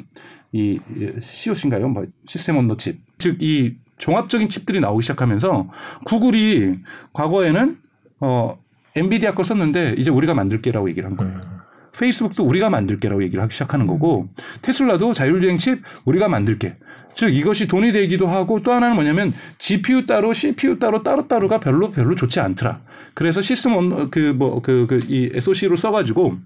[0.52, 0.78] 이
[1.20, 1.88] SOC인가요?
[1.88, 2.98] 뭐 system on the chip.
[3.18, 5.68] 즉 이 종합적인 칩들이 나오기 시작하면서
[6.04, 6.78] 구글이
[7.12, 7.78] 과거에는
[8.20, 8.58] 어
[8.96, 11.58] 엔비디아 걸 썼는데 이제 우리가 만들게라고 얘기를 한 거예요.
[11.98, 14.28] 페이스북도 우리가 만들게라고 얘기를 하기 시작하는 거고
[14.62, 16.76] 테슬라도 자율주행 칩 우리가 만들게.
[17.12, 21.90] 즉 이것이 돈이 되기도 하고 또 하나는 뭐냐면 GPU 따로 CPU 따로 따로 따로가 별로
[21.90, 22.80] 별로 좋지 않더라.
[23.14, 23.72] 그래서 시스템
[24.10, 26.36] 그 뭐 그 그 이 SOC로 써가지고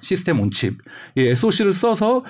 [0.00, 0.78] 시스템 온칩
[1.16, 2.24] 이 SOC를 써서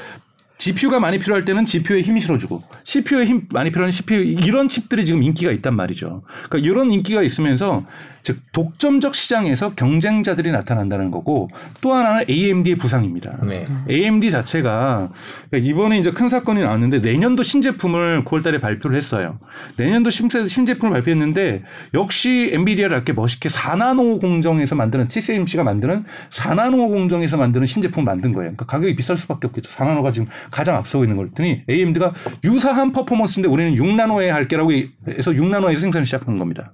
[0.60, 5.22] GPU가 많이 필요할 때는 GPU에 힘이 실어주고 CPU에 힘 많이 필요한 CPU 이런 칩들이 지금
[5.22, 6.22] 인기가 있단 말이죠.
[6.48, 7.86] 그러니까 이런 인기가 있으면서
[8.22, 11.48] 즉 독점적 시장에서 경쟁자들이 나타난다는 거고
[11.80, 13.44] 또 하나는 AMD의 부상입니다.
[13.46, 13.66] 네.
[13.90, 15.10] AMD 자체가
[15.50, 19.38] 그러니까 이번에 이제 큰 사건이 나왔는데 내년도 신제품을 9월달에 발표를 했어요.
[19.76, 21.62] 내년도 신제, 신제품을 발표했는데
[21.94, 28.50] 역시 엔비디아를 이렇게 멋있게 4나노 공정에서 만드는 TSMC가 만드는 4나노 공정에서 만드는 신제품을 만든 거예요.
[28.50, 29.70] 그러니까 가격이 비쌀 수밖에 없겠죠.
[29.70, 32.14] 4나노가 지금 가장 앞서고 있는 걸 했더니 AMD가
[32.44, 36.72] 유사한 퍼포먼스인데 우리는 6나노에 할게라고 해서 6나노에서 생산을 시작한 겁니다.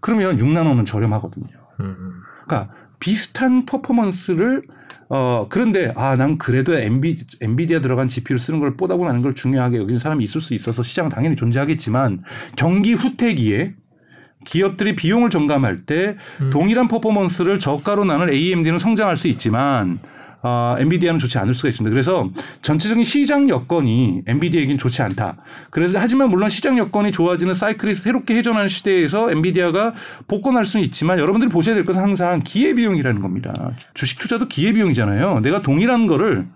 [0.00, 1.46] 그러면 6나노는 저렴하거든요.
[1.80, 2.22] 음.
[2.46, 4.62] 그러니까 비슷한 퍼포먼스를
[5.08, 9.78] 어 그런데 아 난 그래도 엔비 엔비디아 들어간 GPU를 쓰는 걸 뽀다고 나는 걸 중요하게
[9.78, 12.24] 여기는 사람이 있을 수 있어서 시장은 당연히 존재하겠지만
[12.56, 13.74] 경기 후퇴기에
[14.44, 16.16] 기업들이 비용을 점감할 때
[16.50, 19.98] 동일한 퍼포먼스를 저가로 나는 AMD는 성장할 수 있지만
[20.46, 21.92] 어, 엔비디아는 좋지 않을 수가 있습니다.
[21.92, 22.30] 그래서
[22.62, 25.38] 전체적인 시장 여건이 엔비디아에겐 좋지 않다.
[25.70, 29.94] 그래서 하지만 물론 시장 여건이 좋아지는 사이클이 새롭게 회전하는 시대에서 엔비디아가
[30.28, 33.70] 복권할 수는 있지만 여러분들이 보셔야 될 것은 항상 기회 비용이라는 겁니다.
[33.94, 35.40] 주식 투자도 기회 비용이잖아요.
[35.40, 36.46] 내가 동일한 거를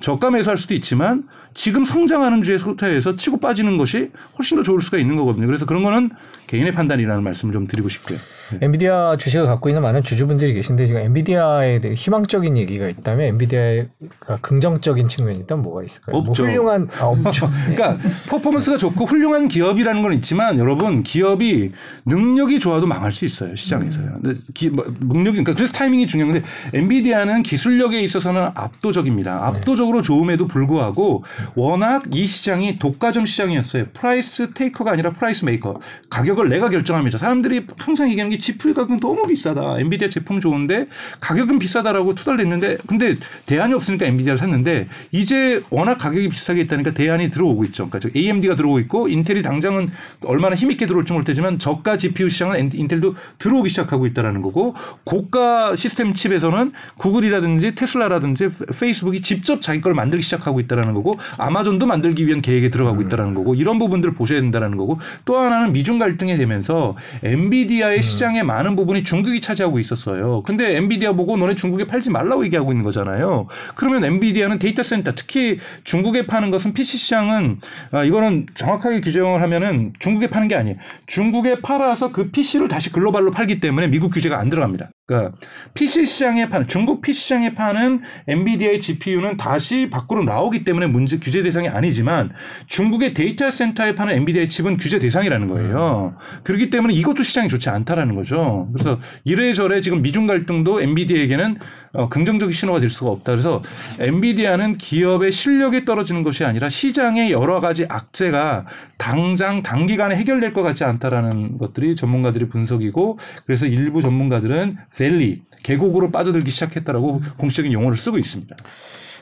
[0.00, 1.22] 저가 매수할 수도 있지만
[1.54, 5.46] 지금 성장하는 주에 소타에서 치고 빠지는 것이 훨씬 더 좋을 수가 있는 거거든요.
[5.46, 6.10] 그래서 그런 거는
[6.48, 8.18] 개인의 판단이라는 말씀을 좀 드리고 싶고요.
[8.52, 8.58] 네.
[8.62, 15.08] 엔비디아 주식을 갖고 있는 많은 주주분들이 계신데 지금 엔비디아에 대해 희망적인 얘기가 있다면 엔비디아가 긍정적인
[15.08, 16.16] 측면이 있다면 뭐가 있을까요?
[16.16, 16.44] 없죠.
[16.44, 17.50] 뭐 훌륭한 아, 없죠.
[17.74, 21.72] 그러니까 퍼포먼스가 좋고 훌륭한 기업이라는 건 있지만 여러분 기업이
[22.06, 24.18] 능력이 좋아도 망할 수 있어요 시장에서요.
[24.22, 26.42] 근데 기, 뭐, 능력이 그러니까 그래서 타이밍이 중요한데
[26.74, 29.46] 엔비디아는 기술력에 있어서는 압도적입니다.
[29.46, 31.24] 압도적으로 좋음에도 불구하고
[31.54, 33.86] 워낙 이 시장이 독과점 시장이었어요.
[33.92, 35.74] price taker가 아니라 price maker.
[36.10, 37.18] 가격을 내가 결정합니다.
[37.18, 39.78] 사람들이 항상 얘기하는 게 GPU 가격은 너무 비싸다.
[39.78, 40.88] 엔비디아 제품 좋은데
[41.20, 43.16] 가격은 비싸다라고 투덜댔는데 근데
[43.46, 47.88] 대안이 없으니까 엔비디아를 샀는데 이제 워낙 가격이 비싸게 있다니까 대안이 들어오고 있죠.
[47.88, 49.90] 그러니까 AMD가 들어오고 있고 인텔이 당장은
[50.24, 54.74] 얼마나 힘있게 들어올지 모르겠지만 저가 GPU 시장은 인텔도 들어오기 시작하고 있다라는 거고
[55.04, 62.26] 고가 시스템 칩에서는 구글이라든지 테슬라라든지 페이스북이 직접 자기 걸 만들기 시작하고 있다라는 거고 아마존도 만들기
[62.26, 66.96] 위한 계획에 들어가고 있다라는 거고 이런 부분들을 보셔야 된다라는 거고 또 하나는 미중 갈등이 되면서
[67.22, 70.42] 엔비디아의 시장 의 많은 부분이 중국이 차지하고 있었어요.
[70.42, 73.46] 근데 엔비디아 보고 너네 중국에 팔지 말라고 얘기하고 있는 거잖아요.
[73.74, 77.60] 그러면 엔비디아는 데이터 센터 특히 중국에 파는 것은 PC 시장은
[77.92, 80.76] 아, 이거는 정확하게 규정을 하면은 중국에 파는 게 아니에요.
[81.06, 84.90] 중국에 팔아서 그 PC를 다시 글로벌로 팔기 때문에 미국 규제가 안 들어갑니다.
[85.06, 85.36] 그러니까
[85.74, 91.44] PC 시장에 파는 중국 PC 시장에 파는 엔비디아의 GPU는 다시 밖으로 나오기 때문에 문제 규제
[91.44, 92.32] 대상이 아니지만
[92.66, 96.16] 중국의 데이터 센터에 파는 엔비디아의 칩은 규제 대상이라는 거예요.
[96.42, 98.68] 그렇기 때문에 이것도 시장이 좋지 않다라는 거죠.
[98.72, 101.58] 그래서 이래저래 지금 미중 갈등도 엔비디아에게는
[101.92, 103.32] 어, 긍정적인 신호가 될 수가 없다.
[103.32, 103.62] 그래서
[103.98, 108.66] 엔비디아는 기업의 실력이 떨어지는 것이 아니라 시장의 여러 가지 악재가
[108.98, 116.50] 당장 단기간에 해결될 것 같지 않다라는 것들이 전문가들의 분석이고 그래서 일부 전문가들은 valley 계곡으로 빠져들기
[116.50, 118.56] 시작했다라고 공식적인 용어를 쓰고 있습니다.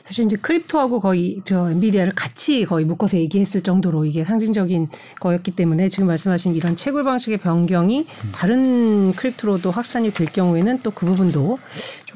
[0.05, 4.87] 사실 이제 crypto하고 거의 저 엔비디아를 같이 거의 묶어서 얘기했을 정도로 이게 상징적인
[5.19, 11.05] 거였기 때문에 지금 말씀하신 이런 채굴 방식의 변경이 다른 crypto로도 확산이 될 경우에는 또 그
[11.07, 11.57] 부분도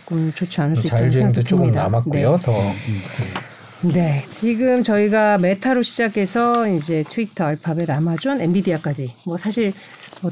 [0.10, 1.68] 조금 좋지 않을 수 있다는 자율주행도 조금.
[1.72, 2.38] 남았고요.
[2.38, 2.43] 네.
[2.43, 2.53] 더
[3.82, 9.74] 네, 지금 저희가 메타로 시작해서 이제 트위터, 알파벳, 아마존, 엔비디아까지 뭐 사실 뭐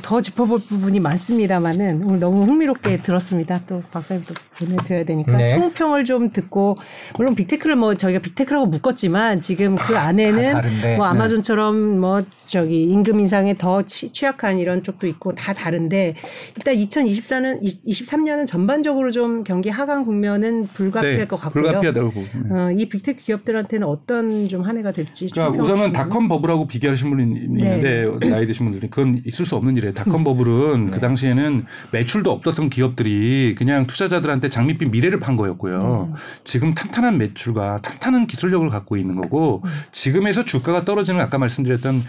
[0.02, 3.60] 더 짚어볼 부분이 많습니다만은 오늘 너무 흥미롭게 들었습니다.
[3.68, 5.56] 또 박사님도 보내드려야 되니까 네.
[5.56, 6.78] 총평을 좀 듣고
[7.18, 10.98] 물론 빅테크를 뭐 저희가 빅테크라고 묶었지만 지금 그 안에는 다 다른데.
[10.98, 11.12] 뭐 네.
[11.12, 16.16] 아마존처럼 뭐 저기 임금 인상에 더 취- 취약한 이런 쪽도 있고 다 다른데
[16.58, 21.64] 일단 2024년 23년은 전반적으로 좀 경기 하강 국면은 불가피할 것 같고요.
[21.64, 22.12] 네, 불가피하다고.
[22.50, 22.54] 네.
[22.54, 25.94] 어, 이 빅테크 기업들한테는 어떤 좀 한 해가 될지 그러니까 우선은 주시면.
[25.94, 29.93] 닷컴 버블하고 비교하신 분이 있는데 나이 드신 분들이 그건 있을 수 없는 일이에요.
[29.93, 36.13] 닷컴 버블은 그 당시에는 매출도 없었던 기업들이 그냥 투자자들한테 장밋빛 미래를 판 거였고요.
[36.43, 42.01] 지금 탄탄한 매출과 탄탄한 기술력을 갖고 있는 거고 지금에서 주가가 떨어지는 아까 말씀드렸던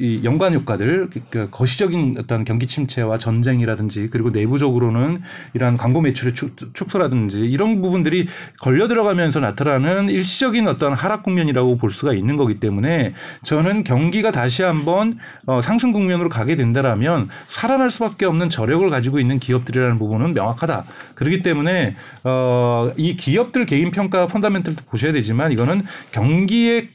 [0.00, 5.20] 이 연관 효과들 그 거시적인 어떤 경기 침체와 전쟁이라든지 그리고 내부적으로는
[5.54, 8.26] 이러한 광고 매출의 축- 축소라든지 이런 부분들이
[8.60, 14.62] 걸려 들어가면서 나타나는 일시적인 어떤 하락 국면이라고 볼 수가 있는 거기 때문에 저는 경기가 다시
[14.62, 17.03] 한번 어, 상승 국면으로 가게 된다라면
[17.48, 20.84] 살아날 수밖에 없는 저력을 가지고 있는 기업들이라는 부분은 명확하다.
[21.14, 25.82] 그렇기 때문에 어, 이 기업들 개인 평가 펀더멘털도 보셔야 되지만 이거는
[26.12, 26.88] 경기의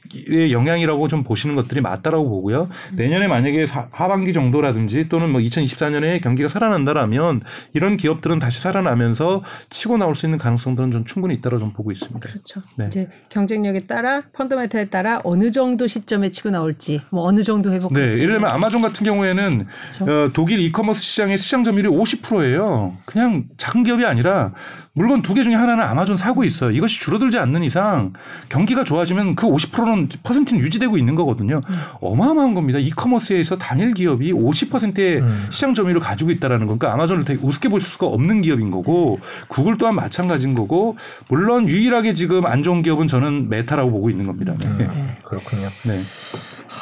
[0.50, 2.68] 영향이라고 좀 보시는 것들이 맞다라고 보고요.
[2.94, 7.42] 내년에 만약에 사- 하반기 정도라든지 또는 뭐 2024년에 경기가 살아난다라면
[7.74, 12.20] 이런 기업들은 다시 살아나면서 치고 나올 수 있는 가능성들은 좀 충분히 있다고 좀 보고 있습니다.
[12.20, 12.62] 그렇죠.
[12.76, 12.86] 네.
[12.86, 18.00] 이제 경쟁력에 따라 펀더멘탈에 따라 어느 정도 시점에 치고 나올지 뭐 어느 정도 회복할지.
[18.00, 19.66] 네, 예를 들면 아마존 같은 경우에는
[20.04, 20.24] 그렇죠.
[20.24, 22.94] 어, 독일 이커머스 시장의 시장 점유율이 50%예요.
[23.04, 24.52] 그냥 작은 기업이 아니라
[24.92, 26.70] 물건 두 개 중에 하나는 아마존 사고 있어요.
[26.72, 28.12] 이것이 줄어들지 않는 이상
[28.48, 31.60] 경기가 좋아지면 그 50%는 퍼센트는 유지되고 있는 거거든요.
[32.00, 32.78] 어마어마한 겁니다.
[32.80, 35.46] 이커머스에서 단일 기업이 50%의 음.
[35.50, 39.78] 시장 점유율을 가지고 있다라는 건 그러니까 아마존을 되게 우습게 볼 수가 없는 기업인 거고 구글
[39.78, 40.96] 또한 마찬가지인 거고
[41.28, 44.54] 물론 유일하게 지금 안 좋은 기업은 저는 메타라고 보고 있는 겁니다.
[44.58, 44.66] 네.
[44.84, 45.68] 음, 그렇군요.
[45.86, 46.02] 네.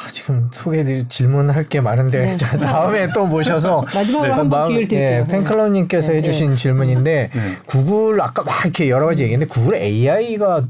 [0.09, 2.37] 아, 지금 소개해드릴 질문할 게 많은데 네.
[2.37, 5.19] 자, 다음에 또 모셔서 마지막으로 한번 마음- 기회를 드릴게요.
[5.21, 7.41] 예, 팬클럽님께서 네, 해주신 질문인데 네.
[7.67, 10.65] 구글 아까 막 이렇게 여러 가지 얘기했는데 구글 AI가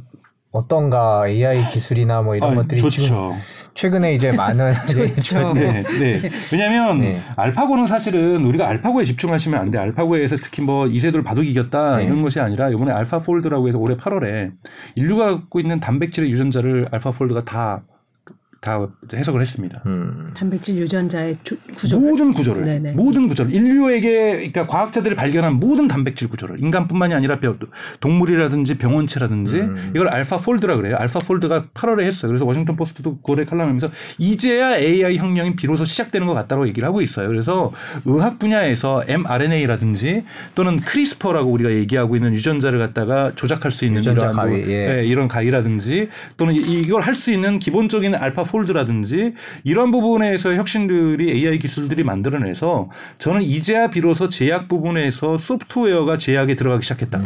[0.52, 3.36] 어떤가 AI 기술이나 뭐 이런 아, 것들이 지금 좋죠.
[3.76, 5.50] 최근에 이제 많은 좋죠.
[5.54, 6.30] 네, 네.
[6.52, 7.22] 왜냐하면 네.
[7.36, 9.78] 알파고는 사실은 우리가 알파고에 집중하시면 안 돼.
[9.78, 12.06] 알파고에서 특히 뭐 이세돌 바둑 이겼다 네.
[12.06, 14.52] 이런 것이 아니라 이번에 알파폴드라고 해서 올해 8월에
[14.96, 17.84] 인류가 갖고 있는 단백질의 유전자를 알파폴드가 다
[18.62, 19.82] 다 해석을 했습니다.
[19.86, 20.32] 음.
[20.36, 21.98] 단백질 유전자의 조- 구조.
[21.98, 22.92] 모든 구조를 네네.
[22.92, 27.56] 모든 구조를 인류에게 그러니까 과학자들이 발견한 모든 단백질 구조를 인간뿐만이 아니라 벼-
[28.02, 29.92] 동물이라든지 병원체라든지 음.
[29.96, 30.98] 이걸 알파 폴드라 그래요.
[30.98, 32.30] 알파 폴드가 8월에 했어요.
[32.30, 37.28] 그래서 워싱턴 포스트도 9월에 칼럼하면서 이제야 AI 혁명이 비로소 시작되는 것 같다고 얘기를 하고 있어요.
[37.30, 37.72] 그래서
[38.06, 40.24] 의학 분야에서 mRNA라든지
[40.56, 45.00] 또는 크리스퍼라고 우리가 얘기하고 있는 유전자를 갖다가 조작할 수 있는 유전자 뭐, 가위, 예.
[45.00, 51.32] 예, 이런 가위라든지 또는 이- 이걸 할 수 있는 기본적인 알파 폴드라든지 이런 부분에서 혁신들이
[51.32, 57.22] AI 기술들이 만들어내서 저는 이제야 비로소 제약 부분에서 소프트웨어가 제약에 들어가기 시작했다.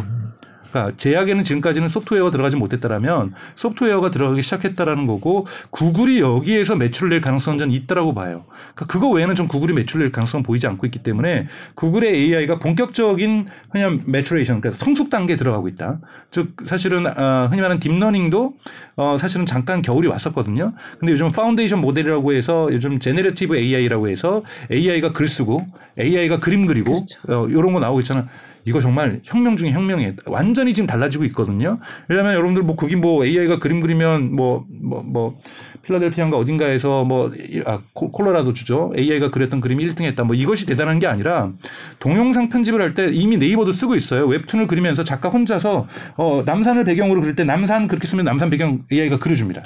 [0.73, 7.59] 그러니까 제약에는 지금까지는 소프트웨어가 들어가지 못했다라면 소프트웨어가 들어가기 시작했다라는 거고 구글이 여기에서 매출을 낼 가능성은
[7.59, 8.43] 저는 있다라고 봐요.
[8.73, 13.45] 그러니까 그거 외에는 좀 구글이 매출을 낼 가능성은 보이지 않고 있기 때문에 구글의 AI가 본격적인
[13.71, 15.99] 그냥 maturation 그러니까 성숙 단계에 들어가고 있다.
[16.31, 18.55] 즉 사실은 어, 흔히 말하는 딥러닝도
[18.95, 20.73] 어, 사실은 잠깐 겨울이 왔었거든요.
[20.99, 24.41] 근데 요즘 foundation model이라고 해서 요즘 generative AI라고 해서
[24.71, 25.59] AI가 글 쓰고
[25.99, 26.97] AI가 그림 그리고
[27.27, 28.27] 어, 이런 거 나오고 있잖아.
[28.65, 30.13] 이거 정말 혁명 중에 혁명이에요.
[30.25, 31.79] 완전히 지금 달라지고 있거든요.
[32.07, 35.39] 왜냐하면 여러분들 뭐 거기 뭐 AI가 그림 그리면 뭐뭐 뭐
[35.81, 37.31] 필라델피아인가 어딘가에서 뭐
[37.65, 38.93] 아, 콜로라도 주죠.
[38.97, 40.23] AI가 그렸던 그림이 1등했다.
[40.23, 41.51] 뭐 이것이 대단한 게 아니라
[41.99, 44.27] 동영상 편집을 할 때 이미 네이버도 쓰고 있어요.
[44.27, 49.17] 웹툰을 그리면서 작가 혼자서 어 남산을 배경으로 그릴 때 남산 그렇게 쓰면 남산 배경 AI가
[49.17, 49.63] 그려줍니다.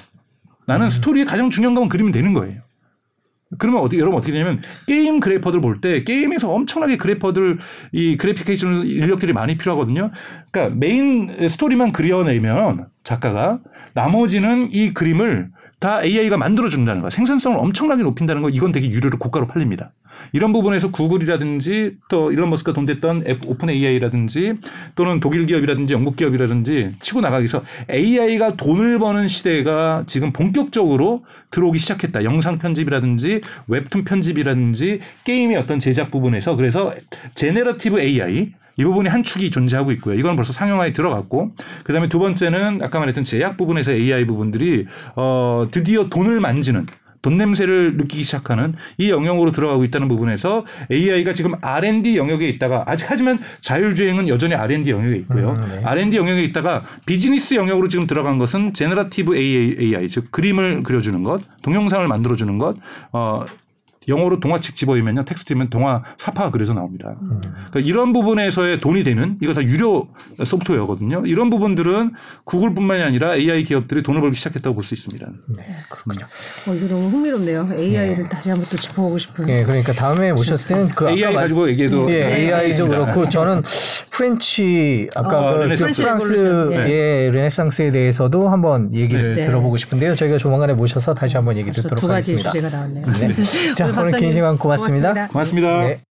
[0.65, 2.61] 나는 스토리의 가장 중요한 것만 그리면 되는 거예요.
[3.57, 7.59] 그러면 어떻게 여러분 어떻게 되냐면 게임 grapher들 볼 때 게임에서 엄청나게 grapher들
[7.93, 10.11] 이 graphication 인력들이 많이 필요하거든요.
[10.51, 13.59] 그러니까 메인 스토리만 그려내면 작가가
[13.93, 15.49] 나머지는 이 그림을
[15.79, 17.09] 다 AI가 만들어 준다는 거.
[17.11, 18.49] 생산성을 엄청나게 높인다는 거.
[18.49, 19.91] 이건 되게 유료로 고가로 팔립니다.
[20.31, 24.55] 이런 부분에서 구글이라든지 또 일론 머스크가 돈 댔던 오픈 AI라든지
[24.95, 31.77] 또는 독일 기업이라든지 영국 기업이라든지 치고 나가기 위해서 AI가 돈을 버는 시대가 지금 본격적으로 들어오기
[31.77, 32.23] 시작했다.
[32.23, 36.91] 영상 편집이라든지 웹툰 편집이라든지 게임의 어떤 제작 부분에서 그래서
[37.35, 40.15] generative AI 이 부분이 한 축이 존재하고 있고요.
[40.15, 41.51] 이건 벌써 상용화에 들어갔고,
[41.83, 44.85] 그 다음에 두 번째는 아까 말했던 제약 부분에서 AI 부분들이
[45.15, 46.85] 어 드디어 돈을 만지는
[47.21, 53.07] 돈 냄새를 느끼기 시작하는 이 영역으로 들어가고 있다는 부분에서 AI가 지금 R&D 영역에 있다가 아직
[53.09, 55.51] 하지만 자율주행은 여전히 R&D 영역에 있고요.
[55.51, 55.81] 음, 네.
[55.83, 61.41] R&D 영역에 있다가 비즈니스 영역으로 지금 들어간 것은 제너러티브 AI, AI 즉 그림을 그려주는 것,
[61.63, 62.77] 동영상을 만들어주는 것,
[63.11, 63.45] 어,
[64.07, 67.15] 영어로 동화책 집어이면요 텍스트면 동화 사파가 그려서 나옵니다.
[67.71, 70.07] 그러니까 이런 부분에서의 돈이 되는 이거 다 유료
[70.43, 71.23] 소프트웨어거든요.
[71.25, 72.13] 이런 부분들은
[72.45, 75.27] 구글뿐만이 아니라 AI 기업들이 돈을 벌기 시작했다고 볼 수 있습니다.
[75.57, 76.25] 네, 그렇군요.
[76.67, 77.69] 어, 이거 너무 흥미롭네요.
[77.77, 79.49] AI를 다시 한번 또 짚어보고 싶은.
[79.49, 82.35] 예, 그러니까 다음에 오셨을 때는 그 AI 가지고 얘기해도 예, 네.
[82.53, 82.89] AI도 네.
[82.97, 83.63] 그렇고 저는
[84.11, 86.01] French 아까 어, 그 르네상스.
[86.01, 89.45] 프랑스의 르네상스에 대해서도 한번 얘기를 네.
[89.45, 90.15] 들어보고 싶은데요.
[90.15, 92.51] 저희가 조만간에 모셔서 다시 한번 얘기 벌써 듣도록 두 가지 하겠습니다.
[92.51, 93.05] 주제가 나왔네요.
[93.35, 93.73] 네.
[93.75, 95.13] 자, 오늘 오늘 긴 시간 고맙습니다.
[95.13, 95.27] 고맙습니다.
[95.27, 95.81] 고맙습니다.
[95.81, 96.06] 네.